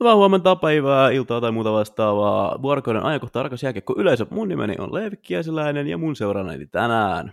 Hyvää 0.00 0.14
huomenta, 0.14 0.56
päivää, 0.56 1.10
iltaa 1.10 1.40
tai 1.40 1.52
muuta 1.52 1.72
vastaavaa. 1.72 2.62
Vuorokauden 2.62 3.02
ajankohta 3.02 3.40
arkas 3.40 3.62
jääkiekko 3.62 3.94
yleisö. 3.96 4.26
Mun 4.30 4.48
nimeni 4.48 4.74
on 4.78 4.94
Leevi 4.94 5.16
Kiesiläinen 5.16 5.86
ja 5.86 5.98
mun 5.98 6.16
seurana 6.16 6.52
tänään. 6.70 7.32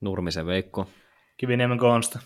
Nurmisen 0.00 0.46
Veikko. 0.46 0.86
Kiviniemen 1.36 1.78
Konsta. 1.78 2.18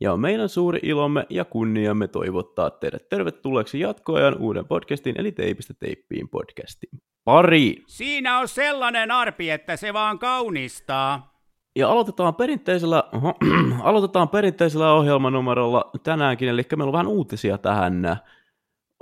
Ja 0.00 0.12
on 0.12 0.20
meidän 0.20 0.48
suuri 0.48 0.80
ilomme 0.82 1.26
ja 1.30 1.44
kunniamme 1.44 2.08
toivottaa 2.08 2.70
teidät 2.70 3.08
tervetulleeksi 3.08 3.80
jatkoajan 3.80 4.38
uuden 4.38 4.66
podcastin, 4.66 5.14
eli 5.18 5.32
Teipistä 5.32 5.74
teippiin 5.74 6.28
podcastin 6.28 6.90
pari. 7.24 7.82
Siinä 7.86 8.38
on 8.38 8.48
sellainen 8.48 9.10
arpi, 9.10 9.50
että 9.50 9.76
se 9.76 9.92
vaan 9.92 10.18
kaunistaa. 10.18 11.32
Ja 11.76 11.88
aloitetaan 11.88 12.34
perinteisellä, 12.34 13.04
oho, 13.12 13.34
aloitetaan 13.88 14.28
perinteisellä 14.28 14.92
ohjelmanumerolla 14.92 15.90
tänäänkin, 16.02 16.48
eli 16.48 16.62
meillä 16.76 16.88
on 16.88 16.92
vähän 16.92 17.06
uutisia 17.06 17.58
tähän 17.58 18.16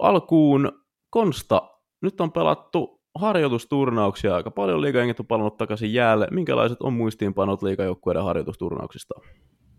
alkuun. 0.00 0.72
Konsta, 1.10 1.62
nyt 2.00 2.20
on 2.20 2.32
pelattu 2.32 3.00
harjoitusturnauksia 3.14 4.34
aika 4.34 4.50
paljon, 4.50 4.82
liigajengit 4.82 5.20
on 5.20 5.26
palannut 5.26 5.56
takaisin 5.56 5.94
jäälle. 5.94 6.28
Minkälaiset 6.30 6.82
on 6.82 6.92
muistiinpanot 6.92 7.62
liigajoukkueiden 7.62 8.24
harjoitusturnauksista? 8.24 9.14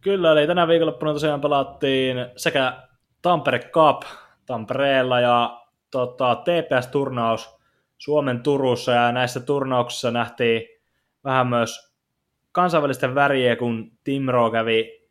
Kyllä, 0.02 0.31
eli 0.31 0.48
tänä 0.48 0.67
viikonloppuna 0.67 1.13
tosiaan 1.13 1.41
pelattiin 1.41 2.17
sekä 2.35 2.88
Tampere 3.21 3.59
Cup 3.59 4.02
Tampereella 4.45 5.20
ja 5.20 5.62
tota, 5.91 6.35
TPS-turnaus 6.35 7.57
Suomen 7.98 8.43
Turussa, 8.43 8.91
ja 8.91 9.12
näissä 9.12 9.40
turnauksissa 9.40 10.12
nähtiin 10.12 10.62
vähän 11.23 11.48
myös 11.48 11.93
kansainvälisten 12.51 13.15
väriä, 13.15 13.55
kun 13.55 13.91
Timro 14.03 14.51
kävi 14.51 15.07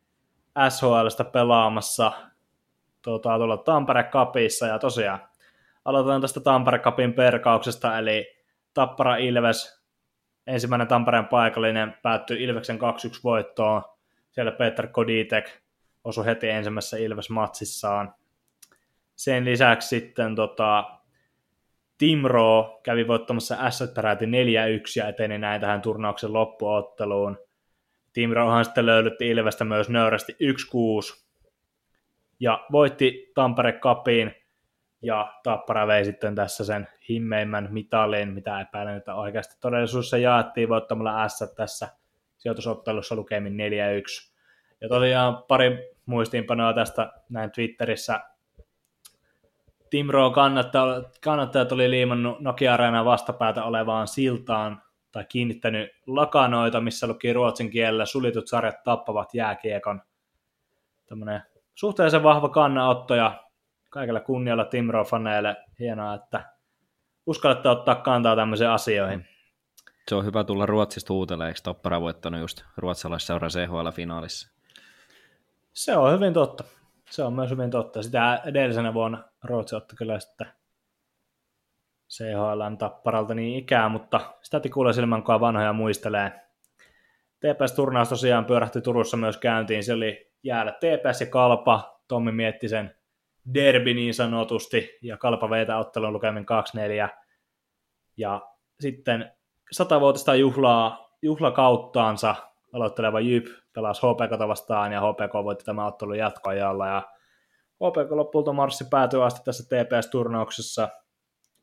SHLstä 0.69 1.23
pelaamassa 1.23 2.11
tuota, 3.01 3.37
tuolla 3.37 3.57
Tampere 3.57 4.03
Cupissa, 4.03 4.67
ja 4.67 4.79
tosiaan 4.79 5.19
aloitetaan 5.85 6.21
tästä 6.21 6.39
Tampere 6.39 6.79
Cupin 6.79 7.13
perkauksesta, 7.13 7.97
eli 7.97 8.37
Tappara 8.73 9.15
Ilves, 9.15 9.81
ensimmäinen 10.47 10.87
Tampereen 10.87 11.25
paikallinen, 11.25 11.93
päättyi 12.03 12.43
Ilveksen 12.43 12.77
2-1 12.77 12.79
voittoon, 13.23 13.81
siellä 14.31 14.51
Peter 14.51 14.87
Koditek 14.87 15.49
osui 16.03 16.25
heti 16.25 16.49
ensimmäisessä 16.49 16.97
Ilves-matsissaan. 16.97 18.13
Sen 19.15 19.45
lisäksi 19.45 19.87
sitten 19.87 20.35
tota, 20.35 20.83
Timro 21.97 22.79
kävi 22.83 23.07
voittamassa 23.07 23.69
S 23.69 23.83
peräti 23.95 24.25
4-1 24.25 24.29
ja 24.97 25.07
eteni 25.07 25.37
näin 25.37 25.61
tähän 25.61 25.81
turnauksen 25.81 26.33
loppuotteluun. 26.33 27.37
Timrohan 28.13 28.65
sitten 28.65 28.85
löydytti 28.85 29.29
Ilvestä 29.29 29.65
myös 29.65 29.89
nöyrästi 29.89 30.33
1-6 30.33 31.30
ja 32.41 32.65
voitti 32.71 33.31
Tampere 33.35 33.73
Cupin 33.73 34.35
ja 35.01 35.33
Tappara 35.43 35.87
vei 35.87 36.05
sitten 36.05 36.35
tässä 36.35 36.65
sen 36.65 36.87
himmeimmän 37.09 37.67
mitalin, 37.71 38.33
mitä 38.33 38.61
epäilen, 38.61 38.97
että 38.97 39.15
oikeasti 39.15 39.55
todellisuudessa 39.59 40.17
jaettiin 40.17 40.69
voittamalla 40.69 41.27
S 41.27 41.53
tässä 41.55 41.87
sijoitusottelussa 42.37 43.15
lukemin 43.15 43.53
4-1. 43.53 44.31
Ja 44.81 44.89
tosiaan 44.89 45.43
pari 45.47 45.91
muistiinpanoa 46.05 46.73
tästä 46.73 47.11
näin 47.29 47.51
Twitterissä. 47.51 48.19
Timro 49.89 50.31
kannattajat, 50.31 51.17
kannattajat 51.23 51.71
oli 51.71 51.89
liimannut 51.89 52.39
Nokia 52.39 52.73
Areenan 52.73 53.05
vastapäätä 53.05 53.63
olevaan 53.63 54.07
siltaan 54.07 54.81
tai 55.11 55.25
kiinnittänyt 55.29 55.89
lakanoita, 56.07 56.81
missä 56.81 57.07
luki 57.07 57.33
ruotsin 57.33 57.69
kielellä 57.69 58.05
suljetut 58.05 58.47
sarjat 58.47 58.83
tappavat 58.83 59.33
jääkiekon. 59.33 60.01
Tämmöinen 61.05 61.41
suhteellisen 61.75 62.23
vahva 62.23 62.49
kannanotto 62.49 63.15
ja 63.15 63.43
kaikella 63.89 64.19
kunnialla 64.19 64.63
Timro-faneille 64.63 65.55
hienoa, 65.79 66.13
että 66.13 66.53
uskallatte 67.25 67.69
ottaa 67.69 67.95
kantaa 67.95 68.35
tämmöisiin 68.35 68.69
asioihin. 68.69 69.27
Se 70.07 70.15
on 70.15 70.25
hyvä 70.25 70.43
tulla 70.43 70.65
Ruotsista 70.65 71.13
huutelemaan, 71.13 71.47
eikö 71.47 71.59
Tappara 71.63 72.01
voittanut 72.01 72.41
just 72.41 72.63
ruotsalaisseura 72.77 73.47
CHL-finaalissa? 73.47 74.51
Se 75.73 75.97
on 75.97 76.13
hyvin 76.13 76.33
totta. 76.33 76.63
Se 77.09 77.23
on 77.23 77.33
myös 77.33 77.51
hyvin 77.51 77.71
totta. 77.71 78.03
Sitä 78.03 78.41
edellisenä 78.45 78.93
vuonna 78.93 79.23
Ruotsi 79.43 79.75
otti 79.75 79.95
kyllä 79.95 80.19
sitten 80.19 80.47
CHLn 82.09 82.77
tapparalta 82.77 83.33
niin 83.33 83.59
ikää, 83.59 83.89
mutta 83.89 84.33
sitä 84.41 84.59
tikuulla 84.59 84.93
silmän 84.93 85.23
kun 85.23 85.39
vanhoja 85.39 85.73
muistelee. 85.73 86.31
TPS-turnaus 87.39 88.09
tosiaan 88.09 88.45
pyörähti 88.45 88.81
Turussa 88.81 89.17
myös 89.17 89.37
käyntiin. 89.37 89.83
Se 89.83 89.93
oli 89.93 90.30
jäällä 90.43 90.71
TPS 90.71 91.21
ja 91.21 91.27
Kalpa. 91.27 92.01
Tommi 92.07 92.31
mietti 92.31 92.69
sen 92.69 92.95
derbi 93.53 93.93
niin 93.93 94.13
sanotusti, 94.13 94.97
ja 95.01 95.17
Kalpa 95.17 95.49
veitä 95.49 95.77
ottelun 95.77 96.13
lukemin 96.13 96.45
2-4. 97.09 97.09
Ja 98.17 98.41
sitten 98.79 99.31
satavuotista 99.71 100.35
juhlaa, 100.35 101.17
juhlakauttaansa 101.21 102.35
aloitteleva 102.73 103.19
Jyp 103.19 103.45
pelasi 103.73 104.01
HPK 104.01 104.47
vastaan, 104.47 104.91
ja 104.91 105.01
HPK 105.01 105.33
voitti 105.43 105.65
tämä 105.65 105.85
ottelun 105.85 106.17
jatkoajalla, 106.17 106.87
ja 106.87 107.01
HPK 107.71 108.11
lopulta 108.11 108.53
marssi 108.53 108.85
päätyy 108.89 109.25
asti 109.25 109.41
tässä 109.45 109.63
TPS-turnauksessa, 109.63 110.89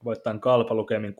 voittaen 0.04 0.40
Kalpa 0.40 0.74
lukemin 0.74 1.12
6-5. 1.12 1.14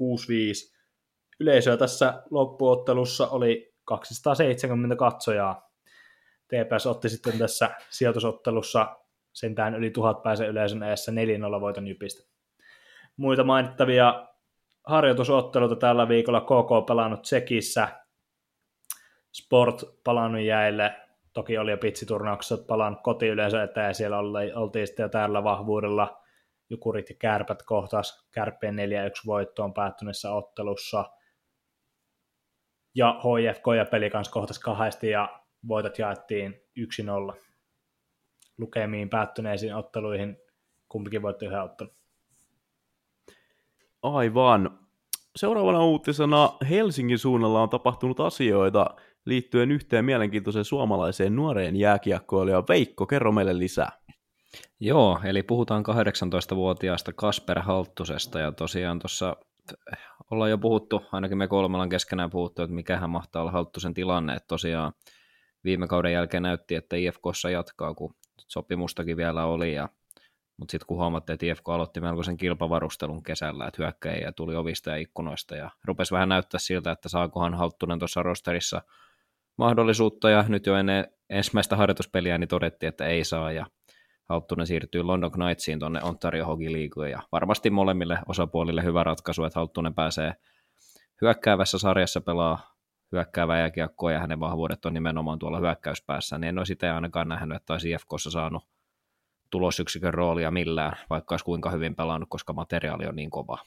Yleisöä 1.41 1.77
tässä 1.77 2.23
loppuottelussa 2.31 3.29
oli 3.29 3.75
270 3.85 4.97
katsojaa. 4.97 5.68
TPS 6.49 6.87
otti 6.87 7.09
sitten 7.09 7.39
tässä 7.39 7.71
sijoitusottelussa 7.91 8.97
sentään 9.33 9.75
yli 9.75 9.91
tuhat 9.91 10.23
pääse 10.23 10.47
yleisön 10.47 10.83
eessä 10.83 11.13
4-0 11.13 11.61
voiton 11.61 11.87
Jypistä. 11.87 12.29
Muita 13.17 13.45
mainittavia 13.45 14.27
harjoitusotteluita 14.87 15.77
tällä 15.77 16.09
viikolla 16.09 16.41
KK 16.41 16.87
pelannut 16.87 17.23
Tsekissä, 17.23 17.89
Sport 19.33 19.85
palannut 20.05 20.43
jäille, 20.43 20.97
toki 21.33 21.59
oli 21.59 21.71
jo 21.71 21.77
pitsiturnauksessa 21.77 22.65
palannut 22.69 23.03
kotiyleensä 23.03 23.63
eteen 23.63 23.87
ja 23.87 23.95
siellä 23.95 24.19
oltiin 24.55 24.87
sitten 24.87 25.03
jo 25.05 25.09
täällä 25.09 25.45
vahvuudella 25.45 26.23
Jukurit 26.71 27.11
ja 27.11 27.17
Kärpät 27.19 27.63
kohtas 27.63 28.29
Kärppien 28.31 28.77
4-1 28.77 28.79
voittoon 29.27 29.75
päättyneessä 29.75 30.33
ottelussa. 30.33 31.05
Ja 32.95 33.13
HFK 33.21 33.65
ja 33.77 33.85
Pelikans 33.85 34.29
kohtas 34.29 34.59
kahdesti 34.59 35.11
ja 35.11 35.38
voitot 35.69 35.99
jaettiin 35.99 36.55
1-0 37.33 37.37
lukemiin 38.59 39.09
päättyneisiin 39.09 39.75
otteluihin. 39.75 40.37
Kumpikin 40.89 41.23
voitti 41.23 41.47
yhden 41.47 41.63
ottelun. 41.63 41.93
Aivan. 44.03 44.79
Seuraavana 45.37 45.85
uutisena 45.85 46.53
Helsingin 46.71 47.19
suunnalla 47.19 47.63
on 47.63 47.69
tapahtunut 47.69 48.21
asioita 48.21 48.87
liittyen 49.25 49.71
yhteen 49.71 50.05
mielenkiintoiseen 50.05 50.65
suomalaiseen 50.65 51.37
nuoreen 51.37 51.77
jääkiekkoilijaan. 51.77 52.65
Veikko, 52.69 53.07
kerro 53.07 53.33
meille 53.33 53.59
lisää. 53.59 53.93
Joo, 54.81 55.21
eli 55.25 55.43
puhutaan 55.43 55.85
18-vuotiaasta 55.89 57.13
Kasper 57.13 57.61
Halttusesta, 57.61 58.39
ja 58.39 58.53
tosiaan 58.53 58.99
tuossa 58.99 59.37
ollaan 60.31 60.51
jo 60.51 60.59
puhuttu, 60.59 61.03
ainakin 61.13 61.39
me 61.39 61.49
kolmella 61.49 61.89
keskenään 61.89 62.31
puhuttu, 62.31 62.63
että 62.63 62.75
mikähän 62.75 63.11
mahtaa 63.11 63.43
olla 63.43 63.53
Halttusen 63.53 63.95
tilanne, 63.95 64.35
että 64.35 64.47
tosiaan 64.47 64.93
viime 65.69 65.87
kauden 65.87 66.12
jälkeen 66.12 66.43
näytti, 66.43 66.75
että 66.75 66.97
IFKssa 66.97 67.51
jatkaa, 67.51 67.95
kun 67.95 68.15
sopimustakin 68.47 69.17
vielä 69.17 69.45
oli, 69.45 69.75
ja 69.75 69.89
mutta 70.56 70.73
sitten 70.73 70.87
kun 70.87 70.97
huomattiin, 70.97 71.34
että 71.34 71.47
IFK 71.47 71.69
aloitti 71.69 72.01
melkoisen 72.01 72.37
kilpavarustelun 72.37 73.23
kesällä, 73.23 73.67
että 73.67 73.83
hyökkäjiä 73.83 74.33
tuli 74.33 74.56
ovista 74.56 74.91
ja 74.91 74.97
ikkunoista 74.97 75.56
ja 75.56 75.71
rupesi 75.84 76.15
vähän 76.15 76.29
näyttää 76.29 76.61
siltä, 76.61 76.93
että 76.93 77.09
saakohan 77.09 77.55
Halttunen 77.55 77.99
tuossa 77.99 78.23
rosterissa 78.23 78.83
mahdollisuutta 79.59 80.31
ja 80.31 80.45
nyt 80.49 80.67
jo 80.67 80.77
ennen 80.77 81.06
ensimmäistä 81.31 81.77
harjoituspeliä 81.77 82.39
niin 82.39 82.49
todettiin, 82.49 82.89
että 82.89 83.06
ei 83.06 83.25
saa 83.25 83.53
ja 83.53 83.67
Halttunen 84.29 84.67
siirtyy 84.67 85.03
London 85.03 85.33
Knightsiin 85.33 85.79
tuonne 85.79 86.00
Ontario 86.03 86.47
Hockey 86.47 86.73
Leagueen 86.73 87.12
ja 87.12 87.23
varmasti 87.33 87.70
molemmille 87.70 88.19
osapuolille 88.29 88.85
hyvä 88.85 89.05
ratkaisu, 89.05 89.44
että 89.44 89.59
Halttunen 89.59 89.94
pääsee 89.94 90.35
hyökkäävässä 91.20 91.79
sarjassa 91.79 92.20
pelaa 92.20 92.78
hyökkäävää 93.12 93.58
jääkiekkoa 93.58 94.12
ja 94.12 94.20
hänen 94.20 94.40
vahvuudet 94.40 94.84
on 94.84 94.94
nimenomaan 94.94 95.38
tuolla 95.38 95.58
hyökkäyspäässä, 95.58 96.38
niin 96.38 96.49
en 96.49 96.58
olisi 96.58 96.72
itse 96.72 96.90
ainakaan 96.90 97.28
nähnyt, 97.28 97.56
että 97.56 97.72
olisi 97.72 97.90
IFKssa 97.90 98.31
saanut 98.31 98.62
tulosyksikön 99.50 100.14
roolia 100.14 100.50
millään, 100.50 100.96
vaikka 101.10 101.32
olisi 101.32 101.44
kuinka 101.44 101.70
hyvin 101.70 101.96
pelannut, 101.96 102.28
koska 102.28 102.52
materiaali 102.52 103.06
on 103.06 103.16
niin 103.16 103.31
kova. 103.31 103.58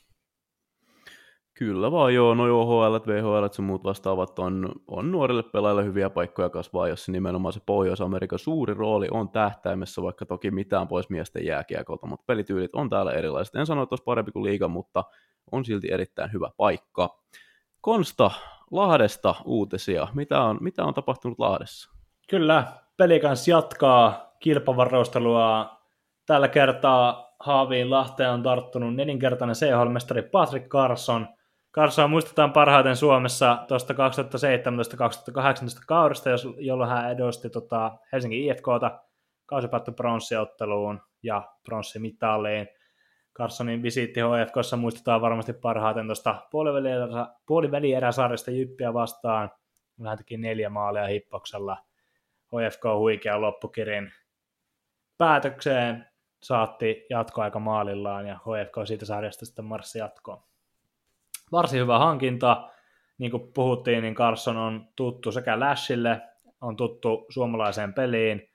Kyllä 1.53 1.91
vaan 1.91 2.13
joo, 2.13 2.35
no 2.35 2.43
OHL, 2.43 2.95
VHL 3.07 3.43
ja 3.57 3.63
muut 3.63 3.83
vastaavat 3.83 4.39
on, 4.39 4.71
on 4.87 5.11
nuorille 5.11 5.43
pelaajille 5.43 5.85
hyviä 5.85 6.09
paikkoja 6.09 6.49
kasvaa, 6.49 6.87
jos 6.87 7.09
nimenomaan 7.09 7.53
se 7.53 7.59
Pohjois-Amerikan 7.65 8.39
suuri 8.39 8.73
rooli 8.73 9.07
on 9.11 9.29
tähtäimessä, 9.29 10.01
vaikka 10.01 10.25
toki 10.25 10.51
mitään 10.51 10.87
pois 10.87 11.09
miesten 11.09 11.45
jääkiekolta, 11.45 12.07
mutta 12.07 12.23
pelityylit 12.27 12.75
on 12.75 12.89
täällä 12.89 13.11
erilaiset. 13.11 13.55
En 13.55 13.65
sano, 13.65 13.83
että 13.83 13.93
olisi 13.93 14.03
parempi 14.03 14.31
kuin 14.31 14.43
liiga, 14.43 14.67
mutta 14.67 15.03
on 15.51 15.65
silti 15.65 15.87
erittäin 15.91 16.33
hyvä 16.33 16.49
paikka. 16.57 17.21
Konsta, 17.81 18.31
Lahdesta 18.71 19.35
uutisia. 19.45 20.07
Mitä 20.13 20.41
on, 20.41 20.57
mitä 20.61 20.83
on 20.83 20.93
tapahtunut 20.93 21.39
Lahdessa? 21.39 21.91
Kyllä, 22.29 22.63
Pelikans 22.97 23.47
jatkaa 23.47 24.35
kilpavarustelua 24.39 25.77
tällä 26.25 26.47
kertaa 26.47 27.35
haaviin 27.39 27.89
Lahteen 27.89 28.29
on 28.29 28.43
tarttunut 28.43 28.95
nelinkertainen 28.95 29.55
CHL-mestari 29.55 30.21
Patrick 30.21 30.67
Carson. 30.67 31.27
Carson 31.75 32.09
muistetaan 32.09 32.53
parhaiten 32.53 32.95
Suomessa 32.95 33.57
tuosta 33.67 33.93
2017-2018 33.93 33.97
kaudesta, 35.87 36.29
jolloin 36.57 36.89
hän 36.89 37.11
edusti 37.11 37.49
tota 37.49 37.91
Helsingin 38.11 38.51
IFKta 38.51 38.99
kausipäättö 39.45 39.91
pronssiotteluun 39.91 41.01
ja 41.23 41.43
pronssimitaliin. 41.65 42.67
Carsonin 43.33 43.83
visiitti 43.83 44.19
HFKssa 44.19 44.77
muistetaan 44.77 45.21
varmasti 45.21 45.53
parhaiten 45.53 46.05
tuosta 46.05 46.47
puolivälieräsarjasta 47.45 48.51
Jyppiä 48.51 48.93
vastaan. 48.93 49.51
Hän 50.05 50.17
teki 50.17 50.37
neljä 50.37 50.69
maalia 50.69 51.07
hippoksella. 51.07 51.77
HFK 52.47 52.83
huikea 52.97 53.41
loppukirin 53.41 54.11
päätökseen 55.17 56.05
saatti 56.43 57.05
jatkoaika 57.09 57.59
maalillaan 57.59 58.27
ja 58.27 58.35
HFK 58.35 58.87
siitä 58.87 59.05
sarjasta 59.05 59.45
sitten 59.45 59.65
marssi 59.65 59.99
jatkoon. 59.99 60.43
Varsin 61.51 61.79
hyvä 61.79 61.99
hankinta. 61.99 62.69
Niin 63.17 63.31
kuin 63.31 63.53
puhuttiin, 63.53 64.01
niin 64.01 64.15
Carson 64.15 64.57
on 64.57 64.87
tuttu 64.95 65.31
sekä 65.31 65.59
Lashille, 65.59 66.21
on 66.61 66.75
tuttu 66.75 67.25
suomalaiseen 67.29 67.93
peliin 67.93 68.49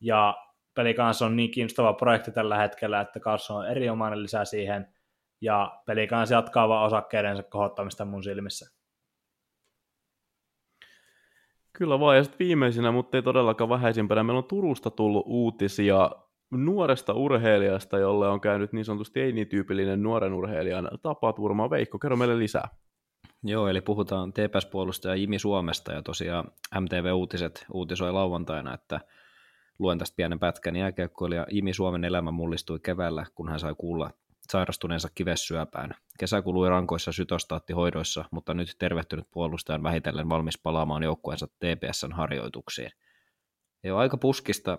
ja 0.00 0.34
peli 0.74 0.94
kanssa 0.94 1.26
on 1.26 1.36
niin 1.36 1.50
kiinnostava 1.50 1.92
projekti 1.92 2.30
tällä 2.30 2.56
hetkellä, 2.56 3.00
että 3.00 3.20
Carson 3.20 3.56
on 3.56 3.66
erinomainen 3.66 4.22
lisää 4.22 4.44
siihen 4.44 4.86
ja 5.40 5.82
peli 5.86 6.06
kanssa 6.06 6.34
jatkaa 6.34 6.68
vaan 6.68 6.86
osakkeidensa 6.86 7.42
kohottamista 7.42 8.04
mun 8.04 8.22
silmissä. 8.22 8.70
Kyllä 11.72 12.00
vaan, 12.00 12.16
ja 12.16 12.24
sitten 12.24 12.38
viimeisenä, 12.38 12.92
mutta 12.92 13.16
ei 13.16 13.22
todellakaan 13.22 13.70
vähäisimpänä, 13.70 14.22
meillä 14.22 14.38
on 14.38 14.44
Turusta 14.44 14.90
tullut 14.90 15.24
uutisia 15.26 16.10
nuoresta 16.50 17.12
urheilijasta, 17.12 17.98
jolle 17.98 18.28
on 18.28 18.40
käynyt 18.40 18.72
niin 18.72 18.84
sanotusti 18.84 19.20
ei 19.20 19.32
niin 19.32 19.48
tyypillinen 19.48 20.02
nuoren 20.02 20.32
urheilijan 20.32 20.88
tapaturma. 21.02 21.70
Veikko, 21.70 21.98
kerro 21.98 22.16
meille 22.16 22.38
lisää. 22.38 22.68
Joo, 23.44 23.68
eli 23.68 23.80
puhutaan 23.80 24.32
TPS-puolustaja 24.32 25.14
Jimi 25.14 25.38
Suomesta, 25.38 25.92
ja 25.92 26.02
tosiaan 26.02 26.44
MTV 26.80 27.12
Uutiset 27.14 27.66
uutisoi 27.72 28.12
lauantaina, 28.12 28.74
että 28.74 29.00
luen 29.78 29.98
tästä 29.98 30.16
pienen 30.16 30.38
pätkän 30.38 30.76
jääkiekkoilija 30.76 31.46
Jimi 31.50 31.74
Suomen 31.74 32.04
elämä 32.04 32.30
mullistui 32.30 32.80
keväällä, 32.80 33.26
kun 33.34 33.48
hän 33.48 33.60
sai 33.60 33.74
kuulla 33.78 34.10
sairastuneensa 34.50 35.08
kivessyöpään. 35.14 35.94
Kesä 36.18 36.42
kului 36.42 36.68
rankoissa 36.68 37.12
sytostaattihoidoissa, 37.12 38.24
mutta 38.30 38.54
nyt 38.54 38.76
tervehtynyt 38.78 39.26
puolustaja 39.30 39.74
on 39.74 39.82
vähitellen 39.82 40.28
valmis 40.28 40.58
palaamaan 40.58 41.02
joukkueensa 41.02 41.46
TPSn 41.46 42.12
harjoituksiin. 42.12 42.90
Joo, 43.84 43.98
aika 43.98 44.16
puskista, 44.16 44.78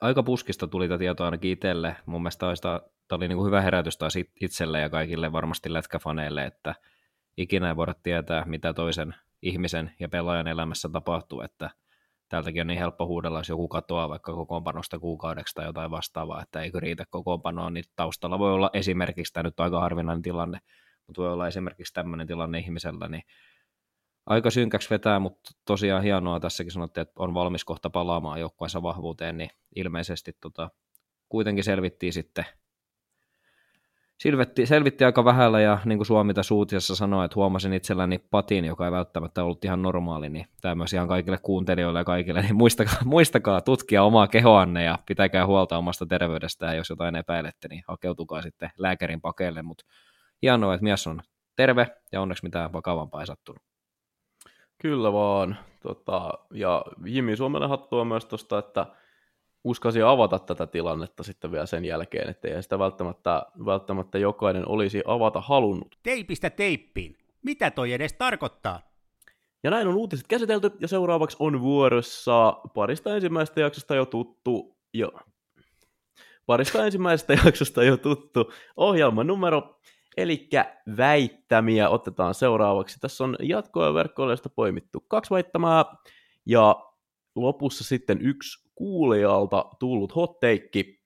aika 0.00 0.22
puskista 0.22 0.66
tuli 0.66 0.88
tätä 0.88 0.98
tietoa 0.98 1.26
ainakin 1.26 1.50
itselle. 1.50 1.96
Mun 2.06 2.22
mielestä 2.22 2.46
tämä 2.62 2.80
oli 3.10 3.28
niin 3.28 3.36
kuin 3.36 3.46
hyvä 3.46 3.60
herätys 3.60 3.96
taas 3.96 4.14
itselle 4.40 4.80
ja 4.80 4.90
kaikille 4.90 5.32
varmasti 5.32 5.72
lätkäfaneille, 5.72 6.44
että 6.44 6.74
ikinä 7.36 7.68
ei 7.68 7.76
voida 7.76 7.94
tietää, 8.02 8.44
mitä 8.44 8.74
toisen 8.74 9.14
ihmisen 9.42 9.94
ja 10.00 10.08
pelaajan 10.08 10.48
elämässä 10.48 10.88
tapahtuu, 10.88 11.40
että– 11.40 11.70
täältäkin 12.28 12.60
on 12.60 12.66
niin 12.66 12.78
helppo 12.78 13.06
huudella, 13.06 13.38
jos 13.38 13.48
joku 13.48 13.68
katoaa 13.68 14.08
vaikka 14.08 14.32
kokoonpanosta 14.32 14.98
kuukaudeksi 14.98 15.54
tai 15.54 15.66
jotain 15.66 15.90
vastaavaa, 15.90 16.42
että 16.42 16.62
eikö 16.62 16.80
riitä 16.80 17.04
kokoonpanoa, 17.10 17.70
niin 17.70 17.84
taustalla 17.96 18.38
voi 18.38 18.52
olla 18.52 18.70
esimerkiksi, 18.72 19.32
tämä 19.32 19.42
nyt 19.42 19.60
on 19.60 19.64
aika 19.64 19.80
harvinainen 19.80 20.22
tilanne, 20.22 20.58
mutta 21.06 21.22
voi 21.22 21.32
olla 21.32 21.48
esimerkiksi 21.48 21.94
tämmöinen 21.94 22.26
tilanne 22.26 22.58
ihmisellä, 22.58 23.08
niin 23.08 23.22
aika 24.26 24.50
synkäksi 24.50 24.90
vetää, 24.90 25.18
mutta 25.18 25.50
tosiaan 25.64 26.02
hienoa 26.02 26.40
tässäkin 26.40 26.72
sanottiin, 26.72 27.02
että 27.02 27.14
on 27.22 27.34
valmis 27.34 27.64
kohta 27.64 27.90
palaamaan 27.90 28.40
joukkueensa 28.40 28.82
vahvuuteen, 28.82 29.38
niin 29.38 29.50
ilmeisesti 29.76 30.32
tota, 30.40 30.70
kuitenkin 31.28 31.64
selvittiin 31.64 32.12
sitten 32.12 32.44
selvitti, 34.18 34.66
selvitti 34.66 35.04
aika 35.04 35.24
vähällä 35.24 35.60
ja 35.60 35.78
niin 35.84 35.98
kuin 35.98 36.06
Suomi 36.06 36.34
tässä 36.34 36.54
uutisessa 36.54 36.96
sanoi, 36.96 37.24
että 37.24 37.34
huomasin 37.34 37.72
itselläni 37.72 38.18
patin, 38.18 38.64
joka 38.64 38.84
ei 38.84 38.92
välttämättä 38.92 39.44
ollut 39.44 39.64
ihan 39.64 39.82
normaali, 39.82 40.28
niin 40.28 40.46
tämä 40.60 40.74
myös 40.74 40.92
ihan 40.92 41.08
kaikille 41.08 41.38
kuuntelijoille 41.42 41.98
ja 41.98 42.04
kaikille, 42.04 42.42
niin 42.42 42.56
muistakaa, 42.56 42.98
muistakaa 43.04 43.60
tutkia 43.60 44.02
omaa 44.02 44.26
kehoanne 44.26 44.84
ja 44.84 44.98
pitäkää 45.06 45.46
huolta 45.46 45.78
omasta 45.78 46.06
terveydestä 46.06 46.66
ja 46.66 46.74
jos 46.74 46.90
jotain 46.90 47.16
epäilette, 47.16 47.68
niin 47.68 47.82
hakeutukaa 47.88 48.42
sitten 48.42 48.70
lääkärin 48.78 49.20
pakeille, 49.20 49.62
mutta 49.62 49.84
hienoa, 50.42 50.74
että 50.74 50.84
mies 50.84 51.06
on 51.06 51.20
terve 51.56 51.86
ja 52.12 52.20
onneksi 52.20 52.44
mitään 52.44 52.72
vakavampaa 52.72 53.20
ei 53.20 53.26
sattunut. 53.26 53.62
Kyllä 54.82 55.12
vaan. 55.12 55.56
Tota, 55.82 56.32
ja 56.50 56.84
Jimmy 57.04 57.36
Suomelle 57.36 57.68
hattua 57.68 58.04
myös 58.04 58.24
tuosta, 58.24 58.58
että 58.58 58.86
uskalsi 59.64 60.02
avata 60.02 60.38
tätä 60.38 60.66
tilannetta 60.66 61.22
sitten 61.22 61.52
vielä 61.52 61.66
sen 61.66 61.84
jälkeen, 61.84 62.30
että 62.30 62.62
sitä 62.62 62.78
välttämättä, 62.78 63.46
välttämättä 63.66 64.18
jokainen 64.18 64.68
olisi 64.68 65.02
avata 65.06 65.40
halunnut. 65.40 65.98
Teipistä 66.02 66.50
teippiin. 66.50 67.16
Mitä 67.42 67.70
toi 67.70 67.92
edes 67.92 68.12
tarkoittaa? 68.12 68.88
Ja 69.62 69.70
näin 69.70 69.88
on 69.88 69.94
uutiset 69.94 70.26
käsitelty, 70.26 70.70
ja 70.80 70.88
seuraavaksi 70.88 71.36
on 71.40 71.60
vuorossa 71.60 72.52
parista 72.74 73.14
ensimmäistä 73.14 73.60
jaksosta 73.60 73.94
jo 73.94 74.06
tuttu, 74.06 74.76
jo, 74.94 75.12
parista 76.46 76.84
ensimmäisestä 76.84 77.32
jaksosta 77.44 77.84
jo 77.84 77.96
tuttu 77.96 78.52
ohjelman 78.76 79.26
numero, 79.26 79.80
eli 80.16 80.48
väittämiä 80.96 81.88
otetaan 81.88 82.34
seuraavaksi. 82.34 83.00
Tässä 83.00 83.24
on 83.24 83.36
jatkoa 83.42 83.94
verkkoilusta 83.94 84.48
poimittu 84.48 85.00
kaksi 85.08 85.30
väittämää, 85.30 85.84
ja 86.46 86.76
lopussa 87.34 87.84
sitten 87.84 88.18
yksi 88.22 88.67
kuulijalta 88.78 89.64
tullut 89.78 90.16
hotteikki. 90.16 91.00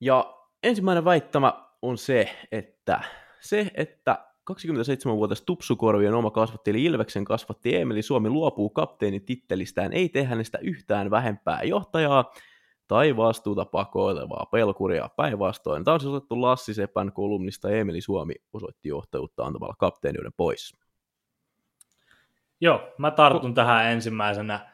Ja 0.00 0.34
ensimmäinen 0.62 1.04
väittämä 1.04 1.66
on 1.82 1.98
se, 1.98 2.36
että 2.52 3.00
se, 3.40 3.70
että 3.74 4.26
27-vuotias 4.50 5.42
Tupsukorvien 5.42 6.14
oma 6.14 6.30
kasvatti, 6.30 6.70
eli 6.70 6.84
Ilveksen 6.84 7.24
kasvatti 7.24 7.76
Emeli 7.76 8.02
Suomi 8.02 8.30
luopuu 8.30 8.70
kapteenin 8.70 9.24
tittelistään, 9.24 9.92
ei 9.92 10.08
tee 10.08 10.24
hänestä 10.24 10.58
yhtään 10.58 11.10
vähempää 11.10 11.62
johtajaa 11.62 12.32
tai 12.88 13.16
vastuuta 13.16 13.64
pakoilevaa 13.64 14.46
pelkuria 14.52 15.08
päinvastoin. 15.16 15.84
Tämä 15.84 15.92
on 15.94 16.00
siis 16.00 16.14
otettu 16.14 16.40
Lassi 16.40 16.74
Sepän 16.74 17.12
kolumnista 17.12 17.70
Emeli 17.70 18.00
Suomi 18.00 18.34
osoitti 18.52 18.88
johtajuutta 18.88 19.44
antamalla 19.44 19.74
kapteeniuden 19.78 20.32
pois. 20.36 20.76
Joo, 22.60 22.94
mä 22.98 23.10
tartun 23.10 23.54
tähän 23.54 23.86
ensimmäisenä. 23.86 24.70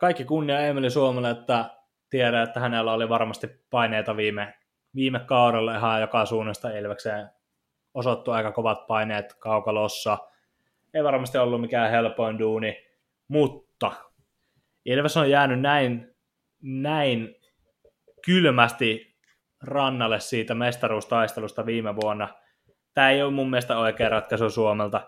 Kaikki 0.00 0.24
kunnia 0.24 0.60
Emeli 0.60 0.90
Suomelle, 0.90 1.30
että 1.30 1.70
tiedän, 2.10 2.42
että 2.42 2.60
hänellä 2.60 2.92
oli 2.92 3.08
varmasti 3.08 3.46
paineita 3.70 4.16
viime, 4.16 4.54
viime 4.94 5.20
kaudella 5.20 5.76
ihan 5.76 6.00
joka 6.00 6.26
suunnasta 6.26 6.70
Ilvekseen 6.70 7.30
osoittu 7.94 8.30
aika 8.30 8.52
kovat 8.52 8.86
paineet 8.86 9.34
kaukalossa. 9.34 10.18
Ei 10.94 11.04
varmasti 11.04 11.38
ollut 11.38 11.60
mikään 11.60 11.90
helpoin 11.90 12.38
duuni, 12.38 12.86
mutta 13.28 13.92
Ilves 14.84 15.16
on 15.16 15.30
jäänyt 15.30 15.60
näin, 15.60 16.14
näin 16.62 17.34
kylmästi 18.24 19.16
rannalle 19.62 20.20
siitä 20.20 20.54
mestaruustaistelusta 20.54 21.66
viime 21.66 21.96
vuonna. 21.96 22.28
Tämä 22.94 23.10
ei 23.10 23.22
ole 23.22 23.32
mun 23.32 23.50
mielestä 23.50 23.78
oikea 23.78 24.08
ratkaisu 24.08 24.50
Suomelta. 24.50 25.06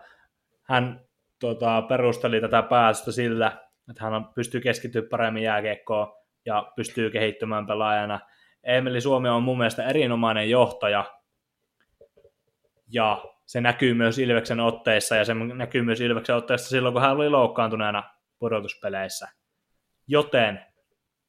Hän 0.62 1.00
tota, 1.40 1.82
perusteli 1.82 2.40
tätä 2.40 2.62
päätöstä 2.62 3.12
sillä, 3.12 3.63
että 3.90 4.04
hän 4.04 4.24
pystyy 4.34 4.60
keskittymään 4.60 5.08
paremmin 5.08 5.42
jääkiekkoon 5.42 6.12
ja 6.46 6.72
pystyy 6.76 7.10
kehittymään 7.10 7.66
pelaajana. 7.66 8.20
Emeli 8.64 9.00
Suomi 9.00 9.28
on 9.28 9.42
mun 9.42 9.58
mielestä 9.58 9.88
erinomainen 9.88 10.50
johtaja, 10.50 11.04
ja 12.88 13.24
se 13.46 13.60
näkyy 13.60 13.94
myös 13.94 14.18
Ilveksen 14.18 14.60
otteissa, 14.60 15.16
ja 15.16 15.24
se 15.24 15.34
näkyy 15.34 15.82
myös 15.82 16.00
Ilveksen 16.00 16.36
otteissa 16.36 16.68
silloin, 16.68 16.92
kun 16.92 17.02
hän 17.02 17.16
oli 17.16 17.28
loukkaantuneena 17.28 18.02
pudotuspeleissä. 18.38 19.28
Joten 20.06 20.60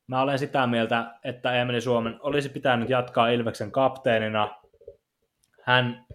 mä 0.08 0.22
olen 0.22 0.40
sitä 0.40 0.68
mieltä, 0.68 1.14
että 1.24 1.54
Emeli 1.54 1.82
Suomen 1.82 2.20
olisi 2.20 2.50
pitänyt 2.50 2.90
jatkaa 2.90 3.28
Ilveksen 3.28 3.72
kapteenina. 3.72 4.56
Hän, 5.62 6.06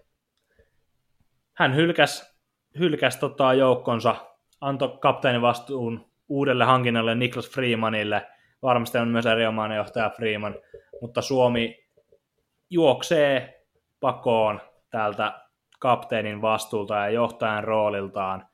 hän 1.53 1.75
hylkäsi, 1.75 2.35
hylkäsi 2.79 3.19
tota 3.19 3.53
joukkonsa, 3.53 4.15
antoi 4.61 4.97
kapteenin 5.01 5.41
vastuun 5.41 6.10
uudelle 6.31 6.65
hankinnalle 6.65 7.15
Niklas 7.15 7.49
Freemanille. 7.49 8.27
Varmasti 8.61 8.97
on 8.97 9.07
myös 9.07 9.25
erinomainen 9.25 9.75
johtaja 9.75 10.09
Freeman, 10.09 10.55
mutta 11.01 11.21
Suomi 11.21 11.87
juoksee 12.69 13.63
pakoon 13.99 14.61
täältä 14.89 15.41
kapteenin 15.79 16.41
vastuulta 16.41 16.95
ja 16.95 17.09
johtajan 17.09 17.63
rooliltaan 17.63 18.47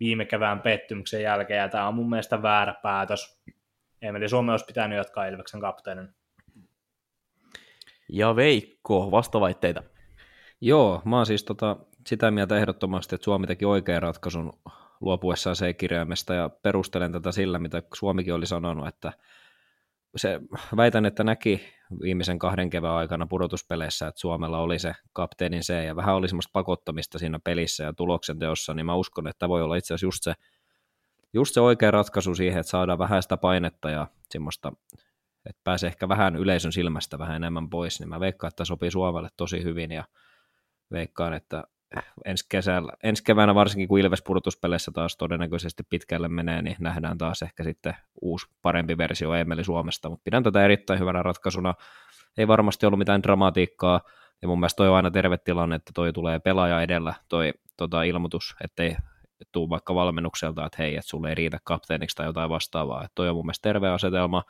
viime 0.00 0.24
kevään 0.24 0.60
pettymyksen 0.60 1.22
jälkeen, 1.22 1.60
ja 1.60 1.68
tämä 1.68 1.88
on 1.88 1.94
mun 1.94 2.10
mielestä 2.10 2.42
väärä 2.42 2.74
päätös. 2.82 3.42
Emeli 4.02 4.28
Suomi 4.28 4.50
olisi 4.50 4.64
pitänyt 4.64 4.96
jatkaa 4.96 5.26
Ilveksen 5.26 5.60
kapteenin. 5.60 6.08
Ja 8.08 8.36
Veikko, 8.36 9.10
vastavaitteita. 9.10 9.82
Joo, 10.60 11.02
mä 11.04 11.16
oon 11.16 11.26
siis 11.26 11.44
tota, 11.44 11.76
sitä 12.06 12.30
mieltä 12.30 12.56
ehdottomasti, 12.56 13.14
että 13.14 13.24
Suomi 13.24 13.46
teki 13.46 13.64
oikean 13.64 14.02
ratkaisun 14.02 14.52
luopuessaan 15.00 15.56
C-kirjaimesta 15.56 16.34
ja 16.34 16.48
perustelen 16.48 17.12
tätä 17.12 17.32
sillä, 17.32 17.58
mitä 17.58 17.82
Suomikin 17.94 18.34
oli 18.34 18.46
sanonut, 18.46 18.88
että 18.88 19.12
se, 20.16 20.40
väitän, 20.76 21.06
että 21.06 21.24
näki 21.24 21.60
viimeisen 22.02 22.38
kahden 22.38 22.70
kevään 22.70 22.94
aikana 22.94 23.26
pudotuspeleissä, 23.26 24.06
että 24.06 24.20
Suomella 24.20 24.58
oli 24.58 24.78
se 24.78 24.94
kapteenin 25.12 25.64
se, 25.64 25.84
ja 25.84 25.96
vähän 25.96 26.14
oli 26.14 26.28
semmoista 26.28 26.50
pakottamista 26.52 27.18
siinä 27.18 27.38
pelissä 27.38 27.84
ja 27.84 27.92
tuloksen 27.92 28.38
teossa, 28.38 28.74
niin 28.74 28.86
mä 28.86 28.94
uskon, 28.94 29.28
että 29.28 29.48
voi 29.48 29.62
olla 29.62 29.76
itse 29.76 29.94
asiassa 29.94 30.06
just 30.06 30.22
se, 30.22 30.34
just 31.32 31.54
se 31.54 31.60
oikea 31.60 31.90
ratkaisu 31.90 32.34
siihen, 32.34 32.60
että 32.60 32.70
saadaan 32.70 32.98
vähän 32.98 33.22
sitä 33.22 33.36
painetta 33.36 33.90
ja 33.90 34.06
semmoista, 34.30 34.72
että 35.46 35.60
pääsee 35.64 35.88
ehkä 35.88 36.08
vähän 36.08 36.36
yleisön 36.36 36.72
silmästä 36.72 37.18
vähän 37.18 37.36
enemmän 37.36 37.70
pois, 37.70 38.00
niin 38.00 38.08
mä 38.08 38.20
veikkaan, 38.20 38.48
että 38.48 38.64
sopii 38.64 38.90
Suomelle 38.90 39.28
tosi 39.36 39.62
hyvin, 39.62 39.90
ja 39.90 40.04
veikkaan, 40.90 41.34
että 41.34 41.64
ensi, 42.24 42.46
kesällä, 42.48 42.92
ensi 43.02 43.24
keväänä 43.24 43.54
varsinkin, 43.54 43.88
kun 43.88 43.98
Ilves 43.98 44.22
pudotuspeleissä 44.22 44.90
taas 44.94 45.16
todennäköisesti 45.16 45.82
pitkälle 45.90 46.28
menee, 46.28 46.62
niin 46.62 46.76
nähdään 46.80 47.18
taas 47.18 47.42
ehkä 47.42 47.64
sitten 47.64 47.96
uusi 48.22 48.46
parempi 48.62 48.98
versio 48.98 49.34
Emeli 49.34 49.64
Suomesta, 49.64 50.08
mutta 50.08 50.24
pidän 50.24 50.42
tätä 50.42 50.64
erittäin 50.64 51.00
hyvänä 51.00 51.22
ratkaisuna. 51.22 51.74
Ei 52.38 52.48
varmasti 52.48 52.86
ollut 52.86 52.98
mitään 52.98 53.22
dramatiikkaa, 53.22 54.00
ja 54.42 54.48
mun 54.48 54.60
mielestä 54.60 54.76
toi 54.76 54.88
on 54.88 54.96
aina 54.96 55.10
terve 55.10 55.38
tilanne, 55.38 55.76
että 55.76 55.90
toi 55.94 56.12
tulee 56.12 56.38
pelaaja 56.38 56.82
edellä, 56.82 57.14
toi 57.28 57.52
tota, 57.76 58.02
ilmoitus, 58.02 58.56
ettei 58.64 58.96
tuu 59.52 59.70
vaikka 59.70 59.94
valmennukselta, 59.94 60.66
että 60.66 60.82
hei, 60.82 60.96
että 60.96 61.08
sulle 61.08 61.28
ei 61.28 61.34
riitä 61.34 61.58
kapteeniksi 61.64 62.16
tai 62.16 62.26
jotain 62.26 62.50
vastaavaa. 62.50 63.04
Että 63.04 63.12
toi 63.14 63.28
on 63.28 63.36
mun 63.36 63.46
mielestä 63.46 63.68
terve 63.68 63.88
asetelma, 63.88 64.42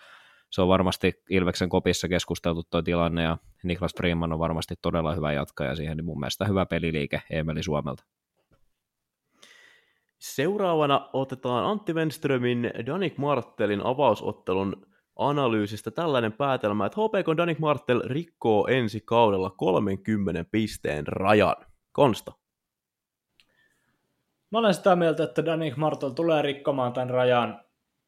se 0.50 0.62
on 0.62 0.68
varmasti 0.68 1.22
Ilveksen 1.30 1.68
kopissa 1.68 2.08
keskusteltu 2.08 2.62
tuo 2.70 2.82
tilanne 2.82 3.22
ja 3.22 3.38
Niklas 3.62 3.94
Freeman 3.96 4.32
on 4.32 4.38
varmasti 4.38 4.74
todella 4.82 5.14
hyvä 5.14 5.32
jatkaja 5.32 5.76
siihen, 5.76 5.96
niin 5.96 6.04
mun 6.04 6.20
mielestä 6.20 6.44
hyvä 6.44 6.66
peliliike 6.66 7.22
Emeli 7.30 7.62
Suomelta. 7.62 8.04
Seuraavana 10.18 11.10
otetaan 11.12 11.64
Antti 11.64 11.92
Wenströmin 11.92 12.70
Danik 12.86 13.18
Marttelin 13.18 13.80
avausottelun 13.84 14.86
analyysistä 15.16 15.90
tällainen 15.90 16.32
päätelmä, 16.32 16.86
että 16.86 17.00
HPK 17.00 17.36
Danik 17.36 17.58
Martel 17.58 18.02
rikkoo 18.04 18.66
ensi 18.66 19.00
kaudella 19.00 19.50
30 19.50 20.44
pisteen 20.50 21.06
rajan. 21.06 21.56
Konsta. 21.92 22.32
Mä 24.50 24.58
olen 24.58 24.74
sitä 24.74 24.96
mieltä, 24.96 25.24
että 25.24 25.44
Danik 25.44 25.76
Martel 25.76 26.10
tulee 26.10 26.42
rikkomaan 26.42 26.92
tämän 26.92 27.10
rajan. 27.10 27.60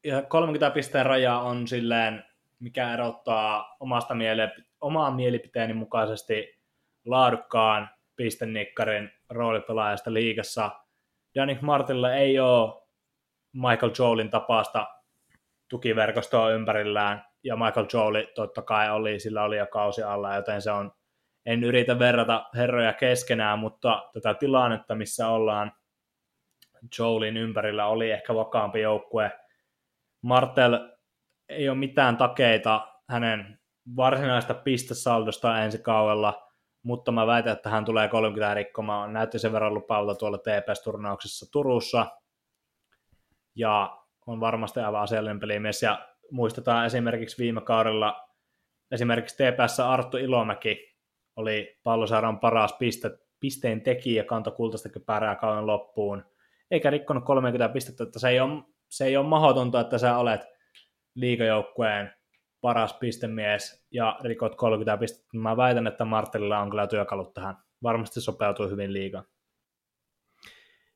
Ja 0.03 0.21
30 0.21 0.71
pisteen 0.71 1.05
raja 1.05 1.39
on 1.39 1.67
silleen 1.67 2.23
mikä 2.59 2.93
erottaa 2.93 3.75
omasta 3.79 4.13
miele- 4.13 4.63
omaan 4.81 5.15
mielipiteeni 5.15 5.73
mukaisesti 5.73 6.61
laadukkaan 7.05 7.89
pistennikkarin 8.15 9.11
roolipelaajasta 9.29 10.13
liigassa. 10.13 10.71
Danik 11.35 11.61
Martilla 11.61 12.13
ei 12.13 12.39
ole 12.39 12.81
Michael 13.53 13.91
Joelin 13.99 14.29
tapaista 14.29 14.87
tukiverkostoa 15.69 16.49
ympärillään, 16.49 17.25
ja 17.43 17.55
Michael 17.55 17.85
Joeli 17.93 18.31
totta 18.35 18.61
kai 18.61 18.89
oli, 18.89 19.19
sillä 19.19 19.43
oli 19.43 19.57
jo 19.57 19.67
kausi 19.67 20.03
alla, 20.03 20.35
joten 20.35 20.61
se 20.61 20.71
on, 20.71 20.91
en 21.45 21.63
yritä 21.63 21.99
verrata 21.99 22.45
herroja 22.55 22.93
keskenään, 22.93 23.59
mutta 23.59 24.09
tätä 24.13 24.33
tilannetta, 24.33 24.95
missä 24.95 25.27
ollaan 25.27 25.71
Joelin 26.99 27.37
ympärillä, 27.37 27.85
oli 27.85 28.11
ehkä 28.11 28.35
vakaampi 28.35 28.81
joukkue. 28.81 29.31
Martel 30.21 30.89
ei 31.49 31.69
ole 31.69 31.77
mitään 31.77 32.17
takeita 32.17 32.87
hänen 33.09 33.59
varsinaista 33.95 34.53
pistesaldosta 34.53 35.63
ensi 35.63 35.77
kaudella, 35.77 36.47
mutta 36.83 37.11
mä 37.11 37.27
väitän, 37.27 37.53
että 37.53 37.69
hän 37.69 37.85
tulee 37.85 38.07
30 38.07 38.53
rikkomaan. 38.53 39.13
Näytti 39.13 39.39
sen 39.39 39.53
verran 39.53 39.73
lupaavalta 39.73 40.15
tuolla 40.15 40.37
TPS-turnauksessa 40.37 41.51
Turussa, 41.51 42.05
ja 43.55 43.99
on 44.27 44.39
varmasti 44.39 44.79
aivan 44.79 45.01
asiallinen 45.01 45.39
pelimies, 45.39 45.83
ja 45.83 46.07
muistetaan 46.31 46.85
esimerkiksi 46.85 47.37
viime 47.37 47.61
kaudella, 47.61 48.29
esimerkiksi 48.91 49.35
TPS 49.35 49.79
Arttu 49.79 50.17
Ilomäki 50.17 50.95
oli 51.35 51.79
pallosarjan 51.83 52.39
paras 52.39 52.73
piste, 52.73 53.11
pisteen 53.39 53.81
tekijä, 53.81 54.23
kantoi 54.23 54.53
kultaista 54.53 54.89
kypärää 54.89 55.35
kauden 55.35 55.67
loppuun, 55.67 56.25
eikä 56.71 56.89
rikkonut 56.89 57.25
30 57.25 57.69
pistettä, 57.69 58.03
että 58.03 58.19
se 58.19 58.29
ei 58.29 58.39
ole, 58.39 58.63
se 58.89 59.05
ei 59.05 59.17
ole 59.17 59.27
mahdotonta, 59.27 59.79
että 59.79 59.97
sä 59.97 60.17
olet 60.17 60.58
liikajoukkueen 61.19 62.13
paras 62.61 62.93
pistemies 62.93 63.85
ja 63.91 64.19
rikot 64.23 64.55
30 64.55 64.97
pistettä. 64.97 65.37
Mä 65.37 65.57
väitän, 65.57 65.87
että 65.87 66.05
Martellilla 66.05 66.59
on 66.59 66.69
kyllä 66.69 66.87
työkalut 66.87 67.33
tähän. 67.33 67.55
Varmasti 67.83 68.21
sopeutuu 68.21 68.69
hyvin 68.69 68.93
liigaan. 68.93 69.25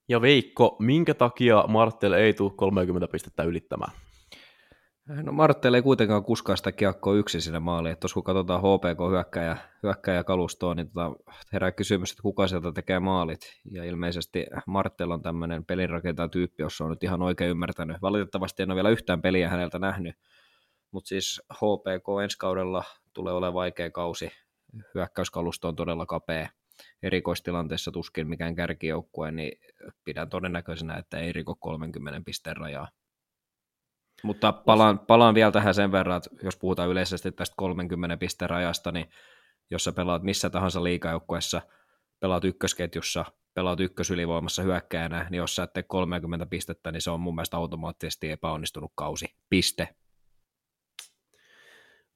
Ja 0.07 0.21
Veikko, 0.21 0.75
minkä 0.79 1.13
takia 1.13 1.63
Martel 1.67 2.13
ei 2.13 2.33
tule 2.33 2.51
30 2.55 3.07
pistettä 3.11 3.43
ylittämään? 3.43 3.91
No 5.07 5.31
Martel 5.31 5.73
ei 5.73 5.81
kuitenkaan 5.81 6.23
kuskaa 6.23 6.55
sitä 6.55 6.71
kiekkoa 6.71 7.15
yksin 7.15 7.41
sinne 7.41 7.59
maaliin, 7.59 7.93
että 7.93 8.07
kun 8.13 8.23
katsotaan 8.23 8.61
HPK 8.61 9.09
hyökkäjä, 9.09 9.57
hyökkäjä 9.83 10.23
kalustoa, 10.23 10.75
niin 10.75 10.87
tota, 10.87 11.11
herää 11.53 11.71
kysymys, 11.71 12.11
että 12.11 12.21
kuka 12.21 12.47
sieltä 12.47 12.71
tekee 12.71 12.99
maalit. 12.99 13.39
Ja 13.71 13.83
ilmeisesti 13.83 14.45
Martel 14.67 15.11
on 15.11 15.21
tämmöinen 15.21 15.65
pelinrakentaja 15.65 16.27
tyyppi, 16.27 16.63
jossa 16.63 16.83
on 16.83 16.89
nyt 16.89 17.03
ihan 17.03 17.21
oikein 17.21 17.49
ymmärtänyt. 17.49 18.01
Valitettavasti 18.01 18.63
en 18.63 18.71
ole 18.71 18.75
vielä 18.75 18.89
yhtään 18.89 19.21
peliä 19.21 19.49
häneltä 19.49 19.79
nähnyt, 19.79 20.15
mutta 20.91 21.07
siis 21.07 21.41
HPK 21.53 22.23
ensi 22.23 22.37
kaudella 22.37 22.83
tulee 23.13 23.33
olemaan 23.33 23.53
vaikea 23.53 23.91
kausi. 23.91 24.31
Hyökkäyskalusto 24.95 25.67
on 25.67 25.75
todella 25.75 26.05
kapea. 26.05 26.49
Erikoistilanteessa 27.03 27.91
tuskin 27.91 28.29
mikään 28.29 28.55
kärkijoukkue, 28.55 29.31
niin 29.31 29.59
pidän 30.03 30.29
todennäköisenä, 30.29 30.97
että 30.97 31.19
ei 31.19 31.31
riko 31.33 31.55
30 31.55 32.21
pisteen 32.25 32.57
rajaa. 32.57 32.87
Mutta 34.23 34.51
palaan, 34.51 34.99
palaan 34.99 35.35
vielä 35.35 35.51
tähän 35.51 35.73
sen 35.73 35.91
verran, 35.91 36.17
että 36.17 36.29
jos 36.43 36.57
puhutaan 36.57 36.89
yleisesti 36.89 37.31
tästä 37.31 37.53
30 37.57 38.17
pisteen 38.17 38.49
rajasta, 38.49 38.91
niin 38.91 39.09
jos 39.71 39.83
sä 39.83 39.91
pelaat 39.91 40.23
missä 40.23 40.49
tahansa 40.49 40.83
liikajoukkueessa, 40.83 41.61
pelaat 42.19 42.43
ykkösketjussa, 42.43 43.25
pelaat 43.53 43.79
ykkösylivoimassa 43.79 44.61
hyökkäänä, 44.61 45.27
niin 45.29 45.37
jos 45.37 45.55
sä 45.55 45.63
et 45.63 45.73
tee 45.73 45.83
30 45.83 46.45
pistettä, 46.45 46.91
niin 46.91 47.01
se 47.01 47.11
on 47.11 47.19
mun 47.19 47.35
mielestä 47.35 47.57
automaattisesti 47.57 48.31
epäonnistunut 48.31 48.91
kausi. 48.95 49.25
Piste. 49.49 49.95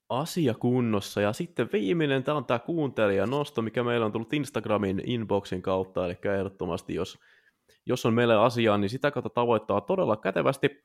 Asia 0.10 0.54
kunnossa. 0.54 1.22
Ja 1.22 1.34
sitten 1.34 1.70
viimeinen, 1.74 2.24
tämä 2.24 2.38
on 2.38 2.46
tämä 2.46 2.60
kuuntelija 2.60 3.26
nosto, 3.26 3.62
mikä 3.62 3.84
meillä 3.84 4.06
on 4.06 4.12
tullut 4.12 4.34
Instagramin 4.34 5.02
inboxin 5.06 5.62
kautta, 5.62 6.06
eli 6.06 6.18
ehdottomasti 6.38 6.94
jos, 6.94 7.20
jos 7.86 8.06
on 8.06 8.14
meille 8.14 8.36
asiaa, 8.36 8.78
niin 8.78 8.90
sitä 8.90 9.12
kautta 9.12 9.30
tavoittaa 9.30 9.82
todella 9.82 10.18
kätevästi. 10.18 10.84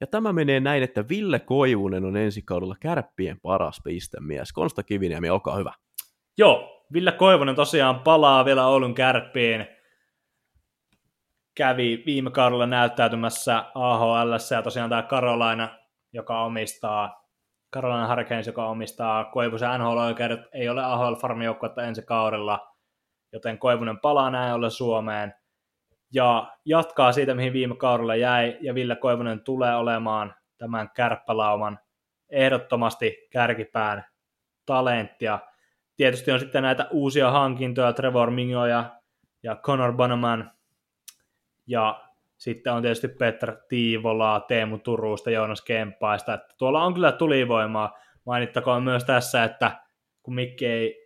Ja 0.00 0.06
tämä 0.06 0.32
menee 0.32 0.60
näin, 0.60 0.82
että 0.82 1.08
Ville 1.08 1.38
Koivunen 1.38 2.04
on 2.04 2.16
ensi 2.16 2.42
kaudella 2.42 2.76
kärppien 2.80 3.40
paras 3.40 3.80
pistemies. 3.84 4.52
Konsta 4.52 4.82
Kiviniemi, 4.82 5.30
olkaa 5.30 5.56
hyvä. 5.56 5.72
Joo, 6.38 6.84
Ville 6.92 7.12
Koivunen 7.12 7.54
tosiaan 7.54 8.00
palaa 8.00 8.44
vielä 8.44 8.66
Oulun 8.66 8.94
kärppiin. 8.94 9.66
Kävi 11.56 12.02
viime 12.06 12.30
kaudella 12.30 12.66
näyttäytymässä 12.66 13.64
AHL 13.74 14.32
ja 14.54 14.62
tosiaan 14.62 14.90
tämä 14.90 15.02
Karolaina, 15.02 15.78
joka 16.12 16.44
omistaa 16.44 17.24
Carolina 17.74 18.08
Hurricanes, 18.08 18.46
joka 18.46 18.68
omistaa 18.68 19.24
Koivusen 19.24 19.80
NHL-oikeudet, 19.80 20.40
ei 20.52 20.68
ole 20.68 20.84
AHL 20.84 21.14
farmijoukkuetta 21.14 21.82
ensi 21.82 22.02
kaudella, 22.02 22.74
joten 23.32 23.58
Koivunen 23.58 24.00
palaa 24.00 24.30
näin 24.30 24.54
ollen 24.54 24.70
Suomeen 24.70 25.34
ja 26.14 26.56
jatkaa 26.64 27.12
siitä, 27.12 27.34
mihin 27.34 27.52
viime 27.52 27.76
kaudella 27.76 28.14
jäi, 28.14 28.58
ja 28.60 28.74
Ville 28.74 28.96
Koivunen 28.96 29.40
tulee 29.40 29.76
olemaan 29.76 30.34
tämän 30.58 30.90
kärppälauman 30.90 31.78
ehdottomasti 32.28 33.28
kärkipään 33.30 34.04
talenttia. 34.66 35.38
Tietysti 35.96 36.32
on 36.32 36.40
sitten 36.40 36.62
näitä 36.62 36.86
uusia 36.90 37.30
hankintoja, 37.30 37.92
Trevor 37.92 38.30
Mingo 38.30 38.66
ja, 38.66 39.00
ja 39.42 39.56
Connor 39.56 39.92
Bannerman, 39.92 40.50
ja 41.66 42.04
sitten 42.36 42.72
on 42.72 42.82
tietysti 42.82 43.08
Petra 43.08 43.56
Tiivolaa, 43.68 44.40
Teemu 44.40 44.78
Turusta, 44.78 45.30
Joonas 45.30 45.62
Kemppaista, 45.62 46.34
että 46.34 46.54
tuolla 46.58 46.82
on 46.82 46.94
kyllä 46.94 47.12
tulivoimaa. 47.12 47.98
Mainittakoon 48.24 48.82
myös 48.82 49.04
tässä, 49.04 49.44
että 49.44 49.70
kun 50.22 50.34
Mikki 50.34 50.66
ei 50.66 51.03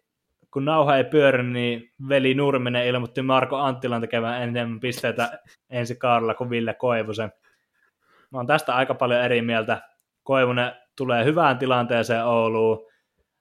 kun 0.51 0.65
nauha 0.65 0.97
ei 0.97 1.05
pyöri, 1.05 1.43
niin 1.43 1.93
veli 2.09 2.35
Nurminen 2.35 2.87
ilmoitti 2.87 3.23
Marko 3.23 3.57
Anttilan 3.57 4.01
tekevän 4.01 4.43
enemmän 4.43 4.81
pisteitä 4.81 5.39
ensi 5.71 5.97
kaudella 5.97 6.35
kuin 6.35 6.51
Ville 6.51 6.75
Koivusen. 6.75 7.33
Mä 8.31 8.39
oon 8.39 8.47
tästä 8.47 8.75
aika 8.75 8.95
paljon 8.95 9.23
eri 9.23 9.43
mieltä. 9.43 9.81
Koivunen 10.23 10.73
tulee 10.97 11.25
hyvään 11.25 11.59
tilanteeseen 11.59 12.25
Ouluun. 12.25 12.87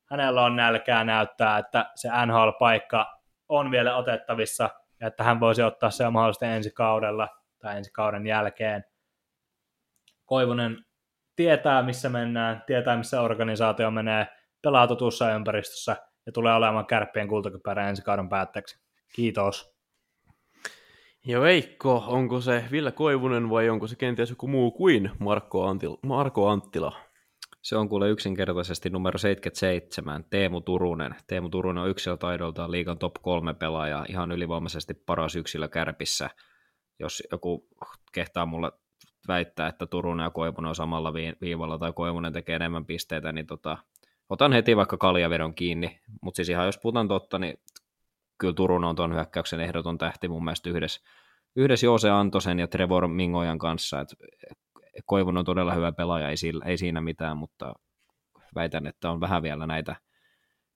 Hänellä 0.05 0.43
on 0.43 0.55
nälkää 0.55 1.03
näyttää, 1.03 1.57
että 1.57 1.91
se 1.95 2.09
NHL-paikka 2.25 3.05
on 3.49 3.71
vielä 3.71 3.95
otettavissa 3.95 4.69
ja 4.99 5.07
että 5.07 5.23
hän 5.23 5.39
voisi 5.39 5.63
ottaa 5.63 5.89
se 5.89 6.09
mahdollisesti 6.09 6.45
ensi 6.45 6.71
kaudella 6.71 7.27
tai 7.59 7.77
ensi 7.77 7.91
kauden 7.91 8.27
jälkeen. 8.27 8.83
Koivunen 10.25 10.77
tietää, 11.35 11.83
missä 11.83 12.09
mennään, 12.09 12.63
tietää, 12.65 12.97
missä 12.97 13.21
organisaatio 13.21 13.91
menee, 13.91 14.27
pelaa 14.61 14.87
tutussa 14.87 15.31
ympäristössä– 15.33 15.95
ja 16.27 16.31
tulee 16.31 16.53
olemaan 16.53 16.85
kärppien 16.85 17.27
kultakypärä 17.27 17.89
ensi 17.89 18.01
kauden 18.01 18.29
päätteeksi. 18.29 18.79
Kiitos. 19.15 19.77
Ja 21.25 21.41
Veikko, 21.41 22.03
onko 22.07 22.41
se 22.41 22.63
Ville 22.71 22.91
Koivunen 22.91 23.49
vai 23.49 23.69
onko 23.69 23.87
se 23.87 23.95
kenties 23.95 24.29
joku 24.29 24.47
muu 24.47 24.71
kuin 24.71 25.11
Marko 25.19 25.67
Anttila? 25.67 25.99
Marko 26.03 26.49
Anttila? 26.49 26.97
Se 27.61 27.75
on 27.75 27.89
kuule 27.89 28.09
yksinkertaisesti 28.09 28.89
numero 28.89 29.17
77, 29.17 30.25
Teemu 30.29 30.61
Turunen. 30.61 31.15
Teemu 31.27 31.49
Turunen 31.49 31.83
on 31.83 31.89
yksilötaidoltaan 31.89 32.71
liigan 32.71 32.97
top 32.97 33.13
3 33.21 33.53
pelaaja, 33.53 34.05
ihan 34.09 34.31
ylivoimaisesti 34.31 34.93
paras 34.93 35.35
yksilö 35.35 35.67
kärpissä. 35.67 36.29
Jos 36.99 37.23
joku 37.31 37.67
kehtaa 38.13 38.45
mulle 38.45 38.71
väittää, 39.27 39.67
että 39.67 39.85
Turunen 39.85 40.23
ja 40.23 40.29
Koivunen 40.29 40.69
on 40.69 40.75
samalla 40.75 41.13
viivalla 41.13 41.77
tai 41.77 41.93
Koivunen 41.93 42.33
tekee 42.33 42.55
enemmän 42.55 42.85
pisteitä, 42.85 43.31
niin 43.31 43.47
tota, 43.47 43.77
otan 44.29 44.53
heti 44.53 44.75
vaikka 44.75 44.97
kaljavedon 44.97 45.55
kiinni. 45.55 45.99
Mutta 46.21 46.35
siis 46.35 46.49
ihan 46.49 46.65
jos 46.65 46.77
puhutaan 46.77 47.07
totta, 47.07 47.39
niin 47.39 47.59
kyllä 48.37 48.53
Turunen 48.53 48.89
on 48.89 48.95
tuon 48.95 49.13
hyökkäyksen 49.13 49.59
ehdoton 49.59 49.97
tähti 49.97 50.27
mun 50.27 50.43
mielestä 50.43 50.69
yhdessä, 50.69 51.01
yhdessä 51.55 51.85
Joose 51.85 52.09
Antosen 52.09 52.59
ja 52.59 52.67
Trevor 52.67 53.07
Mingojan 53.07 53.59
kanssa. 53.59 54.01
Et 54.01 54.07
Koivun 55.05 55.37
on 55.37 55.45
todella 55.45 55.73
hyvä 55.73 55.91
pelaaja, 55.91 56.29
ei, 56.29 56.37
sillä, 56.37 56.65
ei 56.65 56.77
siinä 56.77 57.01
mitään, 57.01 57.37
mutta 57.37 57.73
väitän, 58.55 58.87
että 58.87 59.11
on 59.11 59.19
vähän 59.19 59.43
vielä 59.43 59.67
näitä, 59.67 59.95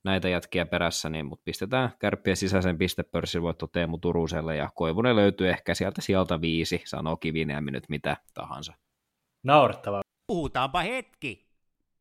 näitä 0.03 0.29
jätkiä 0.29 0.65
perässä, 0.65 1.09
niin, 1.09 1.25
mutta 1.25 1.43
pistetään 1.45 1.89
kärppien 1.99 2.37
sisäisen 2.37 2.77
pistepörssivoitto 2.77 3.67
Teemu 3.67 3.97
Turuselle 3.97 4.55
ja 4.55 4.69
Koivunen 4.75 5.15
löytyy 5.15 5.49
ehkä 5.49 5.75
sieltä 5.75 6.01
sieltä 6.01 6.41
viisi, 6.41 6.81
sanoo 6.85 7.17
Kiviniemi 7.17 7.71
nyt 7.71 7.89
mitä 7.89 8.17
tahansa. 8.33 8.73
Naurettavaa. 9.43 10.01
Puhutaanpa 10.27 10.79
hetki. 10.81 11.47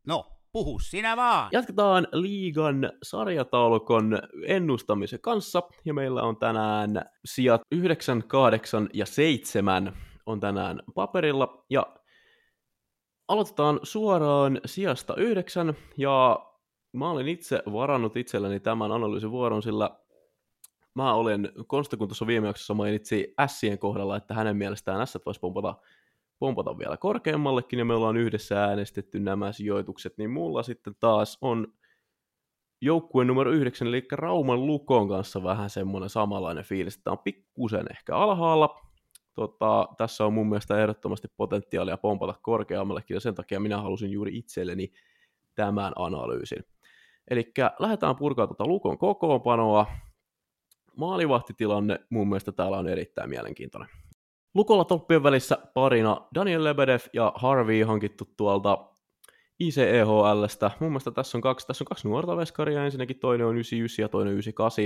No, 0.06 0.39
puhu 0.52 0.78
sinä 0.78 1.16
vaan. 1.16 1.48
Jatketaan 1.52 2.08
liigan 2.12 2.92
sarjataulukon 3.02 4.18
ennustamisen 4.46 5.20
kanssa, 5.20 5.62
ja 5.84 5.94
meillä 5.94 6.22
on 6.22 6.36
tänään 6.36 7.02
sijat 7.24 7.60
9, 7.72 8.22
8 8.28 8.88
ja 8.92 9.06
7 9.06 9.92
on 10.26 10.40
tänään 10.40 10.80
paperilla, 10.94 11.64
ja 11.70 11.86
aloitetaan 13.28 13.80
suoraan 13.82 14.60
sijasta 14.66 15.14
9, 15.16 15.74
ja 15.96 16.46
mä 16.92 17.10
olin 17.10 17.28
itse 17.28 17.62
varannut 17.72 18.16
itselleni 18.16 18.60
tämän 18.60 18.92
analyysivuoron, 18.92 19.62
sillä 19.62 19.90
mä 20.94 21.14
olen, 21.14 21.52
Konsta 21.66 21.96
kun 21.96 22.08
tuossa 22.08 22.26
viime 22.26 22.46
jaksossa 22.46 22.74
mainitsi 22.74 23.34
Sien 23.46 23.78
kohdalla, 23.78 24.16
että 24.16 24.34
hänen 24.34 24.56
mielestään 24.56 25.06
S 25.06 25.18
voisi 25.26 25.40
pompata 25.40 25.74
pompata 26.40 26.78
vielä 26.78 26.96
korkeammallekin, 26.96 27.78
ja 27.78 27.84
me 27.84 27.94
ollaan 27.94 28.16
yhdessä 28.16 28.64
äänestetty 28.64 29.20
nämä 29.20 29.52
sijoitukset, 29.52 30.18
niin 30.18 30.30
mulla 30.30 30.62
sitten 30.62 30.94
taas 31.00 31.38
on 31.40 31.66
joukkueen 32.80 33.26
numero 33.28 33.50
9, 33.50 33.88
eli 33.88 34.06
Rauman 34.12 34.66
Lukon 34.66 35.08
kanssa 35.08 35.42
vähän 35.42 35.70
semmoinen 35.70 36.08
samanlainen 36.08 36.64
fiilis, 36.64 36.96
että 36.96 37.10
on 37.10 37.18
pikkusen 37.18 37.86
ehkä 37.90 38.16
alhaalla. 38.16 38.80
Tota, 39.34 39.88
tässä 39.96 40.26
on 40.26 40.32
mun 40.32 40.48
mielestä 40.48 40.82
ehdottomasti 40.82 41.28
potentiaalia 41.36 41.96
pompata 41.96 42.34
korkeammallekin, 42.42 43.14
ja 43.14 43.20
sen 43.20 43.34
takia 43.34 43.60
minä 43.60 43.80
halusin 43.80 44.10
juuri 44.10 44.38
itselleni 44.38 44.92
tämän 45.54 45.92
analyysin. 45.96 46.64
Eli 47.30 47.52
lähdetään 47.78 48.16
purkaa 48.16 48.46
tuota 48.46 48.66
Lukon 48.66 48.98
kokoonpanoa. 48.98 49.86
Maalivahtitilanne 50.96 51.98
mun 52.10 52.28
mielestä 52.28 52.52
täällä 52.52 52.78
on 52.78 52.88
erittäin 52.88 53.30
mielenkiintoinen. 53.30 53.88
Lukolla 54.54 54.84
toppien 54.84 55.22
välissä 55.22 55.58
parina 55.74 56.26
Daniel 56.34 56.64
Lebedev 56.64 57.00
ja 57.12 57.32
Harvey 57.34 57.82
hankittu 57.82 58.24
tuolta 58.36 58.86
ICEHLstä. 59.60 60.70
Mun 60.80 60.90
mielestä 60.90 61.10
tässä 61.10 61.38
on 61.38 61.42
kaksi, 61.42 61.66
tässä 61.66 61.82
on 61.82 61.86
kaksi 61.86 62.08
nuorta 62.08 62.36
veskaria, 62.36 62.84
ensinnäkin 62.84 63.18
toinen 63.18 63.46
on 63.46 63.54
99 63.54 64.02
ja 64.02 64.08
toinen 64.08 64.32
98. 64.32 64.84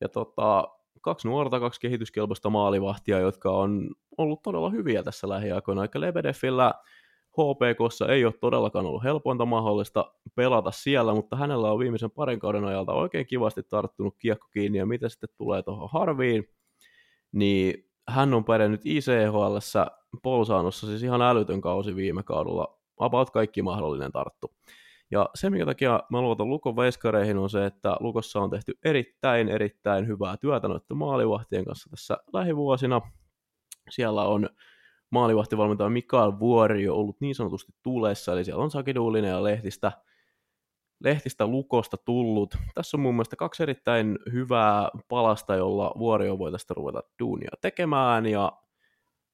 Ja 0.00 0.08
tota, 0.08 0.68
kaksi 1.00 1.28
nuorta, 1.28 1.60
kaksi 1.60 1.80
kehityskelpoista 1.80 2.50
maalivahtia, 2.50 3.18
jotka 3.18 3.50
on 3.50 3.90
ollut 4.18 4.42
todella 4.42 4.70
hyviä 4.70 5.02
tässä 5.02 5.28
lähiaikoina. 5.28 5.82
Eikä 5.82 6.00
Lebedevillä 6.00 6.74
HPKssa 7.32 8.08
ei 8.08 8.24
ole 8.24 8.34
todellakaan 8.40 8.86
ollut 8.86 9.04
helpointa 9.04 9.46
mahdollista 9.46 10.12
pelata 10.34 10.70
siellä, 10.70 11.14
mutta 11.14 11.36
hänellä 11.36 11.72
on 11.72 11.78
viimeisen 11.78 12.10
parin 12.10 12.38
kauden 12.38 12.64
ajalta 12.64 12.92
oikein 12.92 13.26
kivasti 13.26 13.62
tarttunut 13.62 14.16
kiekko 14.18 14.46
kiinni, 14.52 14.78
ja 14.78 14.86
mitä 14.86 15.08
sitten 15.08 15.28
tulee 15.36 15.62
tuohon 15.62 15.88
Harviin, 15.92 16.48
niin 17.32 17.85
hän 18.08 18.34
on 18.34 18.44
pärjännyt 18.44 18.80
ICHL 18.84 19.56
Polsaanossa 20.22 20.86
siis 20.86 21.02
ihan 21.02 21.22
älytön 21.22 21.60
kausi 21.60 21.96
viime 21.96 22.22
kaudella, 22.22 22.78
about 22.98 23.30
kaikki 23.30 23.62
mahdollinen 23.62 24.12
tarttu. 24.12 24.54
Ja 25.10 25.28
se, 25.34 25.50
minkä 25.50 25.66
takia 25.66 26.00
mä 26.10 26.20
luotan 26.20 26.48
Lukon 26.48 26.76
veskareihin, 26.76 27.38
on 27.38 27.50
se, 27.50 27.66
että 27.66 27.96
Lukossa 28.00 28.40
on 28.40 28.50
tehty 28.50 28.78
erittäin, 28.84 29.48
erittäin 29.48 30.06
hyvää 30.06 30.36
työtä 30.36 30.68
noiden 30.68 30.96
maalivahtien 30.96 31.64
kanssa 31.64 31.90
tässä 31.90 32.18
lähivuosina. 32.32 33.00
Siellä 33.90 34.22
on 34.22 34.48
maalivahtivalmentaja 35.10 35.90
Mikael 35.90 36.32
Vuori 36.38 36.88
ollut 36.88 37.20
niin 37.20 37.34
sanotusti 37.34 37.72
tulessa, 37.82 38.32
eli 38.32 38.44
siellä 38.44 38.64
on 38.64 38.70
Sakidullinen 38.70 39.30
ja 39.30 39.44
Lehtistä– 39.44 39.92
lehtistä 41.04 41.46
lukosta 41.46 41.96
tullut. 41.96 42.56
Tässä 42.74 42.96
on 42.96 43.00
mun 43.00 43.14
mielestä 43.14 43.36
kaksi 43.36 43.62
erittäin 43.62 44.18
hyvää 44.32 44.88
palasta, 45.08 45.54
jolla 45.54 45.92
Vuorio 45.98 46.38
voi 46.38 46.52
tästä 46.52 46.74
ruveta 46.74 47.02
duunia 47.18 47.50
tekemään, 47.60 48.26
ja 48.26 48.52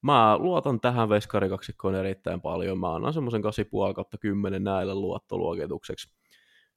mä 0.02 0.38
luotan 0.38 0.80
tähän 0.80 1.08
veskarikaksikkoon 1.08 1.94
erittäin 1.94 2.40
paljon. 2.40 2.78
Mä 2.78 2.94
annan 2.94 3.12
semmoisen 3.12 3.42
8,5 3.88 3.94
kautta 3.94 4.18
10 4.18 4.64
näille 4.64 4.94
luottoluokitukseksi. 4.94 6.14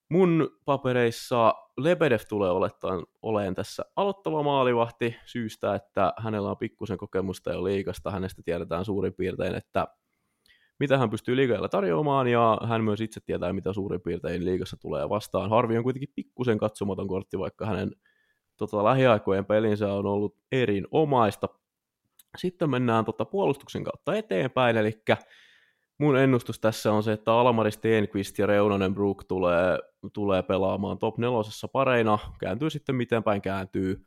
Mun 0.10 0.50
papereissa 0.66 1.54
Lebedev 1.78 2.20
tulee 2.30 2.52
olettaen 2.52 3.04
oleen 3.22 3.56
tässä 3.56 3.86
aloittava 3.96 4.44
maalivahti 4.44 5.16
syystä, 5.26 5.76
että 5.76 6.14
hänellä 6.18 6.50
on 6.50 6.58
pikkusen 6.58 6.98
kokemusta 6.98 7.54
jo 7.54 7.64
liikasta. 7.64 8.12
Hänestä 8.12 8.42
tiedetään 8.46 8.86
suurin 8.86 9.14
piirtein, 9.14 9.56
että 9.56 9.88
mitä 10.80 10.98
hän 10.98 11.10
pystyy 11.10 11.36
liigalla 11.36 11.70
tarjoamaan, 11.70 12.28
ja 12.28 12.58
hän 12.68 12.84
myös 12.84 13.02
itse 13.02 13.20
tietää, 13.26 13.54
mitä 13.54 13.74
suurin 13.74 14.02
piirtein 14.02 14.46
liigassa 14.46 14.78
tulee 14.78 15.10
vastaan. 15.10 15.50
Harvi 15.50 15.78
on 15.78 15.84
kuitenkin 15.84 16.14
pikkusen 16.16 16.58
katsomaton 16.58 17.08
kortti, 17.08 17.40
vaikka 17.40 17.66
hänen 17.66 17.92
tota, 18.58 18.84
lähiaikojen 18.84 19.46
pelinsä 19.46 19.94
on 19.94 20.06
ollut 20.06 20.38
erinomaista. 20.52 21.50
Sitten 22.38 22.70
mennään 22.70 23.06
tota, 23.06 23.26
puolustuksen 23.26 23.84
kautta 23.84 24.16
eteenpäin, 24.16 24.78
eli 24.78 25.04
mun 25.98 26.18
ennustus 26.18 26.60
tässä 26.60 26.94
on 26.94 27.04
se, 27.04 27.12
että 27.12 27.34
Almari 27.34 27.72
Stenqvist 27.72 28.40
ja 28.40 28.48
Reunonen 28.48 28.96
Brook 28.96 29.24
tulee, 29.24 29.80
tulee 30.14 30.44
pelaamaan 30.44 30.98
top 30.98 31.18
nelosessa 31.18 31.68
pareina, 31.68 32.20
kääntyy 32.40 32.70
sitten 32.70 32.96
miten 32.96 33.24
päin 33.24 33.42
kääntyy, 33.42 34.06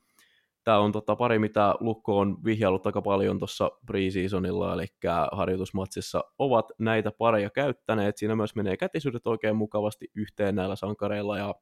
Tämä 0.69 0.79
on 0.79 0.93
tota 0.93 1.17
pari, 1.17 1.39
mitä 1.39 1.75
Lukko 1.81 2.19
on 2.19 2.45
vihjaillut 2.45 2.87
aika 2.87 3.03
paljon 3.03 3.39
tuossa 3.39 3.71
preseasonilla, 3.87 4.75
eli 4.75 4.87
harjoitusmatsissa 5.33 6.25
ovat 6.39 6.73
näitä 6.79 7.11
pareja 7.11 7.51
käyttäneet. 7.51 8.17
Siinä 8.17 8.37
myös 8.37 8.55
menee 8.55 8.77
kätisyydet 8.77 9.27
oikein 9.27 9.57
mukavasti 9.57 10.07
yhteen 10.15 10.55
näillä 10.55 10.77
sankareilla, 10.77 11.39
ja 11.39 11.55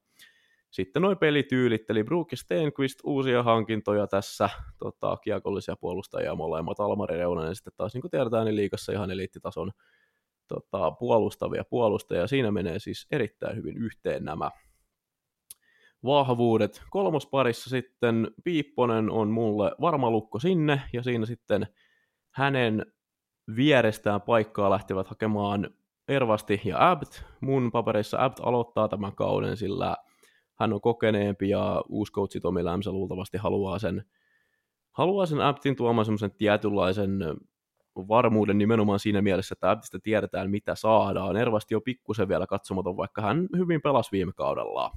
sitten 0.71 1.03
noin 1.03 1.19
pelityylit, 1.19 1.91
eli 1.91 2.05
Brook 2.05 2.33
ja 2.33 2.37
Stenqvist, 2.37 2.99
uusia 3.05 3.43
hankintoja 3.43 4.07
tässä, 4.07 4.51
tota, 4.79 5.17
kiekollisia 5.17 5.77
puolustajia 5.77 6.35
molemmat, 6.35 6.81
Almari 6.81 7.17
Reunanen 7.17 7.55
sitten 7.55 7.73
taas, 7.77 7.95
niin 7.95 8.03
kuin 8.03 8.11
tiedetään, 8.11 8.45
niin 8.45 8.57
liikassa 8.57 8.93
ihan 8.93 9.11
eliittitason 9.11 9.71
tota, 10.49 10.91
puolustavia 10.91 11.65
puolustajia. 11.71 12.27
Siinä 12.27 12.51
menee 12.51 12.79
siis 12.79 13.07
erittäin 13.11 13.57
hyvin 13.57 13.77
yhteen 13.77 14.25
nämä 14.25 14.51
vahvuudet. 16.05 16.83
Kolmosparissa 16.91 17.71
sitten 17.71 18.31
Piipponen 18.45 19.11
on 19.11 19.29
mulle 19.29 19.73
varma 19.81 20.11
lukko 20.11 20.39
sinne, 20.39 20.83
ja 20.93 21.03
siinä 21.03 21.27
sitten 21.27 21.67
hänen 22.31 22.87
vierestään 23.57 24.21
paikkaa 24.21 24.71
lähtevät 24.71 25.09
hakemaan 25.09 25.71
Ervasti 26.09 26.61
ja 26.65 26.91
Abt. 26.91 27.23
Mun 27.41 27.71
papereissa 27.73 28.25
Abt 28.25 28.41
aloittaa 28.43 28.89
tämän 28.89 29.15
kauden, 29.15 29.57
sillä 29.57 29.97
hän 30.59 30.73
on 30.73 30.81
kokeneempi 30.81 31.49
ja 31.49 31.83
uusi 31.89 32.13
coachi 32.13 32.41
Tomi 32.41 32.65
Lämsä 32.65 32.93
luultavasti 32.93 33.39
haluaa 33.39 33.79
sen, 33.79 34.05
haluaa 34.93 35.27
sen 35.27 35.41
Abtin 35.41 35.77
tuomaan 35.77 36.05
semmoisen 36.05 36.35
tietynlaisen 36.37 37.19
varmuuden 37.97 38.59
nimenomaan 38.59 38.99
siinä 38.99 39.23
mielessä, 39.23 39.53
että 39.53 39.71
Abtista 39.71 39.99
tiedetään 40.03 40.51
mitä 40.51 40.75
saadaan. 40.75 41.37
Ervasti 41.37 41.75
on 41.75 41.83
pikkusen 41.83 42.29
vielä 42.29 42.47
katsomaton, 42.47 42.97
vaikka 42.97 43.23
hän 43.23 43.49
hyvin 43.57 43.83
pelasi 43.83 44.13
viime 44.13 44.33
kaudella. 44.33 44.93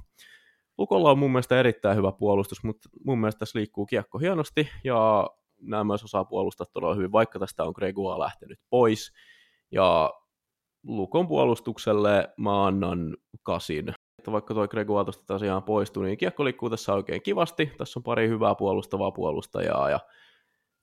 Lukolla 0.80 1.12
on 1.12 1.20
mun 1.20 1.32
mielestä 1.32 1.60
erittäin 1.60 1.98
hyvä 1.98 2.12
puolustus, 2.12 2.63
mutta 2.63 2.89
mun 3.06 3.20
mielestä 3.20 3.39
tässä 3.39 3.60
liikkuu 3.60 3.86
kiekko 3.86 4.18
hienosti 4.18 4.70
ja 4.84 5.30
nämä 5.62 5.84
myös 5.84 6.04
osaa 6.04 6.26
puolustaa 6.26 6.68
todella 6.74 6.96
hyvin, 6.96 7.12
vaikka 7.12 7.39
tästä 7.39 7.63
on 7.63 7.74
Gregua 7.76 8.20
lähtenyt 8.20 8.60
pois. 8.70 9.13
Ja 9.72 10.13
Lukon 10.84 11.28
puolustukselle 11.28 12.30
mä 12.38 12.65
annan 12.65 13.18
kasin. 13.44 13.89
Että 14.18 14.32
vaikka 14.32 14.54
toi 14.54 14.68
Gregua 14.68 15.04
tuosta 15.04 15.24
tosiaan 15.28 15.63
poistui, 15.63 16.06
niin 16.06 16.18
kiekko 16.18 16.46
liikkuu 16.46 16.70
tässä 16.70 16.94
oikein 16.94 17.22
kivasti. 17.22 17.72
Tässä 17.78 18.00
on 18.00 18.04
pari 18.04 18.28
hyvää 18.28 18.56
puolustavaa 18.56 19.12
puolustajaa 19.12 19.89
ja 19.89 20.00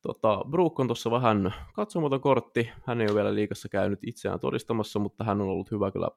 Tota, 0.03 0.45
Brook 0.51 0.81
on 0.81 0.87
tuossa 0.87 1.11
vähän 1.11 1.55
katsomaton 1.75 2.21
kortti. 2.21 2.71
Hän 2.87 3.01
ei 3.01 3.07
ole 3.07 3.15
vielä 3.15 3.35
liikassa 3.35 3.69
käynyt 3.69 3.99
itseään 4.03 4.41
todistamassa, 4.41 4.99
mutta 4.99 5.25
hän 5.25 5.41
on 5.41 5.49
ollut 5.49 5.71
hyvä 5.71 5.91
kyllä 5.91 6.09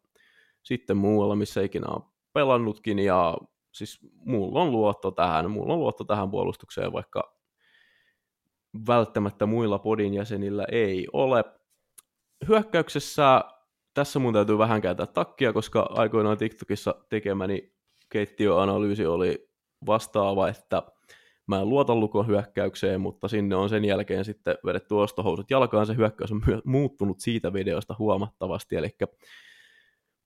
sitten 0.63 0.98
muualla, 0.98 1.36
missä 1.36 1.62
ikinä 1.62 1.88
on 1.89 2.06
pelannutkin. 2.34 3.00
Ja 3.00 3.38
siis 3.80 4.00
mulla 4.13 4.62
on 4.62 4.72
luotto 4.72 5.12
tähän, 5.12 5.52
mulla 5.52 5.74
on 5.74 5.80
luotto 5.80 6.04
tähän 6.04 6.32
puolustukseen, 6.32 6.94
vaikka 6.94 7.36
välttämättä 8.88 9.46
muilla 9.46 9.80
podin 9.80 10.13
jäsenillä 10.13 10.65
ei 10.72 11.08
ole. 11.13 11.44
Hyökkäyksessä 12.48 13.44
tässä 13.94 14.20
mun 14.20 14.34
täytyy 14.34 14.58
vähän 14.58 14.82
kääntää 14.82 15.06
takkia, 15.06 15.54
koska 15.54 15.89
aikoinaan 15.92 16.38
TikTokissa 16.38 16.96
tekemäni 17.10 17.74
keittiöanalyysi 18.10 19.06
oli 19.06 19.50
vastaava, 19.86 20.50
että 20.50 20.84
mä 21.48 21.62
en 21.62 21.70
luota 21.70 21.96
lukon 21.96 22.28
hyökkäykseen, 22.28 23.02
mutta 23.02 23.28
sinne 23.28 23.56
on 23.56 23.70
sen 23.70 23.86
jälkeen 23.86 24.26
sitten 24.26 24.58
vedetty 24.65 24.96
ostohousut 24.96 25.52
jalkaan. 25.52 25.86
Se 25.86 25.96
hyökkäys 25.96 26.32
on 26.32 26.42
muuttunut 26.65 27.20
siitä 27.20 27.54
videosta 27.54 27.96
huomattavasti, 28.00 28.76
eli 28.76 28.89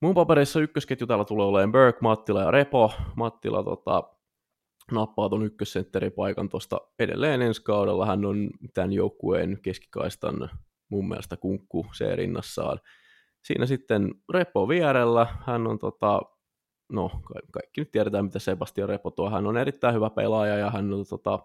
mun 0.04 0.16
paperissa 0.16 0.60
ykkösketju 0.60 1.08
täällä 1.08 1.26
tulee 1.26 1.48
olemaan 1.48 1.72
Burke, 1.72 1.98
Mattila 2.02 2.42
ja 2.42 2.52
Repo. 2.52 2.92
Mattila 3.16 3.64
tota, 3.64 4.04
nappaa 4.92 5.30
ton 5.30 5.46
ykkössentteripaikan 5.46 6.50
tuosta 6.50 6.82
edelleen 7.00 7.42
ensi 7.42 7.64
kaudella. 7.64 8.06
Hän 8.06 8.26
on 8.26 8.50
tämän 8.74 8.94
joukkueen 8.94 9.60
keskikaistan 9.62 10.50
mun 10.90 11.08
mielestä 11.08 11.38
kunkku 11.38 11.86
se 11.94 12.16
rinnassaan. 12.16 12.80
Siinä 13.44 13.66
sitten 13.66 14.12
Repo 14.34 14.68
vierellä, 14.68 15.28
hän 15.46 15.68
on 15.68 15.80
tota, 15.80 16.22
no 16.92 17.12
kaikki 17.52 17.82
nyt 17.82 17.92
tiedetään, 17.92 18.26
mitä 18.26 18.40
Sebastian 18.40 18.90
Repo 18.90 19.12
tuo, 19.12 19.30
hän 19.30 19.48
on 19.48 19.58
erittäin 19.58 19.96
hyvä 19.96 20.10
pelaaja 20.10 20.58
ja 20.58 20.72
hän 20.72 20.94
on, 20.94 21.06
tota, 21.10 21.40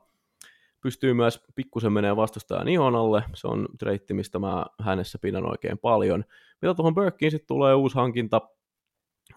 pystyy 0.80 1.14
myös 1.14 1.44
pikkusen 1.54 1.92
menee 1.92 2.16
vastustajan 2.16 2.68
ihon 2.68 2.96
alle, 2.96 3.22
se 3.34 3.48
on 3.48 3.68
treitti, 3.78 4.14
mistä 4.14 4.38
mä 4.38 4.66
hänessä 4.80 5.18
pidän 5.18 5.50
oikein 5.50 5.78
paljon. 5.78 6.24
Mitä 6.62 6.74
tuohon 6.74 6.94
Burkkiin 6.94 7.30
sitten 7.30 7.46
tulee 7.48 7.74
uusi 7.74 7.96
hankinta, 7.96 8.40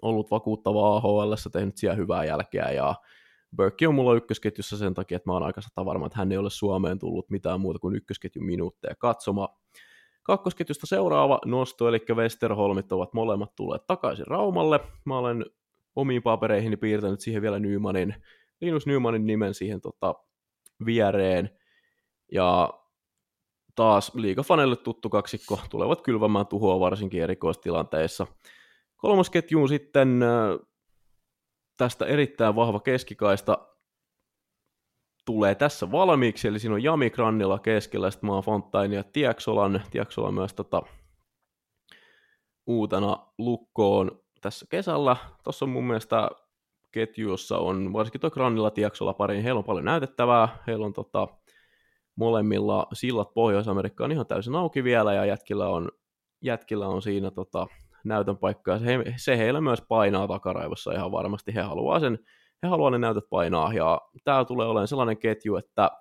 ollut 0.02 0.32
vakuuttavaa 0.32 0.96
AHL, 0.96 1.34
tehnyt 1.52 1.78
siellä 1.78 1.96
hyvää 1.96 2.26
jälkeä 2.26 2.72
ja 2.72 2.96
Burkki 3.56 3.88
on 3.88 3.96
mulla 3.96 4.16
ykkösketjussa 4.16 4.78
sen 4.78 4.94
takia, 4.94 5.16
että 5.16 5.30
mä 5.30 5.34
oon 5.34 5.44
aika 5.44 5.62
sata 5.62 5.86
varma, 5.86 6.06
että 6.06 6.18
hän 6.18 6.32
ei 6.32 6.38
ole 6.38 6.50
Suomeen 6.50 7.00
tullut 7.00 7.30
mitään 7.30 7.62
muuta 7.62 7.80
kuin 7.80 7.96
ykkösketjun 7.96 8.46
minuutteja 8.46 8.96
katsomaan. 8.96 9.50
Kakkosketjusta 10.24 10.88
seuraava 10.88 11.40
nosto, 11.46 11.88
eli 11.88 12.06
Westerholmit 12.14 12.92
ovat 12.92 13.14
molemmat 13.14 13.56
tulleet 13.56 13.88
takaisin 13.88 14.28
Raumalle. 14.28 14.80
Mä 15.06 15.18
olen 15.18 15.46
omiin 15.96 16.24
papereihini 16.24 16.78
piirtänyt 16.78 17.20
siihen 17.20 17.42
vielä 17.42 17.60
Nymanin, 17.60 18.16
Linus 18.62 18.88
Nymanin 18.88 19.26
nimen 19.26 19.54
siihen 19.54 19.82
tota, 19.82 20.16
viereen. 20.86 21.50
Ja 22.32 22.74
taas 23.76 24.16
liigafaneille 24.16 24.76
tuttu 24.76 25.10
kaksikko 25.10 25.60
tulevat 25.70 26.02
kylvämään 26.02 26.48
tuhoa 26.48 26.80
varsinkin 26.80 27.24
erikoistilanteissa. 27.24 28.28
Kolmosketjuun 28.98 29.70
sitten 29.70 30.20
tästä 31.78 32.06
erittäin 32.06 32.56
vahva 32.56 32.80
keskikaista 32.80 33.68
tulee 35.26 35.56
tässä 35.56 35.92
valmiiksi, 35.92 36.48
eli 36.48 36.60
siinä 36.60 36.76
on 36.76 36.84
Jami 36.84 37.10
Grannilla 37.10 37.60
keskellä, 37.60 38.12
sitten 38.12 38.30
mä 38.30 38.42
Fontaine 38.42 38.96
ja 38.96 39.04
Tiaksolan, 39.04 39.82
Tiaksola 39.92 40.32
myös 40.32 40.54
tota, 40.54 40.82
uutena 42.66 43.28
lukkoon 43.38 44.22
tässä 44.42 44.66
kesällä. 44.70 45.16
Tuossa 45.44 45.66
on 45.66 45.70
mun 45.70 45.88
mielestä 45.88 46.30
ketjussa 46.92 47.58
on 47.58 47.94
varsinkin 47.94 48.22
tuo 48.22 48.32
Grannilla 48.32 48.72
Tiaksola 48.72 49.14
pari, 49.14 49.44
heillä 49.44 49.58
on 49.58 49.64
paljon 49.64 49.86
näytettävää, 49.86 50.58
heillä 50.68 50.86
on 50.86 50.94
tota, 50.94 51.28
molemmilla 52.16 52.88
sillat 52.94 53.34
Pohjois-Amerikkaan 53.34 54.12
ihan 54.12 54.28
täysin 54.28 54.56
auki 54.56 54.84
vielä, 54.84 55.14
ja 55.14 55.26
jätkillä 55.26 55.70
on, 55.70 55.92
jätkillä 56.42 56.88
on 56.88 57.02
siinä 57.02 57.32
tota, 57.32 57.68
näytön 58.04 58.38
paikka, 58.38 58.72
ja 58.72 58.80
se, 58.80 59.14
se 59.18 59.38
heillä 59.38 59.62
myös 59.62 59.82
painaa 59.82 60.28
takaraivossa 60.28 60.94
ihan 60.94 61.12
varmasti, 61.12 61.56
he 61.56 61.62
haluaa 61.62 62.00
sen 62.00 62.20
he 62.64 62.68
haluaa 62.68 62.92
ne 62.92 62.98
näytöt 62.98 63.30
painaa, 63.30 63.74
ja 63.74 64.02
tämä 64.24 64.46
tulee 64.46 64.68
olemaan 64.68 64.88
sellainen 64.88 65.18
ketju, 65.18 65.56
että 65.56 65.92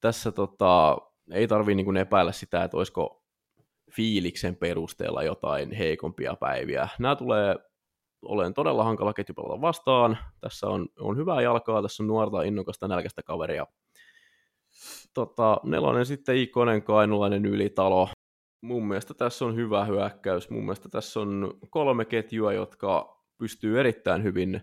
tässä 0.00 0.32
tota, 0.32 0.98
ei 1.32 1.48
tarvitse 1.48 1.82
niin 1.82 1.96
epäillä 1.96 2.32
sitä, 2.32 2.64
että 2.64 2.76
olisiko 2.76 3.24
fiiliksen 3.92 4.56
perusteella 4.56 5.22
jotain 5.22 5.72
heikompia 5.72 6.36
päiviä. 6.40 6.88
Nämä 6.98 7.16
tulee 7.16 7.56
olen 8.22 8.54
todella 8.54 8.84
hankala 8.84 9.12
ketju 9.12 9.34
pelata 9.34 9.60
vastaan. 9.60 10.18
Tässä 10.40 10.66
on, 10.66 10.88
on 11.00 11.16
hyvää 11.16 11.40
jalkaa, 11.40 11.82
tässä 11.82 12.02
on 12.02 12.06
nuorta 12.06 12.42
innokasta 12.42 12.88
nälkäistä 12.88 13.22
kaveria. 13.22 13.66
Tota, 15.14 15.60
nelonen 15.64 16.06
sitten 16.06 16.36
ikonen 16.36 16.82
kainulainen 16.82 17.46
ylitalo. 17.46 18.08
Mun 18.60 18.88
mielestä 18.88 19.14
tässä 19.14 19.44
on 19.44 19.56
hyvä 19.56 19.84
hyökkäys. 19.84 20.50
Mun 20.50 20.62
mielestä 20.62 20.88
tässä 20.88 21.20
on 21.20 21.58
kolme 21.70 22.04
ketjua, 22.04 22.52
jotka 22.52 23.22
pystyy 23.38 23.80
erittäin 23.80 24.22
hyvin 24.22 24.60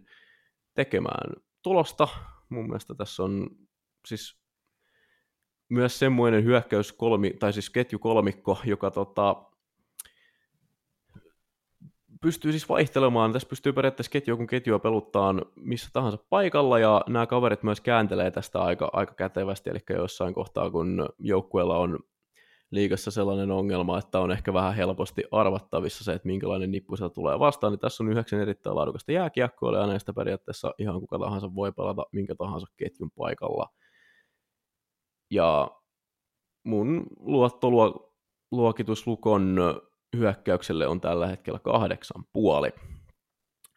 tekemään 0.74 1.34
tulosta. 1.63 2.08
Mun 2.50 2.67
mielestä 2.67 2.95
tässä 2.95 3.24
on 3.24 3.50
siis 4.08 4.39
myös 5.69 6.00
semmoinen 6.00 6.43
hyökkäys 6.43 6.93
kolmi, 6.93 7.34
tai 7.39 7.54
siis 7.54 7.69
ketju 7.69 8.00
kolmikko, 8.00 8.58
joka 8.65 8.91
tota, 8.91 9.49
pystyy 12.21 12.51
siis 12.51 12.69
vaihtelemaan. 12.69 13.34
Tässä 13.34 13.49
pystyy 13.49 13.73
periaatteessa 13.73 14.12
ketju 14.12 14.38
kun 14.38 14.47
ketjua 14.47 14.79
peluttaa 14.79 15.36
missä 15.55 15.89
tahansa 15.93 16.17
paikalla, 16.29 16.79
ja 16.79 17.01
nämä 17.08 17.27
kaverit 17.27 17.63
myös 17.63 17.82
kääntelee 17.82 18.32
tästä 18.32 18.62
aika, 18.62 18.89
aika 18.93 19.13
kätevästi, 19.13 19.69
eli 19.69 19.79
jossain 19.89 20.34
kohtaa, 20.34 20.71
kun 20.71 21.10
joukkueella 21.19 21.77
on 21.77 21.99
liigassa 22.71 23.12
sellainen 23.12 23.51
ongelma, 23.51 23.99
että 23.99 24.19
on 24.19 24.32
ehkä 24.32 24.53
vähän 24.53 24.75
helposti 24.75 25.23
arvattavissa 25.32 26.03
se, 26.03 26.13
että 26.13 26.27
minkälainen 26.27 26.71
nippu 26.71 26.95
sieltä 26.95 27.13
tulee 27.13 27.39
vastaan, 27.39 27.73
niin 27.73 27.79
tässä 27.79 28.03
on 28.03 28.10
yhdeksän 28.10 28.39
erittäin 28.39 28.75
laadukasta 28.75 29.12
jääkiekkoa, 29.12 29.77
ja 29.77 29.88
näistä 29.88 30.13
periaatteessa 30.13 30.73
ihan 30.77 30.99
kuka 30.99 31.19
tahansa 31.19 31.55
voi 31.55 31.71
pelata 31.71 32.05
minkä 32.12 32.36
tahansa 32.36 32.67
ketjun 32.77 33.12
paikalla. 33.12 33.69
Ja 35.32 35.71
mun 36.63 37.08
luottoluokitus 37.19 39.08
Lukon 39.08 39.58
hyökkäykselle 40.17 40.88
on 40.88 41.02
tällä 41.02 41.28
hetkellä 41.28 41.60
kahdeksan 41.60 42.24
puoli. 42.34 42.69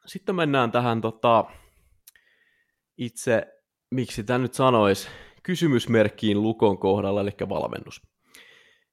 Sitten 0.06 0.34
mennään 0.34 0.72
tähän 0.72 1.00
tota, 1.00 1.44
itse, 2.98 3.46
miksi 3.90 4.24
tämä 4.24 4.38
nyt 4.38 4.54
sanoisi, 4.54 5.08
kysymysmerkkiin 5.42 6.42
Lukon 6.42 6.78
kohdalla, 6.78 7.20
eli 7.20 7.30
valmennus. 7.48 8.02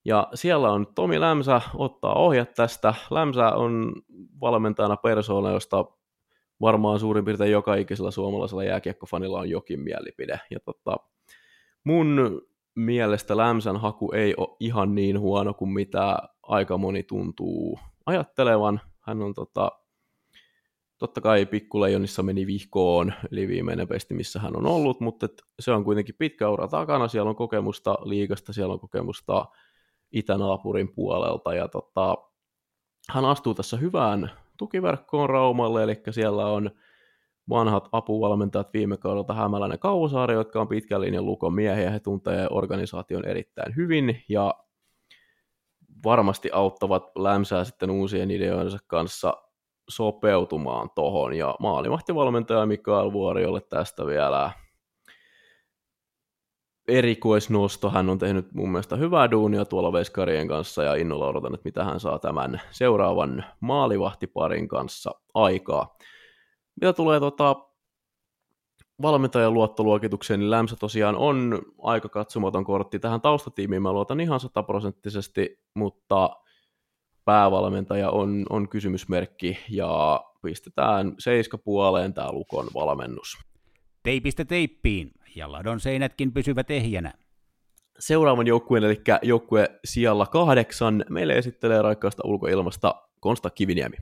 Ja 0.05 0.27
siellä 0.33 0.71
on 0.71 0.87
Tomi 0.95 1.19
Lämsä 1.19 1.61
ottaa 1.75 2.13
ohjat 2.13 2.53
tästä. 2.53 2.93
Lämsä 3.11 3.47
on 3.47 3.93
valmentajana 4.41 4.97
persoona, 4.97 5.51
josta 5.51 5.85
varmaan 6.61 6.99
suurin 6.99 7.25
piirtein 7.25 7.51
joka 7.51 7.75
ikisellä 7.75 8.11
suomalaisella 8.11 8.63
jääkiekkofanilla 8.63 9.39
on 9.39 9.49
jokin 9.49 9.79
mielipide. 9.79 10.39
Ja 10.51 10.59
tota, 10.59 10.97
mun 11.83 12.41
mielestä 12.75 13.37
Lämsän 13.37 13.77
haku 13.77 14.11
ei 14.11 14.33
ole 14.37 14.57
ihan 14.59 14.95
niin 14.95 15.19
huono 15.19 15.53
kuin 15.53 15.71
mitä 15.71 16.17
aika 16.49 16.77
moni 16.77 17.03
tuntuu 17.03 17.79
ajattelevan. 18.05 18.81
Hän 18.99 19.21
on 19.21 19.33
tota, 19.33 19.71
totta 20.97 21.21
kai 21.21 21.45
Pikkuleijonissa 21.45 22.23
meni 22.23 22.47
vihkoon, 22.47 23.13
eli 23.31 23.47
viimeinen 23.47 23.87
pesti, 23.87 24.13
missä 24.13 24.39
hän 24.39 24.57
on 24.57 24.65
ollut, 24.65 24.99
mutta 24.99 25.27
se 25.59 25.71
on 25.71 25.83
kuitenkin 25.83 26.15
pitkä 26.17 26.49
ura 26.49 26.67
takana. 26.67 27.07
Siellä 27.07 27.29
on 27.29 27.35
kokemusta 27.35 27.97
liigasta, 28.03 28.53
siellä 28.53 28.73
on 28.73 28.79
kokemusta 28.79 29.45
itänaapurin 30.11 30.93
puolelta, 30.93 31.53
ja 31.53 31.67
tota, 31.67 32.17
hän 33.09 33.25
astuu 33.25 33.53
tässä 33.53 33.77
hyvään 33.77 34.31
tukiverkkoon 34.57 35.29
Raumalle, 35.29 35.83
eli 35.83 36.01
siellä 36.11 36.45
on 36.45 36.71
vanhat 37.49 37.89
apuvalmentajat 37.91 38.73
viime 38.73 38.97
kaudelta 38.97 39.33
Hämäläinen 39.33 39.79
Kausaari, 39.79 40.33
jotka 40.33 40.61
on 40.61 40.67
pitkän 40.67 41.01
linjan 41.01 41.25
lukon 41.25 41.53
miehiä, 41.53 41.89
he 41.89 41.99
tuntee 41.99 42.47
organisaation 42.49 43.25
erittäin 43.25 43.75
hyvin, 43.75 44.23
ja 44.29 44.53
varmasti 46.03 46.49
auttavat 46.53 47.11
Lämsää 47.15 47.63
sitten 47.63 47.89
uusien 47.89 48.31
ideoidensa 48.31 48.77
kanssa 48.87 49.33
sopeutumaan 49.89 50.89
tohon, 50.95 51.33
ja 51.33 51.55
maalivahtivalmentaja 51.59 52.65
Mikael 52.65 53.13
Vuoriolle 53.13 53.61
tästä 53.61 54.05
vielä 54.05 54.51
erikoisnosto. 56.87 57.89
Hän 57.89 58.09
on 58.09 58.17
tehnyt 58.17 58.53
mun 58.53 58.71
mielestä 58.71 58.95
hyvää 58.95 59.31
duunia 59.31 59.65
tuolla 59.65 59.93
Veskarien 59.93 60.47
kanssa 60.47 60.83
ja 60.83 60.95
innolla 60.95 61.27
odotan, 61.27 61.53
että 61.53 61.65
mitä 61.65 61.83
hän 61.83 61.99
saa 61.99 62.19
tämän 62.19 62.61
seuraavan 62.71 63.45
maalivahtiparin 63.59 64.67
kanssa 64.67 65.11
aikaa. 65.33 65.97
Mitä 66.81 66.93
tulee 66.93 67.19
tota, 67.19 67.55
valmentajan 69.01 69.53
luottoluokitukseen, 69.53 70.39
niin 70.39 70.51
Lämsä 70.51 70.75
tosiaan 70.75 71.15
on 71.15 71.61
aika 71.81 72.09
katsomaton 72.09 72.65
kortti 72.65 72.99
tähän 72.99 73.21
taustatiimiin. 73.21 73.81
Mä 73.81 73.93
luotan 73.93 74.19
ihan 74.19 74.39
sataprosenttisesti, 74.39 75.59
mutta 75.73 76.29
päävalmentaja 77.25 78.09
on, 78.09 78.45
on 78.49 78.69
kysymysmerkki 78.69 79.57
ja 79.69 80.23
pistetään 80.41 81.15
seiska 81.19 81.57
puoleen 81.57 82.13
tämä 82.13 82.31
Lukon 82.31 82.67
valmennus. 82.73 83.37
Teipistä 84.03 84.45
teippiin 84.45 85.11
ja 85.35 85.51
ladon 85.51 85.79
seinätkin 85.79 86.33
pysyvät 86.33 86.71
ehjänä. 86.71 87.13
Seuraavan 87.99 88.47
joukkueen, 88.47 88.83
eli 88.83 89.01
joukkue 89.21 89.79
sijalla 89.85 90.25
kahdeksan, 90.25 91.05
meille 91.09 91.33
esittelee 91.33 91.81
raikkaasta 91.81 92.23
ulkoilmasta 92.25 92.95
Konsta 93.19 93.49
Kiviniemi. 93.49 93.97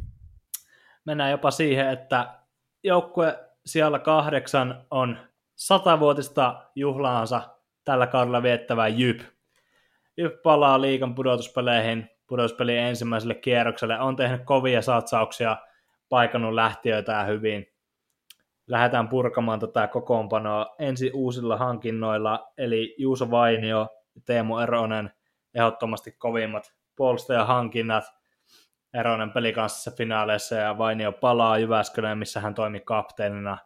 Mennään 1.06 1.32
jopa 1.32 1.52
siihen, 1.52 1.90
että 1.90 2.40
joukkue 2.84 3.47
sijalla 3.68 4.00
kahdeksan 4.00 4.86
on 4.92 5.18
satavuotista 5.56 6.64
juhlaansa 6.76 7.42
tällä 7.84 8.08
kaudella 8.08 8.44
viettävä 8.44 8.88
Jyp. 8.88 9.22
Jyp 10.18 10.42
palaa 10.42 10.82
liikan 10.82 11.16
pudotuspeleihin 11.16 12.10
pudotuspelin 12.28 12.78
ensimmäiselle 12.80 13.36
kierrokselle. 13.36 14.00
On 14.00 14.16
tehnyt 14.16 14.42
kovia 14.46 14.82
satsauksia, 14.82 15.58
paikannut 16.10 16.54
lähtiöitä 16.54 17.12
ja 17.12 17.24
hyvin. 17.24 17.68
Lähdetään 18.68 19.08
purkamaan 19.08 19.60
tätä 19.60 19.88
kokoonpanoa 19.88 20.76
ensi 20.80 21.12
uusilla 21.14 21.58
hankinnoilla, 21.58 22.54
eli 22.58 22.96
Juuso 22.98 23.32
Vainio 23.32 23.88
ja 24.16 24.22
Teemu 24.26 24.58
Eronen, 24.58 25.12
ehdottomasti 25.54 26.12
kovimmat 26.12 26.74
puolustajahankinnat. 26.96 28.04
Eronen 29.00 29.32
pelikansissa 29.32 29.92
finaaleissa 29.92 30.56
ja 30.56 30.78
Vainio 30.78 31.12
palaa 31.12 31.58
Jyväskylään, 31.58 32.18
missä 32.18 32.40
hän 32.40 32.56
toimi 32.56 32.80
kapteenina 32.80 33.58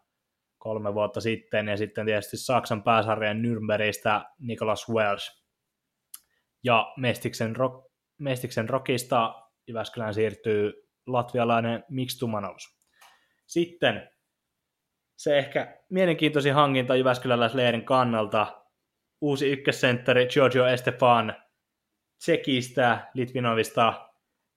kolme 0.57 0.93
vuotta 0.93 1.21
sitten, 1.21 1.67
ja 1.67 1.77
sitten 1.77 2.05
tietysti 2.05 2.37
Saksan 2.37 2.83
pääsarjan 2.83 3.41
Nürnbergistä 3.41 4.25
Nicholas 4.39 4.89
Welsh. 4.89 5.41
Ja 6.63 6.93
Mestiksen, 6.97 7.55
rock, 7.55 7.91
Mestiksen 8.17 8.69
Rockista 8.69 9.35
Jyväskylään 9.67 10.13
siirtyy 10.13 10.73
latvialainen 11.07 11.83
Tumanovs. 12.19 12.81
Sitten 13.47 14.09
se 15.17 15.37
ehkä 15.37 15.77
mielenkiintoisin 15.89 16.53
hankinta 16.53 16.95
Jyväskyläläisleirin 16.95 17.85
kannalta, 17.85 18.63
uusi 19.21 19.51
ykkössentteri 19.51 20.27
Giorgio 20.27 20.65
Estefan 20.65 21.35
Tsekistä, 22.17 23.11
Litvinovista, 23.13 24.10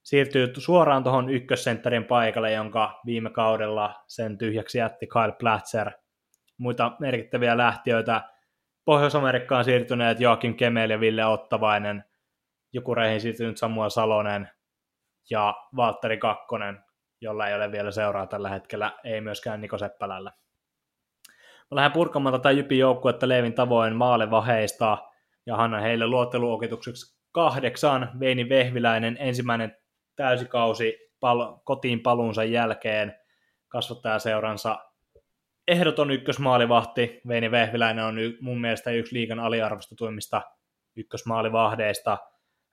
siirtyy 0.04 0.52
suoraan 0.58 1.04
tuohon 1.04 1.30
ykkössentterin 1.30 2.04
paikalle, 2.04 2.52
jonka 2.52 3.00
viime 3.06 3.30
kaudella 3.30 4.04
sen 4.06 4.38
tyhjäksi 4.38 4.78
jätti 4.78 5.06
Kyle 5.06 5.32
Platzer. 5.38 5.90
Muita 6.58 6.92
merkittäviä 7.00 7.56
lähtiöitä 7.56 8.22
Pohjois-Amerikkaan 8.84 9.64
siirtyneet 9.64 10.20
Joakim 10.20 10.54
Kemel 10.54 10.90
ja 10.90 11.00
Ville 11.00 11.24
Ottavainen, 11.24 12.04
Jukureihin 12.72 13.20
siirtynyt 13.20 13.58
Samuel 13.58 13.90
Salonen 13.90 14.48
ja 15.30 15.54
Valtteri 15.76 16.18
Kakkonen, 16.18 16.84
jolla 17.20 17.48
ei 17.48 17.54
ole 17.54 17.72
vielä 17.72 17.90
seuraa 17.90 18.26
tällä 18.26 18.48
hetkellä, 18.48 18.92
ei 19.04 19.20
myöskään 19.20 19.60
Niko 19.60 19.78
Seppälällä. 19.78 20.32
Mä 21.70 21.76
lähden 21.76 21.92
purkamaan 21.92 22.32
tätä 22.32 22.50
Jypin 22.50 22.78
joukkuetta 22.78 23.28
Leevin 23.28 23.54
tavoin 23.54 23.96
maalevaheista 23.96 24.98
ja 25.46 25.56
annan 25.56 25.82
heille 25.82 26.06
luotteluokitukseksi 26.06 27.18
kahdeksan. 27.32 28.10
Veini 28.20 28.48
Vehviläinen 28.48 29.16
ensimmäinen 29.20 29.76
täysikausi 30.16 30.98
pal- 31.20 31.56
kotiin 31.64 32.00
paluunsa 32.00 32.44
jälkeen 32.44 33.14
kasvattajaseuransa 33.68 34.78
ehdoton 35.68 36.10
ykkösmaalivahti. 36.10 37.20
Veini 37.28 37.50
Vehviläinen 37.50 38.04
on 38.04 38.18
y- 38.18 38.38
mun 38.40 38.60
mielestä 38.60 38.90
yksi 38.90 39.14
liikan 39.14 39.40
aliarvostetuimmista 39.40 40.42
ykkösmaalivahdeista. 40.96 42.18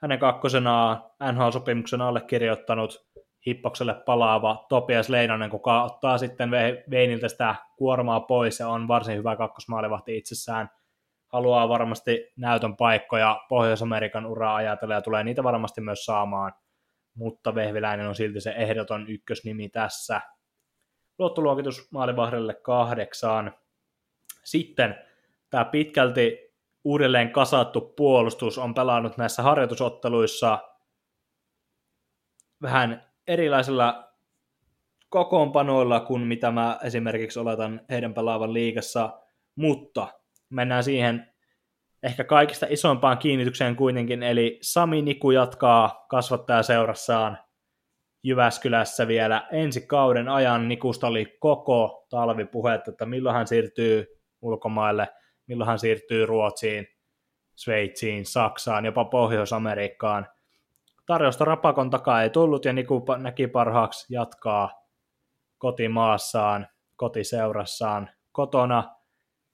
Hänen 0.01 0.19
kakkosenaan 0.19 1.03
NHL-sopimuksen 1.31 2.01
allekirjoittanut 2.01 3.07
hippokselle 3.47 3.93
palaava 3.93 4.65
Topias 4.69 5.09
Leinonen, 5.09 5.49
kuka 5.49 5.83
ottaa 5.83 6.17
sitten 6.17 6.51
Veiniltä 6.91 7.29
sitä 7.29 7.55
kuormaa 7.77 8.19
pois 8.19 8.59
ja 8.59 8.67
on 8.67 8.87
varsin 8.87 9.17
hyvä 9.17 9.35
kakkosmaalivahti 9.35 10.17
itsessään. 10.17 10.69
Haluaa 11.27 11.69
varmasti 11.69 12.31
näytön 12.37 12.75
paikkoja 12.75 13.41
Pohjois-Amerikan 13.49 14.25
uraa 14.25 14.55
ajatella 14.55 14.93
ja 14.93 15.01
tulee 15.01 15.23
niitä 15.23 15.43
varmasti 15.43 15.81
myös 15.81 16.05
saamaan, 16.05 16.53
mutta 17.15 17.55
Vehviläinen 17.55 18.07
on 18.07 18.15
silti 18.15 18.41
se 18.41 18.51
ehdoton 18.51 19.09
ykkösnimi 19.09 19.69
tässä. 19.69 20.21
Luottoluokitus 21.19 21.91
maalivahdelle 21.91 22.53
kahdeksaan. 22.53 23.53
Sitten 24.43 24.95
tämä 25.49 25.65
pitkälti 25.65 26.51
uudelleen 26.83 27.31
kasattu 27.31 27.81
puolustus 27.81 28.57
on 28.57 28.73
pelannut 28.73 29.17
näissä 29.17 29.43
harjoitusotteluissa 29.43 30.59
vähän 32.61 33.11
erilaisilla 33.27 34.13
kokoonpanoilla 35.09 35.99
kuin 35.99 36.21
mitä 36.21 36.51
mä 36.51 36.79
esimerkiksi 36.83 37.39
oletan 37.39 37.81
heidän 37.89 38.13
pelaavan 38.13 38.53
liigassa, 38.53 39.19
mutta 39.55 40.07
mennään 40.49 40.83
siihen 40.83 41.30
ehkä 42.03 42.23
kaikista 42.23 42.65
isompaan 42.69 43.17
kiinnitykseen 43.17 43.75
kuitenkin, 43.75 44.23
eli 44.23 44.59
Sami 44.61 45.01
Niku 45.01 45.31
jatkaa 45.31 46.05
kasvattajaseurassaan 46.09 47.37
Jyväskylässä 48.23 49.07
vielä 49.07 49.47
ensi 49.51 49.87
kauden 49.87 50.29
ajan. 50.29 50.67
Nikusta 50.67 51.07
oli 51.07 51.37
koko 51.39 52.07
talvi 52.09 52.45
puhetta, 52.45 52.91
että 52.91 53.05
milloin 53.05 53.35
hän 53.35 53.47
siirtyy 53.47 54.05
ulkomaille, 54.41 55.07
milloin 55.47 55.67
hän 55.67 55.79
siirtyy 55.79 56.25
Ruotsiin, 56.25 56.87
Sveitsiin, 57.55 58.25
Saksaan, 58.25 58.85
jopa 58.85 59.05
Pohjois-Amerikkaan– 59.05 60.27
tarjosta 61.11 61.45
rapakon 61.45 61.89
takaa 61.89 62.23
ei 62.23 62.29
tullut 62.29 62.65
ja 62.65 62.73
Niku 62.73 63.05
näki 63.17 63.47
parhaaksi 63.47 64.13
jatkaa 64.13 64.83
kotimaassaan, 65.57 66.67
kotiseurassaan, 66.95 68.09
kotona. 68.31 68.95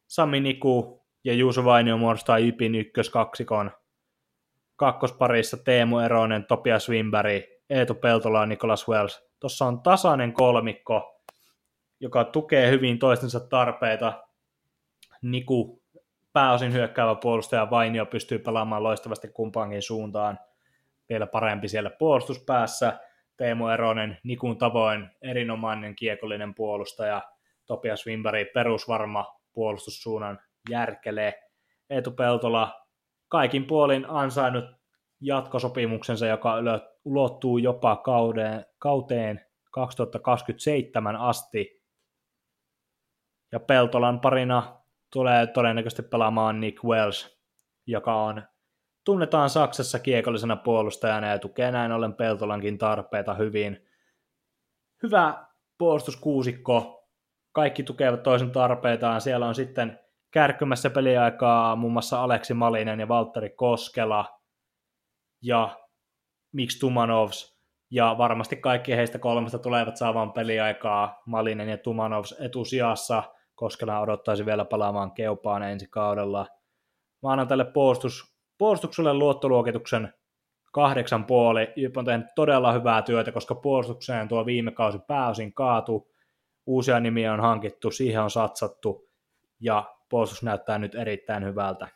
Sami 0.07 0.39
Niku 0.39 0.96
ja 1.27 1.33
Juuso 1.33 1.65
Vainio 1.65 1.97
muodostaa 1.97 2.37
Ypin 2.37 2.75
ykköskaksikon. 2.75 3.71
Kakkosparissa 4.75 5.57
Teemu 5.57 5.99
Eronen, 5.99 6.45
Topias 6.45 6.89
Wimberg, 6.89 7.43
Eetu 7.69 7.93
Peltola 7.93 8.39
ja 8.39 8.45
Nicholas 8.45 8.87
Wells. 8.87 9.29
Tuossa 9.39 9.65
on 9.65 9.81
tasainen 9.81 10.33
kolmikko, 10.33 11.21
joka 11.99 12.23
tukee 12.23 12.71
hyvin 12.71 12.99
toistensa 12.99 13.39
tarpeita. 13.39 14.23
Niku 15.21 15.83
pääosin 16.33 16.73
hyökkäävä 16.73 17.15
puolustaja 17.15 17.69
Vainio 17.69 18.05
pystyy 18.05 18.39
pelaamaan 18.39 18.83
loistavasti 18.83 19.27
kumpaankin 19.27 19.81
suuntaan 19.81 20.39
vielä 21.09 21.27
parempi 21.27 21.67
siellä 21.67 21.89
puolustuspäässä. 21.89 22.99
Teemu 23.37 23.67
Eronen 23.67 24.17
Nikun 24.23 24.57
tavoin 24.57 25.09
erinomainen 25.21 25.95
kiekollinen 25.95 26.55
puolustaja. 26.55 27.21
Topias 27.65 28.05
Wimberg 28.05 28.47
perusvarma 28.53 29.25
puolustussuunnan 29.53 30.39
järkelee. 30.69 31.43
Eetu 31.89 32.11
Peltola 32.11 32.85
kaikin 33.27 33.65
puolin 33.65 34.05
ansainnut 34.09 34.65
jatkosopimuksensa, 35.21 36.27
joka 36.27 36.53
ulottuu 37.05 37.57
jopa 37.57 37.95
kauteen, 37.95 38.65
kauteen 38.79 39.45
2027 39.71 41.15
asti. 41.15 41.83
Ja 43.51 43.59
Peltolan 43.59 44.19
parina 44.19 44.81
tulee 45.13 45.47
todennäköisesti 45.47 46.03
pelaamaan 46.03 46.59
Nick 46.59 46.83
Wells, 46.83 47.39
joka 47.85 48.15
on 48.15 48.43
tunnetaan 49.03 49.49
Saksassa 49.49 49.99
kiekollisena 49.99 50.55
puolustajana 50.55 51.27
ja 51.27 51.39
tukee 51.39 51.71
näin 51.71 51.91
ollen 51.91 52.13
Peltolankin 52.13 52.77
tarpeita 52.77 53.33
hyvin. 53.33 53.87
Hyvä 55.03 55.47
puolustuskuusikko, 55.77 57.07
kaikki 57.51 57.83
tukevat 57.83 58.23
toisen 58.23 58.51
tarpeitaan. 58.51 59.21
Siellä 59.21 59.47
on 59.47 59.55
sitten 59.55 59.99
kärkkymässä 60.31 60.89
peliaikaa 60.89 61.75
muun 61.75 61.93
muassa 61.93 62.23
Aleksi 62.23 62.53
Malinen 62.53 62.99
ja 62.99 63.07
Valtteri 63.07 63.49
Koskela 63.49 64.39
ja 65.41 65.77
Mix 66.51 66.79
Tumanovs, 66.79 67.57
ja 67.91 68.15
varmasti 68.17 68.55
kaikki 68.55 68.95
heistä 68.95 69.19
kolmesta 69.19 69.59
tulevat 69.59 69.97
saamaan 69.97 70.33
peliaikaa 70.33 71.21
Malinen 71.25 71.69
ja 71.69 71.77
Tumanovs 71.77 72.35
etusijassa. 72.39 73.23
Koskela 73.55 73.99
odottaisi 73.99 74.45
vielä 74.45 74.65
palaamaan 74.65 75.11
keupaan 75.11 75.63
ensi 75.63 75.87
kaudella. 75.87 76.45
Mä 77.23 77.31
annan 77.31 77.47
tälle 77.47 77.65
puolustus 77.65 78.37
puolustukselle 78.57 79.13
luottoluokituksen 79.13 80.13
kahdeksan 80.73 81.25
puoli. 81.25 81.73
Jyp 81.75 81.97
on 81.97 82.05
tehnyt 82.05 82.27
todella 82.35 82.73
hyvää 82.73 83.01
työtä, 83.01 83.31
koska 83.31 83.55
puolustukseen 83.55 84.27
tuo 84.27 84.45
viime 84.45 84.71
kausi 84.71 84.99
pääosin 84.99 85.53
kaatu. 85.53 86.11
Uusia 86.65 86.99
nimiä 86.99 87.33
on 87.33 87.39
hankittu, 87.39 87.91
siihen 87.91 88.21
on 88.21 88.31
satsattu 88.31 89.09
ja 89.59 89.96
puolustus 90.09 90.43
näyttää 90.43 90.77
nyt 90.77 90.95
erittäin 90.95 91.45
hyvältä. 91.45 91.87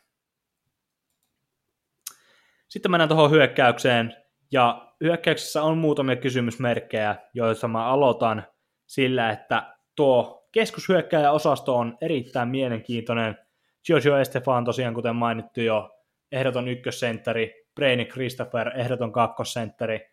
Sitten 2.68 2.90
mennään 2.90 3.08
tuohon 3.08 3.30
hyökkäykseen 3.30 4.16
ja 4.52 4.92
hyökkäyksessä 5.00 5.62
on 5.62 5.78
muutamia 5.78 6.16
kysymysmerkkejä, 6.16 7.16
joissa 7.34 7.68
mä 7.68 7.86
aloitan 7.86 8.46
sillä, 8.86 9.30
että 9.30 9.76
tuo 9.96 10.48
keskushyökkäjäosasto 10.52 11.76
on 11.76 11.98
erittäin 12.00 12.48
mielenkiintoinen. 12.48 13.38
Giorgio 13.86 14.16
Estefan 14.16 14.64
tosiaan, 14.64 14.94
kuten 14.94 15.16
mainittu 15.16 15.60
jo, 15.60 15.90
ehdoton 16.32 16.68
ykkössentteri, 16.68 17.66
Brainy 17.74 18.04
Christopher, 18.04 18.78
ehdoton 18.78 19.12
kakkosentteri. 19.12 20.10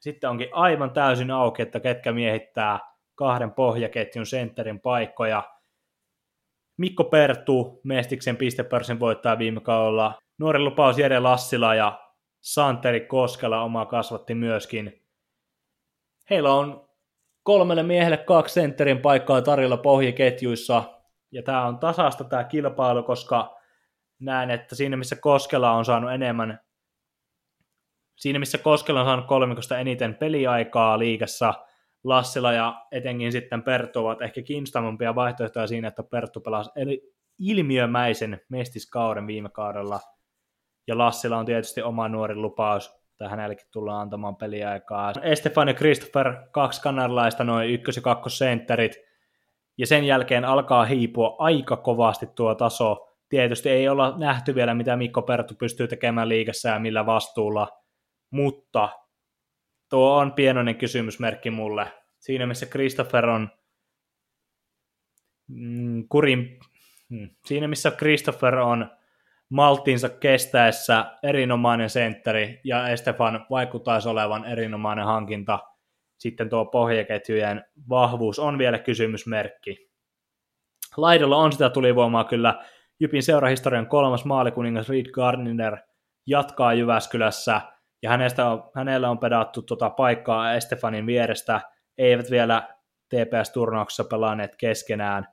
Sitten 0.00 0.30
onkin 0.30 0.48
aivan 0.52 0.90
täysin 0.90 1.30
auki, 1.30 1.62
että 1.62 1.80
ketkä 1.80 2.12
miehittää 2.12 2.78
kahden 3.14 3.52
pohjaketjun 3.52 4.26
sentterin 4.26 4.80
paikkoja. 4.80 5.53
Mikko 6.76 7.04
Pertu, 7.04 7.80
Mestiksen 7.84 8.36
pistepörssin 8.36 9.00
voittaa 9.00 9.38
viime 9.38 9.60
kaudella. 9.60 10.18
Nuori 10.38 10.58
lupaus 10.58 10.98
Jere 10.98 11.20
Lassila 11.20 11.74
ja 11.74 12.00
Santeri 12.40 13.00
Koskela 13.00 13.62
oma 13.62 13.86
kasvatti 13.86 14.34
myöskin. 14.34 15.06
Heillä 16.30 16.54
on 16.54 16.88
kolmelle 17.42 17.82
miehelle 17.82 18.16
kaksi 18.16 18.54
sentterin 18.54 19.00
paikkaa 19.00 19.42
tarjolla 19.42 19.76
pohjaketjuissa. 19.76 20.82
Ja 21.32 21.42
tämä 21.42 21.66
on 21.66 21.78
tasasta 21.78 22.24
tämä 22.24 22.44
kilpailu, 22.44 23.02
koska 23.02 23.56
näen, 24.18 24.50
että 24.50 24.74
siinä 24.74 24.96
missä 24.96 25.16
Koskela 25.16 25.72
on 25.72 25.84
saanut 25.84 26.12
enemmän 26.12 26.64
siinä 28.16 28.38
missä 28.38 28.58
Koskela 28.58 29.00
on 29.00 29.06
saanut 29.06 29.26
kolmikosta 29.26 29.78
eniten 29.78 30.14
peliaikaa 30.14 30.98
liikassa, 30.98 31.54
Lassila 32.04 32.52
ja 32.52 32.86
etenkin 32.92 33.32
sitten 33.32 33.62
Perttu 33.62 34.00
ovat 34.00 34.22
ehkä 34.22 34.42
kiinnostavampia 34.42 35.14
vaihtoehtoja 35.14 35.66
siinä, 35.66 35.88
että 35.88 36.02
Perttu 36.02 36.40
pelasi 36.40 36.70
ilmiömäisen 37.38 38.40
mestiskauden 38.48 39.26
viime 39.26 39.48
kaudella. 39.48 40.00
Ja 40.86 40.98
Lassila 40.98 41.36
on 41.36 41.46
tietysti 41.46 41.82
oma 41.82 42.08
nuori 42.08 42.34
lupaus, 42.34 43.04
että 43.10 43.28
hänellekin 43.28 43.66
tullaan 43.72 44.00
antamaan 44.00 44.36
peliaikaa. 44.36 45.12
Estefan 45.22 45.68
ja 45.68 45.74
Christopher, 45.74 46.34
kaksi 46.50 46.82
kanadalaista, 46.82 47.44
noin 47.44 47.70
ykkös- 47.70 47.96
ja 47.96 48.02
kakkosentterit, 48.02 48.96
ja 49.78 49.86
sen 49.86 50.04
jälkeen 50.04 50.44
alkaa 50.44 50.84
hiipua 50.84 51.36
aika 51.38 51.76
kovasti 51.76 52.26
tuo 52.26 52.54
taso. 52.54 53.08
Tietysti 53.28 53.68
ei 53.68 53.88
olla 53.88 54.18
nähty 54.18 54.54
vielä, 54.54 54.74
mitä 54.74 54.96
Mikko 54.96 55.22
Perttu 55.22 55.54
pystyy 55.54 55.88
tekemään 55.88 56.28
liigassa 56.28 56.68
ja 56.68 56.78
millä 56.78 57.06
vastuulla, 57.06 57.68
mutta 58.30 58.88
tuo 59.94 60.16
on 60.16 60.32
pienoinen 60.32 60.76
kysymysmerkki 60.76 61.50
mulle. 61.50 61.92
Siinä 62.18 62.46
missä 62.46 62.66
Christopher 62.66 63.26
on 63.26 63.48
mm, 65.48 66.08
kurin, 66.08 66.58
mm, 67.08 67.30
siinä 67.46 67.68
missä 67.68 67.90
Christopher 67.90 68.54
on 68.54 68.90
malttinsa 69.48 70.08
kestäessä 70.08 71.18
erinomainen 71.22 71.90
sentteri 71.90 72.60
ja 72.64 72.88
Estefan 72.88 73.46
vaikuttaisi 73.50 74.08
olevan 74.08 74.44
erinomainen 74.44 75.04
hankinta. 75.04 75.58
Sitten 76.18 76.48
tuo 76.48 76.64
pohjaketjujen 76.64 77.64
vahvuus 77.88 78.38
on 78.38 78.58
vielä 78.58 78.78
kysymysmerkki. 78.78 79.90
Laidolla 80.96 81.36
on 81.36 81.52
sitä 81.52 81.70
tulivoimaa 81.70 82.24
kyllä. 82.24 82.64
Jypin 83.00 83.22
seurahistorian 83.22 83.86
kolmas 83.86 84.24
maalikuningas 84.24 84.88
Reed 84.88 85.06
Gardiner 85.06 85.76
jatkaa 86.26 86.74
Jyväskylässä 86.74 87.73
ja 88.04 88.10
hänestä 88.10 88.50
on, 88.50 88.70
hänellä 88.74 89.10
on 89.10 89.18
pedattu 89.18 89.62
tuota 89.62 89.90
paikkaa 89.90 90.54
Estefanin 90.54 91.06
vierestä. 91.06 91.60
Eivät 91.98 92.30
vielä 92.30 92.68
TPS-turnauksessa 93.08 94.04
pelanneet 94.04 94.56
keskenään, 94.56 95.26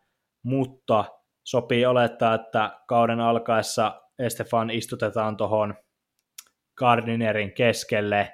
mutta 0.44 1.06
sopii 1.44 1.86
olettaa, 1.86 2.34
että 2.34 2.80
kauden 2.88 3.20
alkaessa 3.20 4.02
Estefan 4.20 4.70
istutetaan 4.70 5.38
tuohon 5.38 5.76
Gardinerin 6.78 7.54
keskelle. 7.54 8.34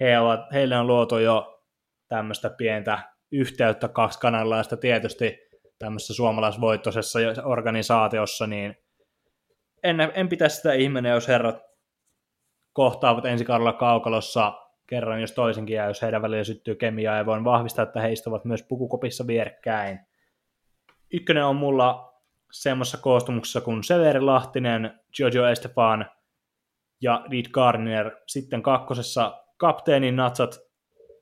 He 0.00 0.18
ovat, 0.18 0.40
heille 0.52 0.76
on 0.76 0.86
luotu 0.86 1.18
jo 1.18 1.62
tämmöistä 2.08 2.50
pientä 2.50 2.98
yhteyttä 3.32 3.88
kaksi 3.88 4.18
kanalaista 4.18 4.76
tietysti 4.76 5.38
tämmöisessä 5.78 6.14
suomalaisvoittoisessa 6.14 7.18
organisaatiossa, 7.44 8.46
niin 8.46 8.76
en, 9.82 10.00
en 10.14 10.28
pitäisi 10.28 10.56
sitä 10.56 10.72
ihminen, 10.72 11.12
jos 11.12 11.28
herrat 11.28 11.71
kohtaavat 12.72 13.24
ensi 13.24 13.44
kaudella 13.44 13.72
kaukalossa 13.72 14.52
kerran 14.86 15.20
jos 15.20 15.32
toisenkin, 15.32 15.76
ja 15.76 15.84
jos 15.84 16.02
heidän 16.02 16.22
välillä 16.22 16.44
syttyy 16.44 16.74
kemiaa, 16.74 17.16
ja 17.16 17.26
voin 17.26 17.44
vahvistaa, 17.44 17.82
että 17.82 18.00
he 18.00 18.12
istuvat 18.12 18.44
myös 18.44 18.62
pukukopissa 18.62 19.26
vierekkäin. 19.26 20.00
Ykkönen 21.12 21.44
on 21.44 21.56
mulla 21.56 22.14
semmoisessa 22.52 22.98
koostumuksessa 22.98 23.60
kuin 23.60 23.84
Severi 23.84 24.20
Lahtinen, 24.20 25.00
Giorgio 25.16 25.46
Estefan 25.46 26.10
ja 27.00 27.24
Reed 27.30 27.50
Gardner. 27.52 28.10
Sitten 28.26 28.62
kakkosessa 28.62 29.44
kapteenin 29.56 30.16
natsat 30.16 30.58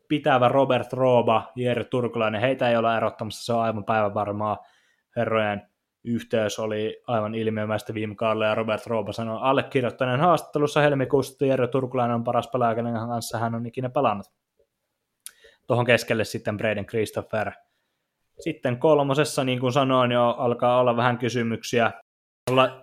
pitävä 0.09 0.49
Robert 0.49 0.93
Rooba, 0.93 1.53
Jere 1.57 1.85
Turkulainen. 1.85 2.41
Heitä 2.41 2.69
ei 2.69 2.77
ole 2.77 2.97
erottamassa, 2.97 3.45
se 3.45 3.53
on 3.53 3.63
aivan 3.63 3.85
päivän 3.85 4.15
varmaa. 4.15 4.59
Herrojen 5.17 5.70
yhteys 6.05 6.59
oli 6.59 7.03
aivan 7.07 7.35
ilmiömäistä 7.35 7.95
viime 7.95 8.15
kaudella, 8.15 8.47
ja 8.47 8.55
Robert 8.55 8.87
Rooba 8.87 9.13
sanoi 9.13 9.39
allekirjoittaneen 9.41 10.21
haastattelussa 10.21 10.81
helmikuussa, 10.81 11.33
että 11.33 11.47
Jere 11.47 11.69
Turkulainen 11.69 12.15
on 12.15 12.25
paras 12.25 12.49
pelaaja, 12.49 12.75
kenen 12.75 12.95
kanssa 12.95 13.39
hän 13.39 13.55
on 13.55 13.67
ikinä 13.67 13.91
pelannut. 13.91 14.27
Tuohon 15.67 15.87
keskelle 15.87 16.25
sitten 16.25 16.57
Braden 16.57 16.87
Christopher– 16.87 17.53
sitten 18.41 18.79
kolmosessa, 18.79 19.45
niin 19.45 19.61
kuin 19.61 19.73
sanoin, 19.73 20.11
jo 20.11 20.29
alkaa 20.39 20.81
olla 20.81 20.97
vähän 20.97 21.19
kysymyksiä. 21.19 21.93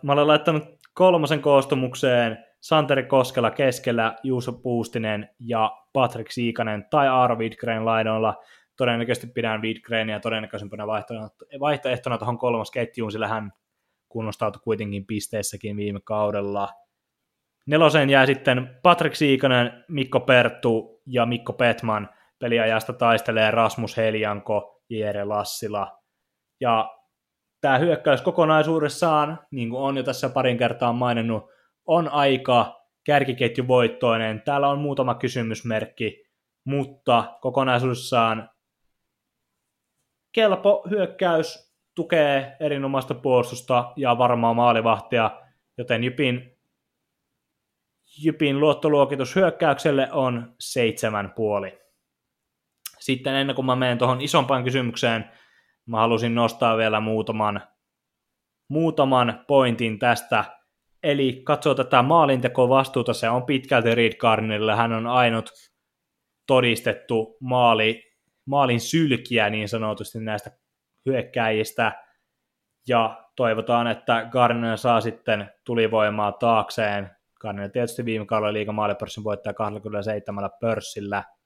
Mä 0.03 0.13
olen 0.13 0.27
laittanut 0.27 0.63
kolmosen 0.93 1.41
koostumukseen 1.41 2.37
Santeri 2.61 3.03
Koskela 3.03 3.51
keskellä, 3.51 4.15
Juuso 4.23 4.53
Puustinen 4.53 5.29
ja 5.39 5.71
Patrick 5.93 6.31
Siikanen 6.31 6.85
tai 6.89 7.07
Aaro 7.07 7.35
Widgren 7.35 7.85
laidoilla. 7.85 8.35
Todennäköisesti 8.77 9.27
pidän 9.27 9.61
Widgrenia 9.61 10.19
todennäköisempänä 10.19 10.87
vaihtoehtona 11.59 12.17
tuohon 12.17 12.37
kolmosketjuun, 12.37 13.11
sillä 13.11 13.27
hän 13.27 13.51
kunnostautui 14.09 14.61
kuitenkin 14.63 15.05
pisteessäkin 15.05 15.77
viime 15.77 15.99
kaudella. 16.03 16.69
Neloseen 17.65 18.09
jää 18.09 18.25
sitten 18.25 18.79
Patrick 18.83 19.15
Siikanen, 19.15 19.83
Mikko 19.87 20.19
Perttu 20.19 21.01
ja 21.05 21.25
Mikko 21.25 21.53
Petman. 21.53 22.09
Peliajasta 22.39 22.93
taistelee 22.93 23.51
Rasmus 23.51 23.97
Heljanko, 23.97 24.83
Jere 24.89 25.23
Lassila. 25.23 25.99
Ja 26.59 26.97
tämä 27.61 27.77
hyökkäys 27.77 28.21
kokonaisuudessaan, 28.21 29.39
niin 29.51 29.69
kuin 29.69 29.81
on 29.81 29.97
jo 29.97 30.03
tässä 30.03 30.29
parin 30.29 30.57
kertaa 30.57 30.93
maininnut, 30.93 31.49
on 31.85 32.07
aika 32.07 32.81
kärkiketjuvoittoinen. 33.03 34.41
Täällä 34.41 34.67
on 34.67 34.79
muutama 34.79 35.15
kysymysmerkki, 35.15 36.25
mutta 36.63 37.37
kokonaisuudessaan 37.41 38.49
kelpo 40.31 40.87
hyökkäys 40.89 41.73
tukee 41.95 42.57
erinomaista 42.59 43.13
puolustusta 43.13 43.93
ja 43.95 44.17
varmaa 44.17 44.53
maalivahtia, 44.53 45.41
joten 45.77 46.03
Jypin, 46.03 46.57
Jypin 48.23 48.59
luottoluokitus 48.59 49.35
hyökkäykselle 49.35 50.11
on 50.11 50.55
seitsemän 50.59 51.33
puoli. 51.35 51.79
Sitten 52.99 53.35
ennen 53.35 53.55
kuin 53.55 53.65
mä 53.65 53.75
menen 53.75 53.97
tuohon 53.97 54.21
isompaan 54.21 54.63
kysymykseen, 54.63 55.31
mä 55.85 55.97
halusin 55.97 56.35
nostaa 56.35 56.77
vielä 56.77 56.99
muutaman, 56.99 57.61
muutaman 58.69 59.45
pointin 59.47 59.99
tästä. 59.99 60.43
Eli 61.03 61.41
katsoo 61.43 61.75
tätä 61.75 62.01
maalintekovastuuta, 62.01 63.13
se 63.13 63.29
on 63.29 63.43
pitkälti 63.43 63.95
Reed 63.95 64.15
Gardnerille. 64.15 64.75
Hän 64.75 64.93
on 64.93 65.07
ainut 65.07 65.51
todistettu 66.47 67.37
maali, 67.39 68.06
maalin 68.47 68.79
sylkiä 68.79 69.49
niin 69.49 69.69
sanotusti 69.69 70.19
näistä 70.19 70.51
hyökkäjistä. 71.05 72.03
Ja 72.87 73.23
toivotaan, 73.35 73.87
että 73.87 74.27
Gardner 74.31 74.77
saa 74.77 75.01
sitten 75.01 75.49
tulivoimaa 75.63 76.31
taakseen. 76.31 77.09
Gardner 77.39 77.69
tietysti 77.69 78.05
viime 78.05 78.25
kaudella 78.25 78.53
liigamaalipörssin 78.53 79.23
voittaja 79.23 79.53
27 79.53 80.49
pörssillä– 80.61 81.23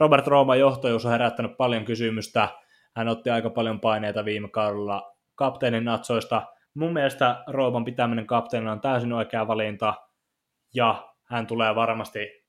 Robert 0.00 0.26
Rooman 0.26 0.58
johtajuus 0.58 1.06
on 1.06 1.12
herättänyt 1.12 1.56
paljon 1.56 1.84
kysymystä. 1.84 2.48
Hän 2.96 3.08
otti 3.08 3.30
aika 3.30 3.50
paljon 3.50 3.80
paineita 3.80 4.24
viime 4.24 4.48
kaudella 4.48 5.16
kapteenin 5.34 5.84
natsoista. 5.84 6.42
Mun 6.74 6.92
mielestä 6.92 7.44
Rooman 7.46 7.84
pitäminen 7.84 8.26
kapteenina 8.26 8.72
on 8.72 8.80
täysin 8.80 9.12
oikea 9.12 9.48
valinta, 9.48 9.94
ja 10.74 11.08
hän 11.24 11.46
tulee 11.46 11.74
varmasti 11.74 12.44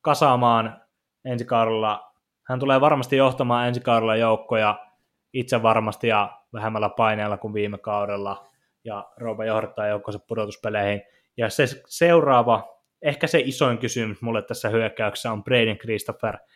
kasaamaan 0.00 0.82
ensi 1.24 1.44
kaudella, 1.44 2.13
hän 2.48 2.60
tulee 2.60 2.80
varmasti 2.80 3.16
johtamaan 3.16 3.68
ensi 3.68 3.80
kaudella 3.80 4.16
joukkoja 4.16 4.86
itse 5.32 5.62
varmasti 5.62 6.08
ja 6.08 6.38
vähemmällä 6.52 6.88
paineella 6.88 7.36
kuin 7.36 7.54
viime 7.54 7.78
kaudella, 7.78 8.46
ja 8.84 9.04
Rooba 9.16 9.44
johdattaa 9.44 9.86
joukkonsa 9.86 10.18
pudotuspeleihin. 10.28 11.02
Ja 11.36 11.50
se 11.50 11.64
seuraava, 11.86 12.78
ehkä 13.02 13.26
se 13.26 13.40
isoin 13.40 13.78
kysymys 13.78 14.22
mulle 14.22 14.42
tässä 14.42 14.68
hyökkäyksessä 14.68 15.32
on 15.32 15.44
Braden 15.44 15.78
Christopher– 15.78 16.38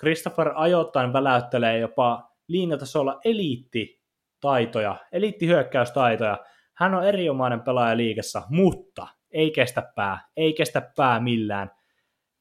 Christopher 0.00 0.52
ajoittain 0.54 1.12
väläyttelee 1.12 1.78
jopa 1.78 2.32
liinatasolla 2.48 3.20
eliittitaitoja, 3.24 4.96
eliittihyökkäystaitoja. 5.12 6.38
Hän 6.74 6.94
on 6.94 7.04
erinomainen 7.04 7.60
pelaaja 7.60 7.96
liikessä, 7.96 8.42
mutta 8.48 9.06
ei 9.30 9.50
kestä 9.50 9.92
pää, 9.96 10.18
ei 10.36 10.52
kestä 10.52 10.90
pää 10.96 11.20
millään. 11.20 11.70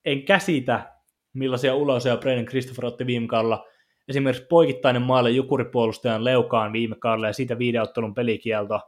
En 0.06 0.24
käsitä, 0.24 0.95
millaisia 1.36 1.76
ulosia 1.76 2.18
Brennan 2.18 2.46
Christopher 2.46 2.86
otti 2.86 3.06
viime 3.06 3.28
kaudella. 3.28 3.66
Esimerkiksi 4.08 4.46
poikittainen 4.50 5.02
maalle 5.02 5.32
jukuripuolustajan 5.32 6.24
leukaan 6.24 6.74
viime 6.74 6.96
kaudella 7.00 7.28
ja 7.28 7.34
siitä 7.34 7.60
videottelun 7.60 8.14
pelikielto. 8.14 8.82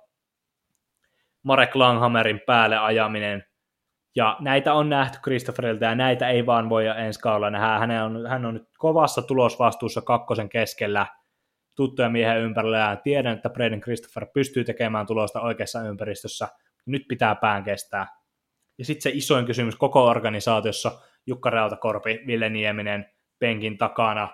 Marek 1.43 1.75
Langhammerin 1.75 2.41
päälle 2.45 2.77
ajaminen, 2.77 3.43
ja 4.17 4.37
näitä 4.39 4.73
on 4.73 4.89
nähty 4.89 5.19
Christopherilta 5.23 5.85
ja 5.85 5.95
näitä 5.95 6.29
ei 6.29 6.45
vaan 6.45 6.69
voi 6.69 6.87
ensi 6.87 7.19
kaudella 7.19 7.49
nähdä. 7.49 7.79
Hän 7.79 7.91
on, 7.91 8.27
hän 8.27 8.45
on 8.45 8.53
nyt 8.53 8.67
kovassa 8.77 9.21
tulosvastuussa 9.21 10.01
kakkosen 10.01 10.49
keskellä 10.49 11.05
tuttuja 11.75 12.09
miehen 12.09 12.41
ympärillä 12.41 12.77
ja 12.77 12.95
tiedän, 12.95 13.35
että 13.35 13.49
Braden 13.49 13.81
Christopher 13.81 14.27
pystyy 14.33 14.63
tekemään 14.63 15.05
tulosta 15.05 15.41
oikeassa 15.41 15.81
ympäristössä. 15.81 16.47
Nyt 16.85 17.05
pitää 17.07 17.35
pään 17.35 17.63
kestää. 17.63 18.07
Ja 18.77 18.85
sitten 18.85 19.01
se 19.01 19.09
isoin 19.09 19.45
kysymys 19.45 19.75
koko 19.75 20.05
organisaatiossa, 20.05 20.91
Jukka 21.27 21.49
Rautakorpi, 21.49 22.23
Ville 22.27 22.49
Nieminen, 22.49 23.05
penkin 23.39 23.77
takana, 23.77 24.29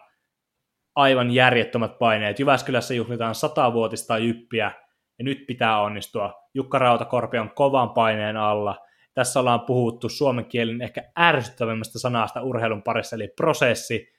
aivan 0.95 1.31
järjettömät 1.31 1.99
paineet. 1.99 2.39
Jyväskylässä 2.39 2.93
juhlitaan 2.93 3.35
satavuotista 3.35 4.17
jyppiä, 4.17 4.71
ja 5.19 5.25
nyt 5.25 5.45
pitää 5.47 5.81
onnistua. 5.81 6.33
Jukka 6.53 6.79
Rautakorpi 6.79 7.37
on 7.37 7.51
kovan 7.55 7.89
paineen 7.89 8.37
alla– 8.37 8.77
Tässä 9.13 9.39
ollaan 9.39 9.61
puhuttu 9.61 10.09
suomen 10.09 10.45
kielen 10.45 10.81
ehkä 10.81 11.03
ärsyttävimmästä 11.19 11.99
sanasta 11.99 12.41
urheilun 12.41 12.83
parissa, 12.83 13.15
eli 13.15 13.27
prosessi. 13.27 14.13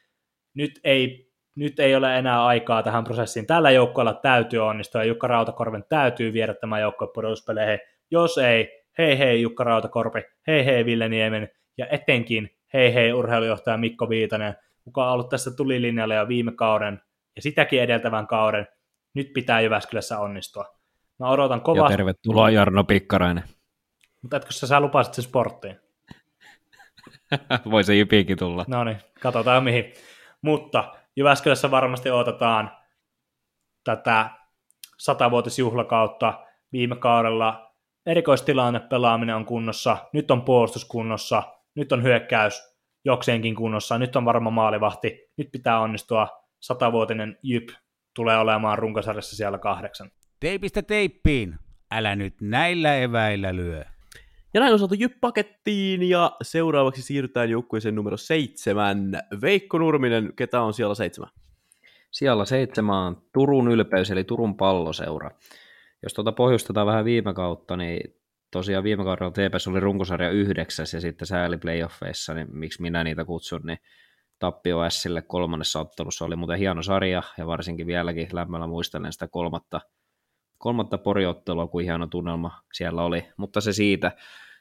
Nyt 0.55 0.81
ei, 0.85 1.31
nyt 1.57 1.81
ei 1.81 1.95
ole 1.95 2.19
enää 2.19 2.45
aikaa 2.45 2.83
tähän 2.83 3.05
prosessiin. 3.05 3.47
Tällä 3.47 3.71
joukkueella 3.71 4.15
täytyy 4.15 4.59
onnistua, 4.59 5.01
ja 5.01 5.09
Jukka 5.09 5.27
Rautakorven 5.27 5.85
täytyy 5.89 6.33
viedä 6.33 6.55
tämä 6.55 6.81
joukkue 6.81 7.09
pudotuspeleihin. 7.15 7.79
Jos 8.11 8.39
ei, 8.39 8.85
hei 8.99 9.19
hei 9.19 9.43
Jukka 9.43 9.65
Rautakorpi, 9.65 10.23
hei 10.47 10.67
hei 10.67 10.85
Ville 10.85 11.09
Niemen, 11.09 11.49
ja 11.79 11.87
etenkin 11.91 12.51
hei 12.75 12.95
hei 12.95 13.13
urheilujohtaja 13.13 13.77
Mikko 13.77 14.09
Viitanen, 14.09 14.57
joka 14.87 15.07
on 15.07 15.13
ollut 15.13 15.29
tässä 15.29 15.51
tulilinjalla 15.57 16.15
jo 16.15 16.29
viime 16.29 16.53
kauden 16.53 17.01
ja 17.37 17.43
sitäkin 17.43 17.83
edeltävän 17.83 18.27
kauden. 18.27 18.69
Nyt 19.15 19.33
pitää 19.33 19.61
Jyväskylässä 19.61 20.19
onnistua. 20.19 20.65
Mä 21.19 21.31
odotan 21.31 21.61
kovasti. 21.61 21.93
Ja 21.93 21.97
tervetuloa 21.97 22.51
Jarno 22.51 22.85
Pikkarainen. 22.85 23.45
Mutta 24.23 24.37
etkö 24.37 24.53
sä, 24.53 24.67
sä 24.67 24.81
lupasit 24.81 25.15
se 25.15 25.23
sporttiin? 25.23 25.81
Voi 27.71 27.85
se 27.85 27.95
Jypiinkin 27.95 28.39
tulla. 28.39 28.65
No 28.69 28.85
niin, 28.85 28.97
katsotaan 29.21 29.65
mihin. 29.65 29.93
Mutta 30.43 30.95
Jyväskylässä 31.17 31.71
varmasti 31.71 32.11
odotetaan 32.11 32.71
tätä 33.85 34.31
satavuotisjuhlakautta 34.99 36.45
viime 36.73 36.97
kaudella. 36.97 37.75
Erikoistilanne 38.07 38.81
pelaaminen 38.81 39.37
on 39.37 39.45
kunnossa, 39.45 39.97
nyt 40.13 40.31
on 40.31 40.43
puolustus 40.43 40.85
kunnossa, 40.85 41.43
nyt 41.75 41.93
on 41.93 42.03
hyökkäys 42.03 42.75
jokseenkin 43.05 43.55
kunnossa, 43.55 43.99
nyt 43.99 44.17
on 44.17 44.25
varma 44.25 44.51
maalivahti, 44.51 45.31
nyt 45.37 45.49
pitää 45.53 45.81
onnistua, 45.81 46.29
satavuotinen 46.61 47.39
Jyp 47.43 47.69
tulee 48.15 48.39
olemaan 48.39 48.79
runkosarjassa 48.79 49.37
siellä 49.37 49.59
kahdeksan. 49.59 50.11
Teipistä 50.41 50.83
teippiin. 50.83 51.55
Älä 51.91 52.17
nyt 52.17 52.35
näillä 52.41 52.97
eväillä 52.97 53.57
lyö. 53.57 53.85
Ja 54.55 54.61
näin 54.61 54.73
on 54.73 54.79
saatu 54.79 54.95
Jyp-pakettiin 54.95 56.09
ja 56.09 56.37
seuraavaksi 56.43 57.03
siirrytään 57.03 57.51
joukkueeseen 57.51 57.95
numero 57.95 58.17
seitsemän. 58.17 59.23
Veikko 59.43 59.79
Nurminen, 59.79 60.33
ketä 60.37 60.61
on 60.63 60.75
siellä 60.75 60.95
seitsemän? 60.95 61.31
Siellä 62.11 62.45
seitsemän 62.45 62.97
on 62.97 63.23
Turun 63.33 63.73
ylpeys, 63.73 64.11
eli 64.11 64.25
Turun 64.25 64.57
palloseura. 64.57 65.31
Jos 66.03 66.15
tuota 66.15 66.33
pohjustetaan 66.33 66.87
vähän 66.87 67.05
viime 67.05 67.35
kautta, 67.35 67.77
niin 67.77 68.17
tosiaan 68.55 68.85
viime 68.85 69.05
kaudella 69.05 69.31
TPS 69.31 69.69
oli 69.69 69.81
runkosarja 69.81 70.31
yhdeksäs 70.31 70.95
ja 70.95 71.01
sitten 71.01 71.27
sääli 71.27 71.59
playoffeissa, 71.59 72.35
niin 72.35 72.49
miksi 72.51 72.83
minä 72.83 73.05
niitä 73.05 73.25
kutsun, 73.25 73.61
niin 73.65 73.79
tappio 74.39 74.91
Sille 74.91 75.23
kolmannessa 75.23 75.81
ottelussa 75.81 76.25
oli 76.25 76.37
muuten 76.37 76.59
hieno 76.59 76.83
sarja 76.83 77.23
ja 77.39 77.47
varsinkin 77.47 77.87
vieläkin 77.87 78.29
lämmöllä 78.33 78.67
muistelen 78.67 79.13
sitä 79.13 79.29
kolmatta, 79.29 79.81
kolmatta 80.59 80.99
poriottelua, 80.99 81.67
kuin 81.67 81.85
hieno 81.85 82.07
tunnelma 82.07 82.61
siellä 82.73 83.03
oli, 83.03 83.27
mutta 83.37 83.61
se 83.61 83.73
siitä. 83.73 84.13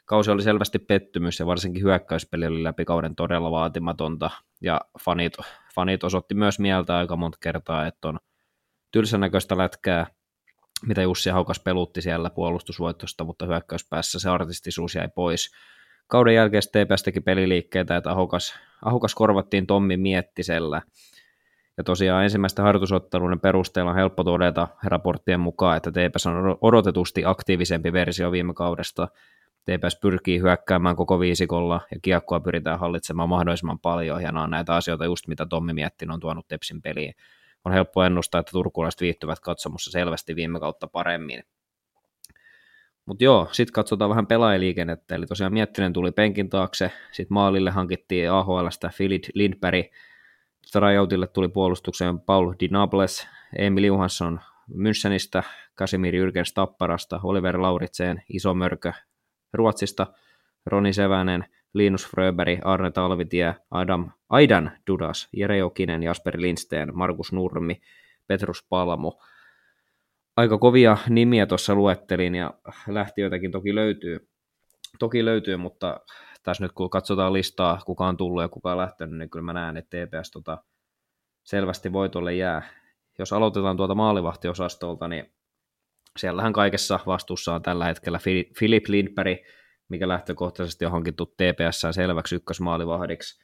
Kausi 0.05 0.31
oli 0.31 0.41
selvästi 0.41 0.79
pettymys 0.79 1.39
ja 1.39 1.45
varsinkin 1.45 1.83
hyökkäyspeli 1.83 2.47
oli 2.47 2.63
läpi 2.63 2.85
kauden 2.85 3.15
todella 3.15 3.51
vaatimatonta 3.51 4.29
ja 4.61 4.81
fanit, 5.05 5.33
fanit 5.75 6.03
osoitti 6.03 6.35
myös 6.35 6.59
mieltä 6.59 6.97
aika 6.97 7.15
monta 7.15 7.37
kertaa, 7.41 7.87
että 7.87 8.07
on 8.07 8.19
tylsänäköistä 8.91 9.57
lätkää, 9.57 10.07
mitä 10.87 11.01
Jussi 11.01 11.29
Haukas 11.29 11.59
pelutti 11.59 12.01
siellä 12.01 12.29
puolustusvoitosta, 12.29 13.23
mutta 13.23 13.45
hyökkäyspäässä 13.45 14.19
se 14.19 14.29
artistisuus 14.29 14.95
jäi 14.95 15.07
pois. 15.15 15.51
Kauden 16.07 16.35
jälkeen 16.35 16.63
TPS 16.63 17.03
teki 17.03 17.21
peliliikkeitä, 17.21 17.97
että 17.97 18.11
Ahokas, 18.11 18.55
Ahokas 18.85 19.15
korvattiin 19.15 19.67
Tommi 19.67 19.97
Miettisellä. 19.97 20.81
Ja 21.77 21.83
tosiaan 21.83 22.23
ensimmäistä 22.23 22.63
harjoitusotteluiden 22.63 23.39
perusteella 23.39 23.91
on 23.91 23.97
helppo 23.97 24.23
todeta 24.23 24.67
raporttien 24.83 25.39
mukaan, 25.39 25.77
että 25.77 25.91
TPS 25.91 26.25
on 26.25 26.57
odotetusti 26.61 27.25
aktiivisempi 27.25 27.93
versio 27.93 28.31
viime 28.31 28.53
kaudesta. 28.53 29.07
TPS 29.65 29.99
pyrkii 30.01 30.39
hyökkäämään 30.39 30.95
koko 30.95 31.19
viisikolla 31.19 31.81
ja 31.91 31.97
kiekkoa 32.01 32.39
pyritään 32.39 32.79
hallitsemaan 32.79 33.29
mahdollisimman 33.29 33.79
paljon 33.79 34.21
ja 34.21 34.31
nämä 34.31 34.43
on 34.43 34.51
näitä 34.51 34.75
asioita 34.75 35.05
just 35.05 35.27
mitä 35.27 35.45
Tommi 35.45 35.73
Miettin 35.73 36.11
on 36.11 36.19
tuonut 36.19 36.47
Tepsin 36.47 36.81
peliin 36.81 37.13
on 37.65 37.71
helppo 37.71 38.03
ennustaa, 38.03 38.39
että 38.39 38.51
turkulaiset 38.51 39.01
viihtyvät 39.01 39.39
katsomussa 39.39 39.91
selvästi 39.91 40.35
viime 40.35 40.59
kautta 40.59 40.87
paremmin. 40.87 41.43
Mutta 43.05 43.23
joo, 43.23 43.49
sitten 43.51 43.73
katsotaan 43.73 44.09
vähän 44.09 44.27
pelaajaliikennettä, 44.27 45.15
eli 45.15 45.25
tosiaan 45.25 45.53
Miettinen 45.53 45.93
tuli 45.93 46.11
penkin 46.11 46.49
taakse, 46.49 46.91
sitten 47.11 47.33
maalille 47.33 47.71
hankittiin 47.71 48.31
AHLstä 48.31 48.91
Philip 48.97 49.23
Lindberg, 49.33 49.85
Trajoutille 50.71 51.27
tuli 51.27 51.47
puolustukseen 51.47 52.19
Paul 52.19 52.53
Dinables, 52.59 53.27
Emil 53.57 53.83
Johansson 53.83 54.39
Münchenistä, 54.67 55.43
Kasimir 55.75 56.13
Jürgens 56.13 56.53
Tapparasta, 56.53 57.19
Oliver 57.23 57.61
Lauritseen, 57.61 58.23
Iso 58.29 58.53
Mörkö 58.53 58.93
Ruotsista, 59.53 60.07
Roni 60.65 60.93
Sevänen, 60.93 61.45
Linus 61.73 62.07
Fröberg, 62.07 62.59
Arne 62.63 62.91
Talvitie, 62.91 63.55
Adam, 63.71 64.11
Aidan 64.29 64.71
Dudas, 64.87 65.29
Jere 65.33 65.57
Jokinen, 65.57 66.03
Jasper 66.03 66.41
Lindsteen, 66.41 66.97
Markus 66.97 67.31
Nurmi, 67.31 67.81
Petrus 68.27 68.65
Palmo. 68.69 69.21
Aika 70.37 70.57
kovia 70.57 70.97
nimiä 71.09 71.45
tuossa 71.45 71.75
luettelin 71.75 72.35
ja 72.35 72.53
lähtiöitäkin 72.87 73.51
toki 73.51 73.75
löytyy, 73.75 74.29
toki 74.99 75.25
löytyy, 75.25 75.57
mutta 75.57 75.99
tässä 76.43 76.63
nyt 76.63 76.71
kun 76.71 76.89
katsotaan 76.89 77.33
listaa, 77.33 77.81
kuka 77.85 78.07
on 78.07 78.17
tullut 78.17 78.41
ja 78.41 78.49
kuka 78.49 78.71
on 78.71 78.77
lähtenyt, 78.77 79.17
niin 79.17 79.29
kyllä 79.29 79.45
mä 79.45 79.53
näen, 79.53 79.77
että 79.77 79.97
TPS 79.97 80.31
tota 80.31 80.63
selvästi 81.43 81.93
voitolle 81.93 82.33
jää. 82.33 82.69
Jos 83.19 83.33
aloitetaan 83.33 83.77
tuolta 83.77 83.95
maalivahtiosastolta, 83.95 85.07
niin 85.07 85.33
siellähän 86.17 86.53
kaikessa 86.53 86.99
vastuussa 87.05 87.55
on 87.55 87.61
tällä 87.61 87.85
hetkellä 87.85 88.19
Filip 88.59 88.87
Lindberg, 88.87 89.37
mikä 89.89 90.07
lähtökohtaisesti 90.07 90.85
on 90.85 90.91
hankittu 90.91 91.25
TPS 91.25 91.81
selväksi 91.91 92.35
ykkösmaalivahdiksi. 92.35 93.43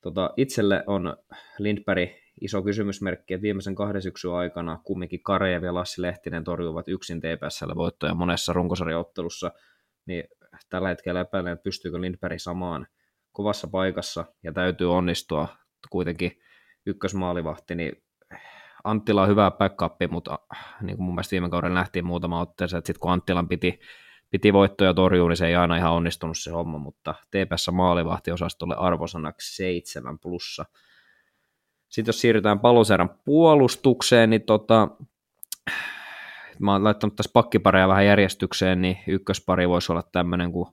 Tota, 0.00 0.30
itselle 0.36 0.84
on 0.86 1.16
Lindberg 1.58 2.10
iso 2.40 2.62
kysymysmerkki, 2.62 3.34
että 3.34 3.42
viimeisen 3.42 3.74
kahden 3.74 4.02
syksyn 4.02 4.32
aikana 4.32 4.80
kumminkin 4.84 5.22
Kareev 5.22 5.62
ja 5.62 5.74
Lassi 5.74 6.02
Lehtinen 6.02 6.44
torjuvat 6.44 6.88
yksin 6.88 7.20
TPSllä 7.20 7.74
voittoja 7.74 8.14
monessa 8.14 8.52
runkosarjaottelussa, 8.52 9.50
niin 10.06 10.24
tällä 10.70 10.88
hetkellä 10.88 11.20
epäilen, 11.20 11.52
että 11.52 11.62
pystyykö 11.62 12.00
Lindberg 12.00 12.38
samaan 12.38 12.86
kovassa 13.32 13.68
paikassa 13.68 14.24
ja 14.42 14.52
täytyy 14.52 14.94
onnistua 14.94 15.48
kuitenkin 15.90 16.32
ykkösmaalivahti, 16.86 17.74
niin 17.74 17.92
Anttila 18.84 19.22
on 19.22 19.28
hyvä 19.28 19.50
backup, 19.50 19.92
mutta 20.10 20.38
niin 20.82 20.96
kuin 20.96 21.04
mun 21.04 21.14
mielestä 21.14 21.30
viime 21.32 21.50
kauden 21.50 21.74
nähtiin 21.74 22.06
muutama 22.06 22.40
otteeseen, 22.40 22.78
että 22.78 22.86
sitten 22.86 23.00
kun 23.00 23.12
Anttilan 23.12 23.48
piti 23.48 23.80
piti 24.30 24.52
voittoja 24.52 24.94
torjua, 24.94 25.28
niin 25.28 25.36
se 25.36 25.46
ei 25.46 25.56
aina 25.56 25.76
ihan 25.76 25.92
onnistunut 25.92 26.38
se 26.38 26.50
homma, 26.50 26.78
mutta 26.78 27.14
TPS 27.30 27.68
maalivahtiosastolle 27.72 28.74
arvosanaksi 28.78 29.56
7 29.56 30.18
plussa. 30.18 30.64
Sitten 31.88 32.08
jos 32.08 32.20
siirrytään 32.20 32.60
paloserän 32.60 33.10
puolustukseen, 33.24 34.30
niin 34.30 34.42
tota, 34.42 34.88
mä 36.58 36.72
oon 36.72 36.84
laittanut 36.84 37.16
tässä 37.16 37.30
pakkipareja 37.32 37.88
vähän 37.88 38.06
järjestykseen, 38.06 38.82
niin 38.82 38.98
ykköspari 39.06 39.68
voisi 39.68 39.92
olla 39.92 40.02
tämmöinen 40.02 40.52
kuin 40.52 40.68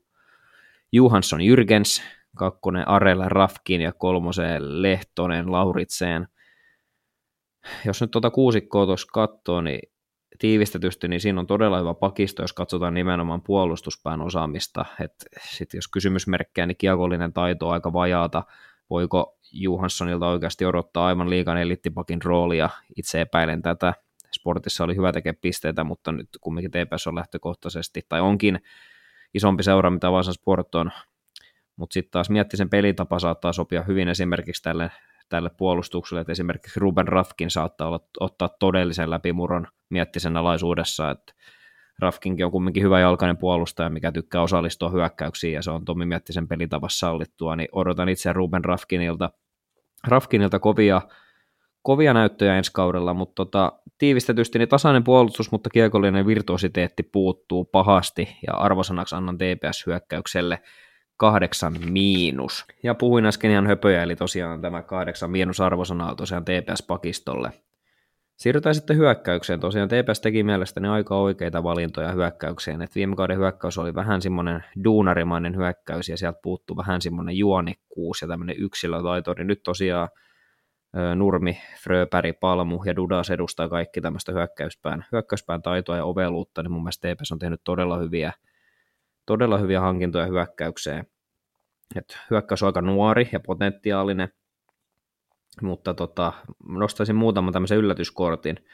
Johansson 0.92 1.40
Jürgens, 1.40 2.04
kakkonen 2.36 2.88
Arella 2.88 3.30
Rafkin 3.30 3.82
ja 3.82 3.94
kolmosen 3.94 4.82
Lehtonen 4.82 5.52
Lauritseen. 5.52 6.28
Jos 7.86 8.02
nyt 8.02 8.12
tuota 8.12 8.30
kuusikkoa 8.30 8.86
tuossa 8.86 9.08
katsoo, 9.14 9.62
niin 9.62 9.92
tiivistetysti, 10.40 11.08
niin 11.08 11.22
siinä 11.22 11.40
on 11.40 11.48
todella 11.48 11.80
hyvä 11.80 11.94
pakisto, 11.94 12.44
jos 12.44 12.54
katsotaan 12.54 12.94
nimenomaan 12.94 13.42
puolustuspään 13.42 14.22
osaamista. 14.22 14.86
Et 15.00 15.14
sit 15.40 15.74
jos 15.74 15.88
kysymysmerkkejä, 15.88 16.66
niin 16.66 16.78
kiekollinen 16.78 17.34
taito 17.34 17.68
on 17.68 17.74
aika 17.74 17.94
vajaata. 17.94 18.44
Voiko 18.90 19.38
Johanssonilta 19.52 20.28
oikeasti 20.28 20.66
odottaa 20.66 21.08
aivan 21.08 21.30
liikan 21.30 21.58
elittipakin 21.58 22.22
roolia? 22.22 22.70
Itse 22.96 23.22
epäilen 23.22 23.62
tätä. 23.62 23.94
Sportissa 24.32 24.84
oli 24.84 24.96
hyvä 24.96 25.12
tekee 25.12 25.34
pisteitä, 25.34 25.84
mutta 25.84 26.12
nyt 26.12 26.30
kumminkin 26.42 26.72
TPS 26.72 27.08
on 27.08 27.16
lähtökohtaisesti, 27.16 28.06
tai 28.10 28.22
onkin 28.22 28.60
isompi 29.34 29.64
seura, 29.64 29.92
mitä 29.92 30.12
Vaasan 30.12 30.34
Sport 30.34 30.76
on. 30.76 30.92
Mutta 31.76 31.94
sitten 31.94 32.12
taas 32.12 32.30
miettisen 32.30 32.70
pelitapa 32.70 33.20
saattaa 33.20 33.54
sopia 33.54 33.84
hyvin 33.84 34.08
esimerkiksi 34.08 34.64
tälle 34.64 34.92
tälle 35.30 35.50
puolustukselle, 35.50 36.22
että 36.22 36.32
esimerkiksi 36.32 36.80
Ruben 36.80 37.08
Rafkin 37.08 37.50
saattaa 37.50 37.88
olla, 37.88 38.00
ottaa 38.20 38.50
todellisen 38.60 39.10
läpimurron 39.10 39.68
miettisen 39.90 40.38
alaisuudessa, 40.38 41.12
että 41.12 41.34
Rafkinkin 42.00 42.46
on 42.46 42.52
kumminkin 42.52 42.84
hyvä 42.84 43.00
jalkainen 43.00 43.38
puolustaja, 43.38 43.90
mikä 43.90 44.12
tykkää 44.12 44.42
osallistua 44.42 44.90
hyökkäyksiin, 44.90 45.54
ja 45.54 45.62
se 45.62 45.72
on 45.72 45.86
Tomi 45.86 46.06
Miettisen 46.06 46.48
pelitavassa 46.48 47.08
sallittua, 47.08 47.56
niin 47.56 47.70
odotan 47.72 48.10
itse 48.10 48.34
Ruben 48.34 48.66
Rafkinilta, 48.66 49.30
Rafkinilta 50.08 50.60
kovia, 50.60 51.02
kovia 51.82 52.14
näyttöjä 52.14 52.58
ensi 52.58 52.72
kaudella, 52.74 53.14
mutta 53.14 53.36
tota, 53.36 53.74
tiivistetysti 53.98 54.60
niin 54.60 54.70
tasainen 54.70 55.04
puolustus, 55.04 55.52
mutta 55.52 55.70
kiekollinen 55.70 56.28
virtuositeetti 56.28 57.04
puuttuu 57.04 57.66
pahasti, 57.66 58.38
ja 58.48 58.54
arvosanaksi 58.54 59.16
annan 59.16 59.38
TPS-hyökkäykselle 59.38 60.60
kahdeksan 61.18 61.76
miinus. 61.90 62.66
Ja 62.84 62.96
puhuin 62.96 63.26
äsken 63.26 63.52
ihan 63.52 63.68
höpöjä, 63.68 64.04
eli 64.04 64.16
tosiaan 64.16 64.62
tämä 64.62 64.82
kahdeksan 64.82 65.32
miinus 65.32 65.62
arvosana 65.62 66.10
on 66.10 66.18
tosiaan 66.18 66.46
TPS-pakistolle. 66.46 67.52
Siirrytään 68.36 68.76
sitten 68.76 68.98
hyökkäykseen. 68.98 69.60
Tosiaan 69.60 69.90
TPS 69.90 70.22
teki 70.22 70.44
mielestäni 70.44 70.88
aika 70.88 71.16
oikeita 71.16 71.64
valintoja 71.64 72.12
hyökkäykseen. 72.12 72.82
Et 72.82 72.96
viime 72.96 73.16
kauden 73.16 73.38
hyökkäys 73.38 73.78
oli 73.78 73.96
vähän 73.96 74.22
semmoinen 74.22 74.64
duunarimainen 74.84 75.56
hyökkäys 75.56 76.10
ja 76.10 76.18
sieltä 76.18 76.40
puuttuu 76.44 76.78
vähän 76.78 77.02
semmoinen 77.02 77.38
juonikkuus 77.38 78.22
ja 78.22 78.28
tämmöinen 78.28 78.56
yksilötaito. 78.60 79.34
Niin 79.34 79.48
nyt 79.48 79.64
tosiaan 79.64 80.10
Nurmi, 81.16 81.58
Fröpäri, 81.84 82.34
Palmu 82.34 82.84
ja 82.86 82.96
Dudas 82.96 83.30
edustaa 83.30 83.70
kaikki 83.70 84.02
tämmöistä 84.02 84.32
hyökkäyspään, 84.32 85.06
hyökkäyspään 85.12 85.62
taitoa 85.62 85.98
ja 85.98 86.06
oveluutta, 86.06 86.64
niin 86.64 86.72
mun 86.72 86.84
mielestä 86.84 87.16
TPS 87.16 87.32
on 87.32 87.40
tehnyt 87.40 87.62
todella 87.64 87.98
hyviä, 87.98 88.34
todella 89.26 89.58
hyviä 89.58 89.82
hankintoja 89.82 90.26
hyökkäykseen. 90.26 91.08
Et 91.96 92.18
hyökkäys 92.30 92.64
on 92.64 92.68
aika 92.68 92.82
nuori 92.82 93.30
ja 93.32 93.40
potentiaalinen, 93.40 94.30
mutta 95.62 95.94
tota, 95.94 96.34
nostaisin 96.68 97.16
muutaman 97.16 97.54
tämmöisen 97.54 97.78
yllätyskortin. 97.78 98.66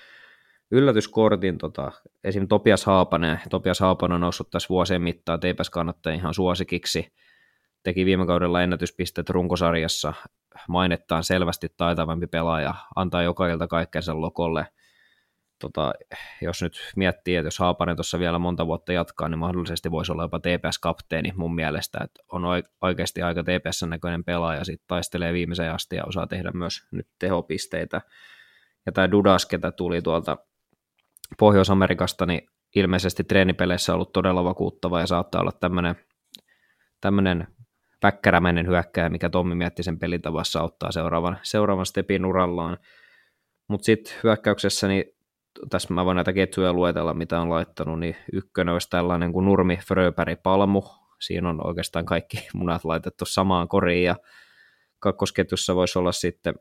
Yllätyskortin 0.71 1.57
tota, 1.57 1.91
esim. 2.23 2.47
Topias 2.47 2.85
Haapanen. 2.85 3.39
Topias 3.49 3.79
Haapanen 3.79 4.15
on 4.15 4.21
noussut 4.21 4.49
tässä 4.49 4.69
vuosien 4.69 5.01
mittaan 5.01 5.39
TPS 5.39 5.69
kannattaa 5.69 6.13
ihan 6.13 6.33
suosikiksi. 6.33 7.13
Teki 7.83 8.05
viime 8.05 8.25
kaudella 8.25 8.61
ennätyspisteet 8.61 9.29
runkosarjassa, 9.29 10.13
mainettaan 10.67 11.23
selvästi 11.23 11.67
taitavampi 11.77 12.27
pelaaja, 12.27 12.73
antaa 12.95 13.23
joka 13.23 13.47
ilta 13.47 13.67
kaikkensa 13.67 14.21
lokolle. 14.21 14.67
Tota, 15.61 15.93
jos 16.41 16.61
nyt 16.61 16.73
miettii, 16.95 17.35
että 17.35 17.47
jos 17.47 17.59
Haapanen 17.59 17.95
tuossa 17.95 18.19
vielä 18.19 18.39
monta 18.39 18.67
vuotta 18.67 18.93
jatkaa, 18.93 19.29
niin 19.29 19.39
mahdollisesti 19.39 19.91
voisi 19.91 20.11
olla 20.11 20.23
jopa 20.23 20.39
TPS-kapteeni 20.39 21.31
mun 21.35 21.55
mielestä, 21.55 21.99
että 22.03 22.23
on 22.31 22.43
oikeasti 22.81 23.21
aika 23.21 23.43
TPS-näköinen 23.43 24.23
pelaaja, 24.23 24.63
sitten 24.63 24.87
taistelee 24.87 25.33
viimeiseen 25.33 25.73
asti 25.73 25.95
ja 25.95 26.03
osaa 26.05 26.27
tehdä 26.27 26.51
myös 26.53 26.87
nyt 26.91 27.07
tehopisteitä. 27.19 28.01
Ja 28.85 28.91
tämä 28.91 29.11
Dudas, 29.11 29.45
ketä 29.45 29.71
tuli 29.71 30.01
tuolta 30.01 30.37
Pohjois-Amerikasta, 31.39 32.25
niin 32.25 32.47
ilmeisesti 32.75 33.23
treenipeleissä 33.23 33.91
on 33.91 33.95
ollut 33.95 34.13
todella 34.13 34.43
vakuuttava 34.43 34.99
ja 34.99 35.07
saattaa 35.07 35.41
olla 35.41 35.51
tämmöinen 35.51 35.95
tämmöinen 37.01 37.47
väkkärämäinen 38.03 38.67
hyökkääjä, 38.67 39.09
mikä 39.09 39.29
Tommi 39.29 39.55
mietti 39.55 39.83
sen 39.83 39.99
pelitavassa 39.99 40.61
ottaa 40.61 40.91
seuraavan, 40.91 41.39
seuraavan 41.43 41.85
stepin 41.85 42.25
urallaan. 42.25 42.77
Mutta 43.67 43.85
sitten 43.85 44.13
hyökkäyksessä, 44.23 44.87
niin 44.87 45.03
tässä 45.69 45.93
mä 45.93 46.05
voin 46.05 46.15
näitä 46.15 46.33
ketjuja 46.33 46.73
luetella, 46.73 47.13
mitä 47.13 47.41
on 47.41 47.49
laittanut, 47.49 47.99
niin 47.99 48.15
ykkönen 48.33 48.73
olisi 48.73 48.89
tällainen 48.89 49.31
kuin 49.31 49.45
Nurmi, 49.45 49.77
Fröpäri, 49.87 50.35
Palmu. 50.35 50.83
Siinä 51.19 51.49
on 51.49 51.67
oikeastaan 51.67 52.05
kaikki 52.05 52.47
munat 52.53 52.85
laitettu 52.85 53.25
samaan 53.25 53.67
koriin, 53.67 54.03
ja 54.03 54.15
kakkosketjussa 54.99 55.75
voisi 55.75 55.99
olla 55.99 56.11
sitten 56.11 56.53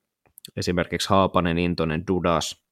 esimerkiksi 0.57 1.09
Haapanen, 1.09 1.59
Intonen, 1.59 2.07
Dudas, 2.07 2.65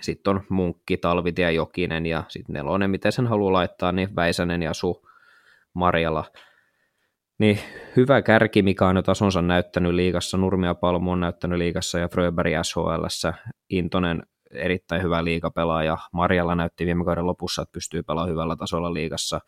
sitten 0.00 0.30
on 0.30 0.42
Munkki, 0.48 0.96
Talvitie, 0.96 1.52
Jokinen 1.52 2.06
ja 2.06 2.24
sitten 2.28 2.54
nelonen, 2.54 2.90
miten 2.90 3.12
sen 3.12 3.26
haluaa 3.26 3.52
laittaa, 3.52 3.92
niin 3.92 4.16
Väisänen 4.16 4.62
ja 4.62 4.74
Su, 4.74 5.06
Marjala– 5.74 6.24
niin 7.40 7.58
hyvä 7.96 8.22
kärki, 8.22 8.62
mikä 8.62 8.86
on 8.86 8.96
jo 8.96 9.02
tasonsa 9.02 9.42
näyttänyt 9.42 9.94
liigassa, 9.94 10.36
Nurmia 10.36 10.74
Palmu 10.74 11.12
on 11.12 11.20
näyttänyt 11.20 11.58
liigassa 11.58 11.98
ja 11.98 12.08
Fröberg 12.08 12.52
SHL, 12.62 13.28
Intonen 13.70 14.22
erittäin 14.50 15.02
hyvä 15.02 15.24
liigapelaaja, 15.24 15.98
Marjalla 16.12 16.54
näytti 16.54 16.86
viime 16.86 17.04
kauden 17.04 17.26
lopussa, 17.26 17.62
että 17.62 17.72
pystyy 17.72 18.02
pelaamaan 18.02 18.32
hyvällä 18.32 18.56
tasolla 18.56 18.94
liigassa, 18.94 19.40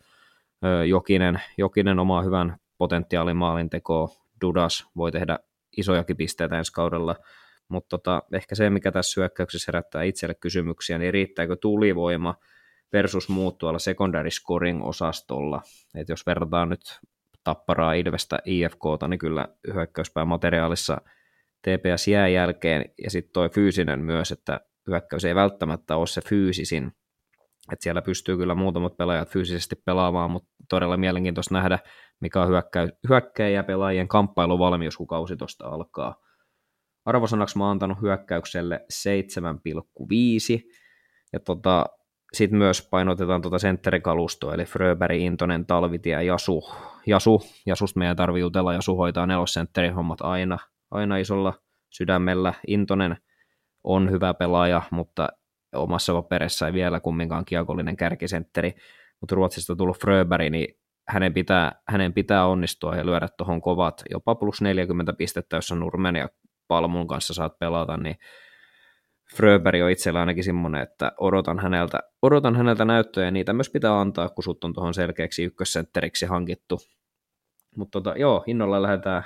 Jokinen, 0.87 1.41
Jokinen 1.57 1.99
omaa 1.99 2.21
hyvän 2.21 2.57
potentiaalin 2.77 3.37
maalintekoa, 3.37 4.09
Dudas 4.41 4.85
voi 4.95 5.11
tehdä 5.11 5.39
isojakin 5.77 6.17
pisteitä 6.17 6.57
ensi 6.57 6.73
kaudella, 6.73 7.15
mutta 7.67 7.89
tota, 7.89 8.23
ehkä 8.33 8.55
se, 8.55 8.69
mikä 8.69 8.91
tässä 8.91 9.21
hyökkäyksessä 9.21 9.69
herättää 9.71 10.03
itselle 10.03 10.35
kysymyksiä, 10.35 10.97
niin 10.97 11.13
riittääkö 11.13 11.55
tulivoima 11.55 12.35
versus 12.93 13.29
muut 13.29 13.57
tuolla 13.57 13.79
secondary 13.79 14.31
scoring 14.31 14.85
osastolla. 14.85 15.61
Et 15.95 16.09
jos 16.09 16.25
verrataan 16.25 16.69
nyt 16.69 16.99
Tapparaa, 17.43 17.93
Ilvestä, 17.93 18.39
IFKta, 18.45 19.07
niin 19.07 19.19
kyllä 19.19 19.47
hyökkäyspään 19.73 20.27
materiaalissa 20.27 21.01
TPS 21.61 22.07
jää 22.07 22.27
jälkeen, 22.27 22.85
ja 23.03 23.09
sitten 23.09 23.33
toi 23.33 23.49
fyysinen 23.49 23.99
myös, 23.99 24.31
että 24.31 24.59
hyökkäys 24.87 25.25
ei 25.25 25.35
välttämättä 25.35 25.95
ole 25.95 26.07
se 26.07 26.21
fyysisin, 26.21 26.91
että 27.71 27.83
siellä 27.83 28.01
pystyy 28.01 28.37
kyllä 28.37 28.55
muutamat 28.55 28.97
pelaajat 28.97 29.29
fyysisesti 29.29 29.75
pelaamaan, 29.85 30.31
mutta 30.31 30.49
todella 30.69 30.97
mielenkiintoista 30.97 31.55
nähdä, 31.55 31.79
mikä 32.19 32.41
on 32.41 32.47
hyökkäy, 32.47 32.89
hyökkäjä 33.09 33.63
pelaajien 33.63 34.07
kamppailuvalmius, 34.07 34.97
kun 34.97 35.07
kausi 35.07 35.37
tuosta 35.37 35.67
alkaa. 35.67 36.15
Arvosanaksi 37.05 37.57
mä 37.57 37.63
oon 37.63 37.71
antanut 37.71 38.01
hyökkäykselle 38.01 38.85
7,5, 38.93 40.69
ja 41.33 41.39
tota, 41.39 41.85
sitten 42.33 42.57
myös 42.57 42.87
painotetaan 42.91 43.41
tuota 43.41 43.59
sentterikalustoa, 43.59 44.53
eli 44.53 44.65
Fröberg, 44.65 45.19
Intonen, 45.19 45.65
Talvitie 45.65 46.13
ja 46.13 46.21
Jasu. 46.21 46.69
Jasu. 47.05 47.41
Jasusta 47.65 47.99
meidän 47.99 48.15
tarvii 48.15 48.41
jutella, 48.41 48.73
Jasu 48.73 48.97
hoitaa 48.97 49.25
nelosentterin 49.25 49.93
hommat 49.93 50.21
aina, 50.21 50.57
aina 50.91 51.17
isolla 51.17 51.53
sydämellä. 51.89 52.53
Intonen 52.67 53.17
on 53.83 54.11
hyvä 54.11 54.33
pelaaja, 54.33 54.81
mutta 54.91 55.29
omassa 55.75 56.13
paperissa 56.13 56.67
ei 56.67 56.73
vielä 56.73 56.99
kumminkaan 56.99 57.45
kiekollinen 57.45 57.97
kärkisentteri, 57.97 58.73
mutta 59.21 59.35
Ruotsista 59.35 59.75
tullut 59.75 60.01
Fröberg, 60.01 60.49
niin 60.49 60.67
hänen 61.07 61.33
pitää, 61.33 61.71
hänen 61.87 62.13
pitää 62.13 62.47
onnistua 62.47 62.95
ja 62.95 63.05
lyödä 63.05 63.27
tuohon 63.37 63.61
kovat, 63.61 64.03
jopa 64.09 64.35
plus 64.35 64.61
40 64.61 65.13
pistettä, 65.13 65.55
jos 65.55 65.71
on 65.71 65.79
Nurmen 65.79 66.15
ja 66.15 66.29
Palmun 66.67 67.07
kanssa 67.07 67.33
saat 67.33 67.59
pelata, 67.59 67.97
niin 67.97 68.15
Fröberg 69.35 69.81
on 69.83 69.91
itsellä 69.91 70.19
ainakin 70.19 70.43
semmoinen, 70.43 70.81
että 70.81 71.11
odotan 71.17 71.59
häneltä, 71.59 71.99
odotan 72.21 72.55
häneltä 72.55 72.85
näyttöjä, 72.85 73.27
ja 73.27 73.31
niitä 73.31 73.53
myös 73.53 73.69
pitää 73.69 73.99
antaa, 73.99 74.29
kun 74.29 74.43
sut 74.43 74.63
on 74.63 74.73
tuohon 74.73 74.93
selkeäksi 74.93 75.43
ykkössentteriksi 75.43 76.25
hankittu. 76.25 76.79
Mutta 77.77 78.01
tota, 78.01 78.17
joo, 78.17 78.43
innolla 78.47 78.81
lähdetään 78.81 79.23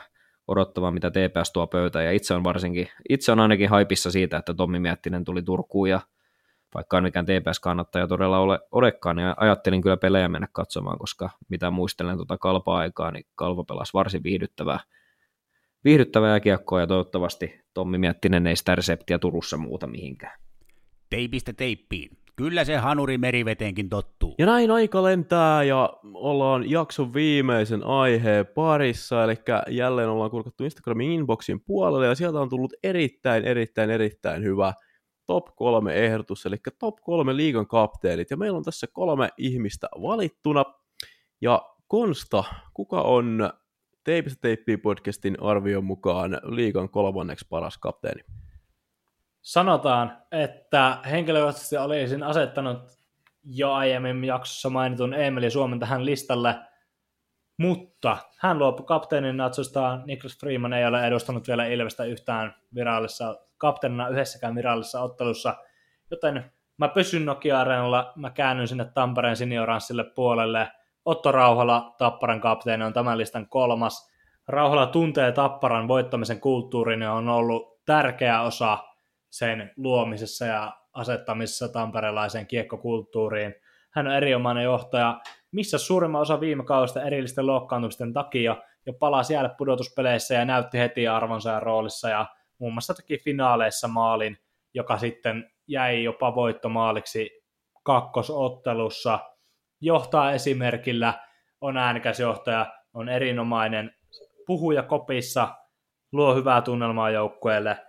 odottamaan, 0.48 0.94
mitä 0.94 1.12
TPS 1.12 1.52
tuo 1.54 1.68
pöytään, 1.68 2.06
ja 2.06 2.12
itse 2.12 2.34
on 2.34 2.44
varsinkin, 2.44 2.88
itse 3.10 3.32
on 3.32 3.40
ainakin 3.40 3.70
haipissa 3.70 4.12
siitä, 4.12 4.38
että 4.38 4.54
Tommi 4.54 4.80
Miettinen 4.80 5.24
tuli 5.24 5.42
Turkuun, 5.42 5.90
ja 5.90 6.02
vaikka 6.74 6.98
on 6.98 7.04
mikään 7.04 7.26
TPS-kannattaja 7.26 8.08
todella 8.08 8.40
ole, 8.40 8.60
olekaan, 8.72 9.16
niin 9.16 9.34
ajattelin 9.38 9.82
kyllä 9.82 9.98
pelejä 9.98 10.30
mennä 10.30 10.48
katsomaan, 10.52 11.00
koska 11.00 11.30
mitä 11.50 11.72
muistelen 11.72 12.16
tuota 12.16 12.38
kalpa-aikaa, 12.38 13.12
niin 13.12 13.26
kalpa 13.36 13.64
pelasi 13.64 13.94
varsin 13.94 14.24
viihdyttävää, 14.24 14.80
viihdyttävää 15.84 16.30
jääkiekkoa 16.30 16.80
ja 16.80 16.88
toivottavasti 16.88 17.62
Tommi 17.74 17.98
Miettinen 17.98 18.48
ei 18.48 18.56
sitä 18.56 18.76
reseptiä 18.76 19.20
Turussa 19.20 19.58
muuta 19.58 19.88
mihinkään. 19.88 20.40
Teipistä 21.10 21.54
teippiin. 21.54 22.27
Kyllä 22.38 22.64
se 22.64 22.78
hanuri 22.78 23.18
meriveteenkin 23.18 23.90
tottuu. 23.90 24.36
Ja 24.38 24.46
näin 24.46 24.72
aika 24.72 25.04
lentää 25.04 25.64
ja 25.64 25.94
ollaan 26.14 26.70
jakson 26.70 27.14
viimeisen 27.14 27.84
aiheen 27.84 28.48
parissa, 28.48 29.24
eli 29.24 29.36
jälleen 29.70 30.10
ollaan 30.10 30.32
kurkattu 30.32 30.64
Instagramin 30.64 31.12
inboxin 31.12 31.62
puolelle 31.62 32.06
ja 32.06 32.16
sieltä 32.16 32.40
on 32.40 32.50
tullut 32.50 32.74
erittäin, 32.84 33.46
erittäin, 33.46 33.90
erittäin 33.90 34.44
hyvä 34.44 34.74
top 35.26 35.46
kolme 35.56 35.94
ehdotus, 35.94 36.46
eli 36.46 36.56
top 36.80 36.96
kolme 37.02 37.36
liigan 37.36 37.68
kapteenit, 37.68 38.32
ja 38.32 38.38
meillä 38.38 38.58
on 38.58 38.64
tässä 38.64 38.88
kolme 38.88 39.30
ihmistä 39.38 39.88
valittuna, 40.02 40.66
ja 41.42 41.62
Konsta, 41.88 42.44
kuka 42.74 43.02
on 43.02 43.50
Teipistä 44.04 44.42
teippiä 44.42 44.78
podcastin 44.78 45.38
arvion 45.42 45.86
mukaan 45.86 46.38
liigan 46.44 46.90
kolmanneksi 46.90 47.46
paras 47.50 47.78
kapteeni? 47.78 48.22
Sanotaan, 49.48 50.18
että 50.32 50.98
henkilökohtaisesti 51.12 51.78
olisin 51.78 52.24
asettanut 52.24 52.78
jo 53.44 53.74
aiemmin 53.74 54.24
jaksossa 54.24 54.70
mainitun 54.70 55.14
Emeli 55.14 55.52
Suomen 55.52 55.80
tähän 55.80 56.06
listalle, 56.06 56.56
mutta 57.58 58.18
hän 58.38 58.60
luopui 58.60 58.86
kapteenin 58.86 59.38
natsostaan. 59.38 60.04
Niklas 60.06 60.38
Freeman 60.40 60.74
ei 60.74 60.86
ole 60.86 61.08
edustanut 61.08 61.48
vielä 61.48 61.66
Ilvestä 61.66 62.04
yhtään 62.04 62.56
virallisessa 62.76 63.36
kapteenina 63.58 64.08
yhdessäkään 64.08 64.56
virallisessa 64.56 65.02
ottelussa, 65.02 65.56
joten 66.12 66.52
mä 66.78 66.88
pysyn 66.88 67.26
Nokia-areenalla, 67.26 68.14
mä 68.16 68.30
käännyn 68.30 68.68
sinne 68.68 68.86
Tampereen 68.86 69.38
senioranssille 69.38 70.04
puolelle– 70.04 70.68
Otto 71.06 71.32
Rauhala, 71.32 71.96
Tapparan 71.98 72.42
kapteeni, 72.42 72.84
on 72.84 72.94
tämän 72.94 73.18
listan 73.18 73.50
kolmas. 73.50 74.12
Rauhala 74.48 74.86
tuntee 74.86 75.32
Tapparan 75.32 75.88
voittamisen 75.88 76.40
kulttuurin 76.40 77.02
ja 77.02 77.14
on 77.14 77.30
ollut 77.30 77.86
tärkeä 77.86 78.42
osa 78.42 78.78
sen 79.30 79.72
luomisessa 79.78 80.46
ja 80.46 80.78
asettamisessa 80.94 81.70
tamperelaiseen 81.70 82.48
kiekkokulttuuriin. 82.48 83.56
Hän 83.92 84.08
on 84.08 84.14
erinomainen 84.14 84.64
johtaja, 84.64 85.20
missä 85.52 85.78
suurimman 85.78 86.22
osa 86.22 86.40
viime 86.40 86.64
kaudesta 86.64 87.04
erillisten 87.04 87.48
loukkaantumisten 87.48 88.14
takia 88.14 88.56
jo 88.86 88.94
palasi 88.94 89.34
jäädä 89.34 89.50
pudotuspeleissä 89.50 90.34
ja 90.34 90.46
näytti 90.46 90.78
heti 90.78 91.08
arvonsa 91.08 91.52
ja 91.52 91.60
roolissa 91.60 92.10
ja 92.10 92.26
muun 92.60 92.74
muassa 92.74 92.94
teki 92.94 93.18
finaaleissa 93.18 93.88
maalin, 93.88 94.38
joka 94.74 94.98
sitten 94.98 95.52
jäi 95.68 96.04
jopa 96.04 96.36
voittomaaliksi 96.36 97.44
kakkosottelussa– 97.84 99.20
johtaa 99.82 100.32
esimerkillä, 100.32 101.14
on 101.62 101.78
äänekäs 101.78 102.20
johtaja, 102.20 102.66
on 102.94 103.10
erinomainen 103.10 103.96
puhuja 104.48 104.84
kopissa, 104.84 105.56
luo 106.12 106.36
hyvää 106.36 106.62
tunnelmaa 106.62 107.10
joukkueelle. 107.10 107.87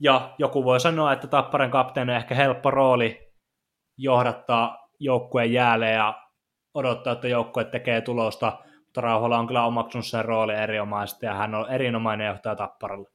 Ja 0.00 0.34
joku 0.38 0.64
voi 0.64 0.80
sanoa, 0.80 1.12
että 1.12 1.26
Tapparan 1.26 1.70
kapteeni 1.70 2.12
on 2.12 2.16
ehkä 2.16 2.34
helppo 2.34 2.70
rooli 2.70 3.32
johdattaa 3.96 4.88
joukkueen 5.00 5.52
jäälle 5.52 5.90
ja 5.90 6.22
odottaa, 6.74 7.12
että 7.12 7.28
joukkue 7.28 7.64
tekee 7.64 8.00
tulosta, 8.00 8.58
mutta 8.84 9.00
Rauhala 9.00 9.38
on 9.38 9.46
kyllä 9.46 9.64
omaksunut 9.64 10.06
sen 10.06 10.24
rooli 10.24 10.54
erinomaisesti 10.54 11.26
ja 11.26 11.34
hän 11.34 11.54
on 11.54 11.70
erinomainen 11.70 12.26
johtaja 12.26 12.56
Tapparalle. 12.56 13.08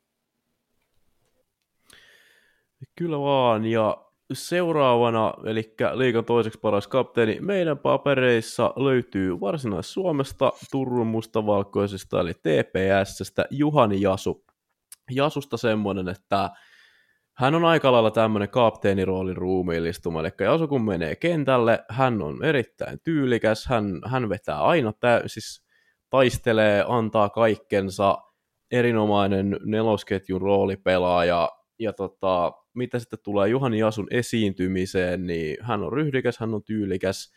Kyllä 2.96 3.20
vaan, 3.20 3.66
ja 3.66 3.98
seuraavana, 4.34 5.34
eli 5.46 5.76
liikan 5.94 6.26
toiseksi 6.26 6.60
paras 6.60 6.88
kapteeni, 6.88 7.38
meidän 7.42 7.78
papereissa 7.78 8.74
löytyy 8.76 9.40
Varsinais-Suomesta, 9.40 10.52
Turun 10.72 11.08
mustavalkoisesta, 11.08 12.22
eli 12.22 12.34
TPSstä, 12.34 13.46
Juhani 13.50 14.02
Jasu. 14.02 14.46
Jasusta 15.12 15.58
semmoinen, 15.58 16.10
että 16.10 16.50
hän 17.34 17.56
on 17.56 17.66
aika 17.66 17.92
lailla 17.92 18.12
tämmöinen 18.12 18.50
kapteeniroolin 18.50 19.38
ruumiillistuma, 19.38 20.20
eli 20.20 20.30
Jasu 20.40 20.68
kun 20.68 20.86
menee 20.86 21.16
kentälle, 21.16 21.80
hän 21.90 22.22
on 22.22 22.44
erittäin 22.44 23.00
tyylikäs, 23.04 23.66
hän, 23.66 24.02
hän 24.06 24.30
vetää 24.30 24.62
aina, 24.62 24.94
tä- 25.00 25.24
siis 25.26 25.66
taistelee, 26.10 26.86
antaa 26.88 27.30
kaikkensa, 27.30 28.18
erinomainen 28.72 29.60
nelosketjun 29.66 30.42
roolipelaaja, 30.42 31.50
ja 31.80 31.94
tota, 31.94 32.52
mitä 32.74 33.00
sitten 33.00 33.20
tulee 33.24 33.50
Juhani 33.50 33.80
Jasun 33.80 34.08
esiintymiseen, 34.12 35.28
niin 35.28 35.58
hän 35.62 35.84
on 35.84 35.94
ryhdikäs, 35.94 36.38
hän 36.38 36.54
on 36.54 36.64
tyylikäs, 36.64 37.32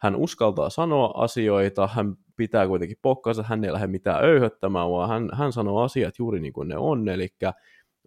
hän 0.00 0.16
uskaltaa 0.16 0.70
sanoa 0.70 1.12
asioita, 1.14 1.88
hän 1.92 2.16
pitää 2.36 2.66
kuitenkin 2.66 2.96
pokkansa, 3.02 3.44
hän 3.46 3.64
ei 3.64 3.72
lähde 3.72 3.86
mitään 3.86 4.24
öyhöttämään, 4.24 4.90
vaan 4.90 5.08
hän, 5.08 5.28
hän 5.32 5.52
sanoo 5.52 5.82
asiat 5.82 6.18
juuri 6.18 6.40
niin 6.40 6.52
kuin 6.52 6.68
ne 6.68 6.76
on, 6.76 7.08
eli 7.08 7.28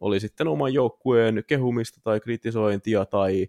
oli 0.01 0.19
sitten 0.19 0.47
oman 0.47 0.73
joukkueen 0.73 1.43
kehumista 1.47 1.99
tai 2.03 2.19
kritisointia 2.19 3.05
tai 3.05 3.47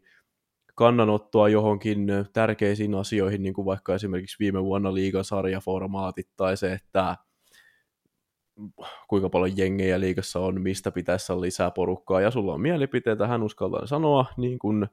kannanottoa 0.74 1.48
johonkin 1.48 2.06
tärkeisiin 2.32 2.94
asioihin, 2.94 3.42
niin 3.42 3.54
kuin 3.54 3.64
vaikka 3.64 3.94
esimerkiksi 3.94 4.36
viime 4.38 4.64
vuonna 4.64 4.94
liigan 4.94 5.24
sarjaformaatit 5.24 6.28
tai 6.36 6.56
se, 6.56 6.72
että 6.72 7.16
kuinka 9.08 9.28
paljon 9.28 9.56
jengejä 9.56 10.00
liigassa 10.00 10.40
on, 10.40 10.60
mistä 10.60 10.90
pitäisi 10.90 11.32
olla 11.32 11.42
lisää 11.42 11.70
porukkaa, 11.70 12.20
ja 12.20 12.30
sulla 12.30 12.54
on 12.54 12.60
mielipiteitä, 12.60 13.26
hän 13.26 13.42
uskaltaa 13.42 13.86
sanoa, 13.86 14.26
niin 14.36 14.58
kuin 14.58 14.86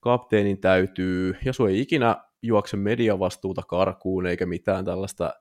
kapteenin 0.00 0.60
täytyy, 0.60 1.36
ja 1.44 1.52
su 1.52 1.66
ei 1.66 1.80
ikinä 1.80 2.16
juokse 2.42 2.76
mediavastuuta 2.76 3.62
karkuun, 3.62 4.26
eikä 4.26 4.46
mitään 4.46 4.84
tällaista 4.84 5.32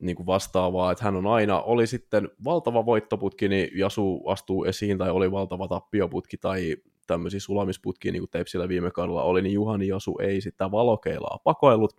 niin 0.00 0.16
kuin 0.16 0.26
vastaavaa, 0.26 0.92
että 0.92 1.04
hän 1.04 1.16
on 1.16 1.26
aina, 1.26 1.60
oli 1.60 1.86
sitten 1.86 2.30
valtava 2.44 2.86
voittoputki, 2.86 3.48
niin 3.48 3.68
Jasu 3.78 4.28
astuu 4.28 4.64
esiin, 4.64 4.98
tai 4.98 5.10
oli 5.10 5.32
valtava 5.32 5.68
tappioputki, 5.68 6.36
tai 6.36 6.76
tämmöisiä 7.06 7.40
sulamisputkia, 7.40 8.12
niin 8.12 8.22
kuin 8.22 8.30
Tepsillä 8.30 8.68
viime 8.68 8.90
kaudella 8.90 9.22
oli, 9.22 9.42
niin 9.42 9.54
Juhani 9.54 9.88
Jasu 9.88 10.18
ei 10.22 10.40
sitä 10.40 10.70
valokeilaa 10.70 11.38
pakoillut. 11.44 11.96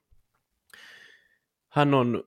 Hän 1.70 1.94
on 1.94 2.24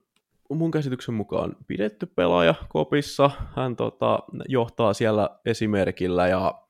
mun 0.49 0.71
käsityksen 0.71 1.15
mukaan 1.15 1.55
pidetty 1.67 2.05
pelaaja 2.05 2.55
kopissa. 2.69 3.31
Hän 3.55 3.75
tota, 3.75 4.19
johtaa 4.47 4.93
siellä 4.93 5.29
esimerkillä 5.45 6.27
ja 6.27 6.61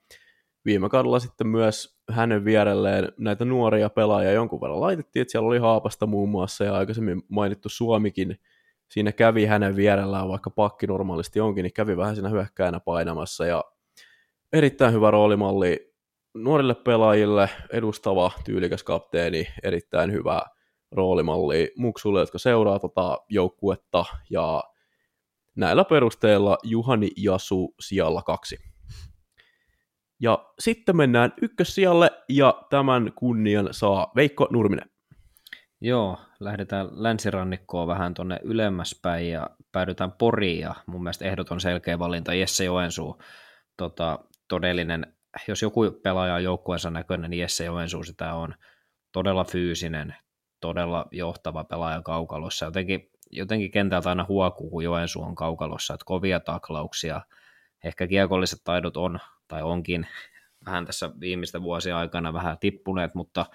viime 0.65 0.89
kaudella 0.89 1.19
sitten 1.19 1.47
myös 1.47 2.01
hänen 2.11 2.45
vierelleen 2.45 3.11
näitä 3.17 3.45
nuoria 3.45 3.89
pelaajia 3.89 4.31
jonkun 4.31 4.61
verran 4.61 4.81
laitettiin, 4.81 5.21
että 5.21 5.31
siellä 5.31 5.47
oli 5.47 5.57
Haapasta 5.57 6.05
muun 6.05 6.29
muassa 6.29 6.63
ja 6.63 6.75
aikaisemmin 6.75 7.21
mainittu 7.29 7.69
Suomikin 7.69 8.39
siinä 8.91 9.11
kävi 9.11 9.45
hänen 9.45 9.75
vierellään, 9.75 10.29
vaikka 10.29 10.49
pakki 10.49 10.87
normaalisti 10.87 11.39
onkin, 11.39 11.63
niin 11.63 11.73
kävi 11.73 11.97
vähän 11.97 12.15
siinä 12.15 12.29
hyökkäänä 12.29 12.79
painamassa 12.79 13.45
ja 13.45 13.63
erittäin 14.53 14.93
hyvä 14.93 15.11
roolimalli 15.11 15.93
nuorille 16.33 16.75
pelaajille, 16.75 17.49
edustava, 17.69 18.31
tyylikäs 18.45 18.83
kapteeni, 18.83 19.47
erittäin 19.63 20.11
hyvä 20.11 20.41
roolimalli 20.91 21.71
muksulle, 21.77 22.19
jotka 22.19 22.37
seuraa 22.37 22.79
tota 22.79 23.17
joukkuetta, 23.29 24.05
ja 24.29 24.63
näillä 25.55 25.85
perusteella 25.85 26.57
Juhani 26.63 27.09
Jasu 27.17 27.75
sijalla 27.79 28.21
kaksi. 28.21 28.57
Ja 30.19 30.45
sitten 30.59 30.97
mennään 30.97 31.33
ykkössijalle, 31.41 32.11
ja 32.29 32.61
tämän 32.69 33.11
kunnian 33.15 33.67
saa 33.71 34.11
Veikko 34.15 34.47
Nurminen. 34.51 34.89
Joo, 35.81 36.17
lähdetään 36.41 36.87
länsirannikkoon 36.91 37.87
vähän 37.87 38.13
tuonne 38.13 38.39
ylemmäspäin 38.43 39.29
ja 39.29 39.49
päädytään 39.71 40.11
Poriin 40.11 40.59
ja 40.59 40.75
mun 40.85 41.03
mielestä 41.03 41.25
ehdoton 41.25 41.61
selkeä 41.61 41.99
valinta 41.99 42.33
Jesse 42.33 42.65
Joensuu. 42.65 43.21
Tota, 43.77 44.19
todellinen, 44.47 45.13
jos 45.47 45.61
joku 45.61 45.91
pelaaja 46.03 46.33
on 46.33 46.43
joukkueensa 46.43 46.89
näköinen, 46.89 47.31
niin 47.31 47.41
Jesse 47.41 47.65
Joensuu 47.65 48.03
sitä 48.03 48.33
on 48.33 48.53
todella 49.11 49.43
fyysinen, 49.43 50.15
todella 50.59 51.07
johtava 51.11 51.63
pelaaja 51.63 52.01
kaukalossa. 52.01 52.65
Jotenkin, 52.65 53.09
jotenkin 53.31 53.71
kentältä 53.71 54.09
aina 54.09 54.25
huokuu, 54.29 54.69
kun 54.69 54.83
Joensuu 54.83 55.23
on 55.23 55.35
kaukalossa, 55.35 55.93
että 55.93 56.05
kovia 56.05 56.39
taklauksia, 56.39 57.21
ehkä 57.83 58.07
kiekolliset 58.07 58.61
taidot 58.63 58.97
on, 58.97 59.19
tai 59.47 59.63
onkin 59.63 60.07
vähän 60.65 60.85
tässä 60.85 61.09
viimeisten 61.19 61.63
vuosien 61.63 61.95
aikana 61.95 62.33
vähän 62.33 62.57
tippuneet, 62.57 63.15
mutta 63.15 63.45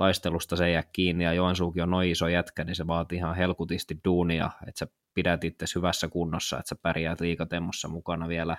taistelusta 0.00 0.56
se 0.56 0.70
jää 0.70 0.82
kiinni, 0.92 1.24
ja 1.24 1.32
Joensuukin 1.32 1.82
on 1.82 1.90
noin 1.90 2.10
iso 2.10 2.28
jätkä, 2.28 2.64
niin 2.64 2.76
se 2.76 2.86
vaatii 2.86 3.18
ihan 3.18 3.36
helkutisti 3.36 4.00
duunia, 4.04 4.50
että 4.66 4.78
sä 4.78 4.86
pidät 5.14 5.44
itse 5.44 5.66
hyvässä 5.74 6.08
kunnossa, 6.08 6.58
että 6.58 6.68
sä 6.68 6.76
pärjäät 6.82 7.20
liikatemmossa 7.20 7.88
mukana 7.88 8.28
vielä 8.28 8.56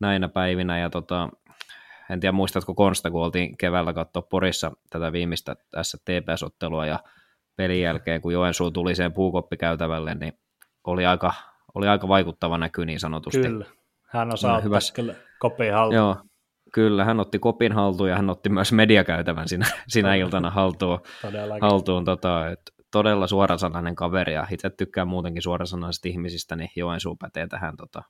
näinä 0.00 0.28
päivinä, 0.28 0.78
ja 0.78 0.90
tota, 0.90 1.28
en 2.10 2.20
tiedä 2.20 2.32
muistatko 2.32 2.74
Konsta, 2.74 3.10
kun 3.10 3.22
oltiin 3.22 3.56
keväällä 3.56 3.92
katsoa 3.92 4.22
Porissa 4.22 4.72
tätä 4.90 5.12
viimeistä 5.12 5.56
tässä 5.70 5.98
TPS-ottelua 5.98 6.86
ja 6.86 6.98
pelin 7.56 7.82
jälkeen, 7.82 8.20
kun 8.20 8.32
Joensuu 8.32 8.70
tuli 8.70 8.94
sen 8.94 9.12
puukoppikäytävälle, 9.12 10.14
niin 10.14 10.32
oli 10.84 11.06
aika, 11.06 11.32
oli 11.74 11.88
aika 11.88 12.08
vaikuttava 12.08 12.58
näky 12.58 12.84
niin 12.84 13.00
sanotusti. 13.00 13.42
Kyllä, 13.42 13.66
hän 14.02 14.32
osaa 14.32 14.60
hyvä. 14.60 14.78
kyllä 14.94 15.14
kopin 15.38 15.72
haltuun. 15.72 15.94
Joo, 15.94 16.16
kyllä, 16.72 17.04
hän 17.04 17.20
otti 17.20 17.38
kopin 17.38 17.72
haltuun 17.72 18.08
ja 18.08 18.16
hän 18.16 18.30
otti 18.30 18.48
myös 18.48 18.72
mediakäytävän 18.72 19.48
sinä, 19.48 19.66
sinä 19.88 20.14
iltana 20.14 20.50
haltuun. 20.50 21.00
haltuun 21.60 22.04
tota, 22.04 22.48
et 22.48 22.60
todella 22.90 23.26
suorasanainen 23.26 23.94
kaveri 23.94 24.34
ja 24.34 24.46
itse 24.50 24.70
tykkään 24.70 25.08
muutenkin 25.08 25.42
suorasanaisista 25.42 26.08
ihmisistä, 26.08 26.56
niin 26.56 26.70
Joensuu 26.76 27.16
pätee 27.16 27.46
tähän, 27.46 27.76
tota, 27.76 28.02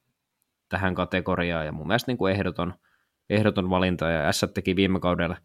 tähän 0.69 0.95
kategoriaan 0.95 1.67
ja 1.67 1.73
mun 1.73 1.87
mielestä 1.87 2.11
niin 2.11 2.19
kuin 2.19 2.33
ehdoton, 2.33 2.75
ehdoton 3.31 3.71
valinta, 3.71 4.09
ja 4.09 4.33
S 4.33 4.47
teki 4.55 4.77
viime 4.77 5.01
kaudella, 5.01 5.37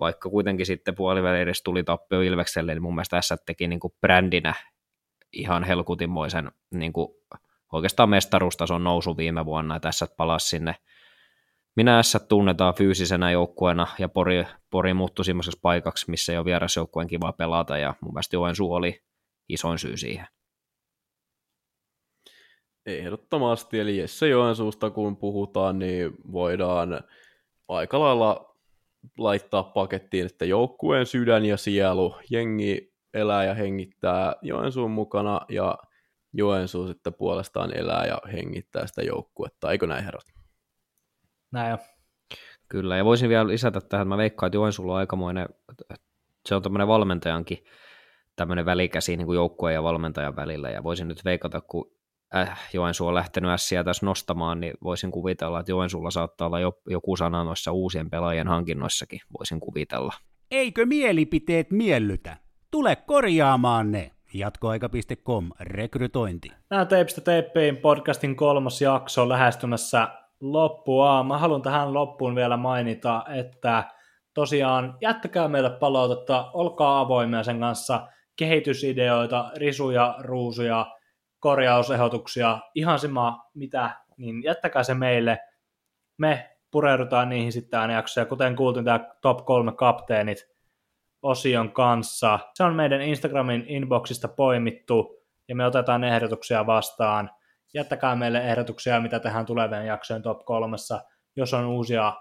vaikka 0.00 0.30
kuitenkin 0.30 0.66
sitten 0.66 0.94
puoliväli 0.94 1.40
edes 1.40 1.62
tuli 1.62 1.84
tappio 1.84 2.20
Ilvekselle, 2.20 2.74
niin 2.74 2.82
mun 2.82 2.94
mielestä 2.94 3.20
S 3.20 3.34
teki 3.46 3.68
niin 3.68 3.80
kuin 3.80 3.94
brändinä 4.00 4.54
ihan 5.32 5.64
helkutinmoisen 5.64 6.50
niin 6.70 6.92
kuin 6.92 7.08
oikeastaan 7.72 8.10
mestaruustason 8.10 8.84
nousu 8.84 9.16
viime 9.16 9.44
vuonna, 9.44 9.76
että 9.76 9.92
S 9.92 10.04
palasi 10.16 10.48
sinne. 10.48 10.74
Minä 11.76 12.02
S 12.02 12.16
tunnetaan 12.28 12.74
fyysisenä 12.74 13.30
joukkueena, 13.30 13.86
ja 13.98 14.08
Pori, 14.08 14.44
Pori 14.70 14.94
muuttui 14.94 15.24
semmoisessa 15.24 15.58
paikaksi, 15.62 16.10
missä 16.10 16.32
ei 16.32 16.38
ole 16.38 16.44
vierasjoukkueen 16.44 17.08
kiva 17.08 17.32
pelata, 17.32 17.78
ja 17.78 17.94
mun 18.00 18.12
mielestä 18.14 18.36
Joensuu 18.36 18.72
oli 18.72 19.02
isoin 19.48 19.78
syy 19.78 19.96
siihen. 19.96 20.26
Ehdottomasti, 22.86 23.80
eli 23.80 23.98
Jesse 23.98 24.28
Joensuusta 24.28 24.90
kun 24.90 25.16
puhutaan, 25.16 25.78
niin 25.78 26.12
voidaan 26.32 27.00
aika 27.68 28.00
lailla 28.00 28.56
laittaa 29.18 29.62
pakettiin, 29.62 30.26
että 30.26 30.44
joukkueen 30.44 31.06
sydän 31.06 31.44
ja 31.44 31.56
sielu, 31.56 32.16
jengi 32.30 32.94
elää 33.14 33.44
ja 33.44 33.54
hengittää 33.54 34.34
Joensuun 34.42 34.90
mukana 34.90 35.40
ja 35.48 35.78
Joensuu 36.32 36.86
sitten 36.86 37.14
puolestaan 37.14 37.76
elää 37.76 38.06
ja 38.06 38.18
hengittää 38.32 38.86
sitä 38.86 39.02
joukkuetta. 39.02 39.72
Eikö 39.72 39.86
näin 39.86 40.04
herrat? 40.04 40.33
Näin 41.54 41.70
jo. 41.70 41.78
Kyllä, 42.68 42.96
ja 42.96 43.04
voisin 43.04 43.28
vielä 43.28 43.48
lisätä 43.48 43.80
tähän, 43.80 44.02
että 44.02 44.08
mä 44.08 44.16
veikkaan, 44.16 44.48
että 44.48 44.56
Joensuulla 44.56 44.92
on 44.92 44.98
aikamoinen, 44.98 45.48
se 46.46 46.54
on 46.54 46.62
tämmöinen 46.62 46.88
valmentajankin 46.88 47.58
tämmöinen 48.36 48.66
välikäsi 48.66 49.16
niin 49.16 49.26
kuin 49.26 49.36
joukkueen 49.36 49.74
ja 49.74 49.82
valmentajan 49.82 50.36
välillä, 50.36 50.70
ja 50.70 50.82
voisin 50.82 51.08
nyt 51.08 51.24
veikata, 51.24 51.60
kun 51.60 51.90
äh, 52.34 52.60
Joensuu 52.72 53.06
on 53.06 53.14
lähtenyt 53.14 53.50
ässiä 53.50 53.84
tässä 53.84 54.06
nostamaan, 54.06 54.60
niin 54.60 54.74
voisin 54.84 55.10
kuvitella, 55.10 55.60
että 55.60 55.72
Joensuulla 55.72 56.10
saattaa 56.10 56.46
olla 56.46 56.60
jo, 56.60 56.72
joku 56.86 57.16
sana 57.16 57.44
noissa 57.44 57.72
uusien 57.72 58.10
pelaajien 58.10 58.48
hankinnoissakin, 58.48 59.20
voisin 59.38 59.60
kuvitella. 59.60 60.12
Eikö 60.50 60.86
mielipiteet 60.86 61.70
miellytä? 61.70 62.36
Tule 62.70 62.96
korjaamaan 62.96 63.92
ne. 63.92 64.10
Jatkoaika.com, 64.34 65.50
rekrytointi. 65.60 66.52
Nämä 66.70 66.84
Teipistä 66.84 67.20
Teippiin 67.20 67.76
podcastin 67.76 68.36
kolmas 68.36 68.82
jakso 68.82 69.28
lähestymässä 69.28 70.08
loppua. 70.40 71.22
Mä 71.22 71.38
haluan 71.38 71.62
tähän 71.62 71.94
loppuun 71.94 72.34
vielä 72.34 72.56
mainita, 72.56 73.24
että 73.34 73.84
tosiaan 74.34 74.96
jättäkää 75.00 75.48
meille 75.48 75.70
palautetta, 75.70 76.50
olkaa 76.52 77.00
avoimia 77.00 77.42
sen 77.42 77.60
kanssa, 77.60 78.06
kehitysideoita, 78.36 79.50
risuja, 79.56 80.14
ruusuja, 80.18 80.86
korjausehdotuksia, 81.40 82.58
ihan 82.74 82.98
sama 82.98 83.50
mitä, 83.54 83.90
niin 84.16 84.42
jättäkää 84.42 84.82
se 84.82 84.94
meille. 84.94 85.38
Me 86.18 86.50
pureudutaan 86.70 87.28
niihin 87.28 87.52
sitten 87.52 87.80
aina 87.80 87.94
jaksoja. 87.94 88.26
Kuten 88.26 88.56
kuultiin, 88.56 88.84
tämä 88.84 89.00
top 89.20 89.44
kolme 89.44 89.72
kapteenit 89.72 90.54
osion 91.22 91.72
kanssa. 91.72 92.38
Se 92.54 92.64
on 92.64 92.74
meidän 92.74 93.02
Instagramin 93.02 93.64
inboxista 93.68 94.28
poimittu, 94.28 95.24
ja 95.48 95.56
me 95.56 95.66
otetaan 95.66 96.04
ehdotuksia 96.04 96.66
vastaan. 96.66 97.30
Jättäkää 97.74 98.16
meille 98.16 98.38
ehdotuksia, 98.38 99.00
mitä 99.00 99.20
tehdään 99.20 99.46
tulevien 99.46 99.86
jaksojen 99.86 100.22
top 100.22 100.44
kolmessa. 100.44 101.00
Jos 101.36 101.54
on 101.54 101.64
uusia 101.64 102.12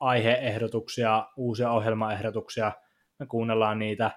aiheehdotuksia, 0.00 1.26
uusia 1.36 1.70
ohjelmaehdotuksia, 1.70 2.72
me 3.18 3.26
kuunnellaan 3.26 3.78
niitä. 3.78 4.10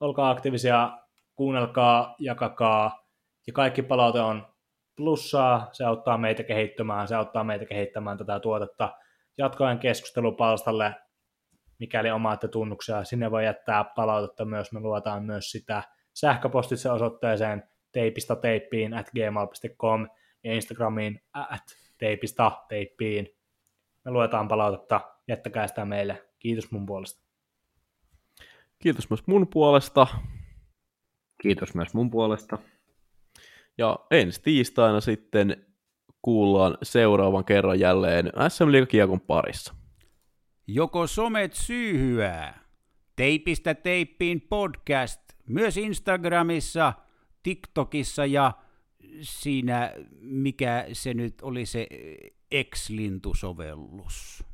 Olkaa 0.00 0.30
aktiivisia, 0.30 0.98
kuunnelkaa, 1.34 2.14
jakakaa, 2.18 3.06
ja 3.46 3.52
kaikki 3.52 3.82
palaute 3.82 4.20
on 4.20 4.46
plussaa, 4.96 5.68
se 5.72 5.84
auttaa 5.84 6.18
meitä 6.18 6.42
kehittymään, 6.42 7.08
se 7.08 7.14
auttaa 7.14 7.44
meitä 7.44 7.64
kehittämään 7.64 8.18
tätä 8.18 8.40
tuotetta. 8.40 8.94
Jatkoen 9.38 9.78
keskustelupalstalle, 9.78 10.94
mikäli 11.78 12.10
omaatte 12.10 12.48
tunnuksia, 12.48 13.04
sinne 13.04 13.30
voi 13.30 13.44
jättää 13.44 13.84
palautetta 13.84 14.44
myös, 14.44 14.72
me 14.72 14.80
luotaan 14.80 15.22
myös 15.22 15.50
sitä 15.50 15.82
sähköpostitse 16.14 16.90
osoitteeseen 16.90 17.62
teipistä 17.92 18.36
teippiin 18.36 18.94
at 18.94 19.10
gmail.com 19.10 20.08
ja 20.44 20.54
Instagramiin 20.54 21.20
at 21.32 21.76
teipistä 21.98 22.50
teippiin. 22.68 23.28
Me 24.04 24.10
luetaan 24.10 24.48
palautetta, 24.48 25.00
jättäkää 25.28 25.68
sitä 25.68 25.84
meille. 25.84 26.24
Kiitos 26.38 26.70
mun 26.70 26.86
puolesta. 26.86 27.26
Kiitos 28.78 29.10
myös 29.10 29.26
mun 29.26 29.48
puolesta. 29.48 30.06
Kiitos 31.42 31.74
myös 31.74 31.94
mun 31.94 32.10
puolesta. 32.10 32.58
Ja 33.78 33.98
ensi 34.10 34.42
tiistaina 34.42 35.00
sitten 35.00 35.66
kuullaan 36.22 36.78
seuraavan 36.82 37.44
kerran 37.44 37.80
jälleen 37.80 38.32
SM 38.48 38.72
Liiga 38.72 38.86
Kiekon 38.86 39.20
parissa. 39.20 39.74
Joko 40.66 41.06
somet 41.06 41.52
syyhyää? 41.54 42.66
Teipistä 43.16 43.74
teippiin 43.74 44.40
podcast 44.40 45.20
myös 45.48 45.76
Instagramissa, 45.76 46.92
TikTokissa 47.42 48.26
ja 48.26 48.52
siinä, 49.20 49.92
mikä 50.20 50.86
se 50.92 51.14
nyt 51.14 51.42
oli 51.42 51.66
se 51.66 51.86
X-lintusovellus. 52.70 54.44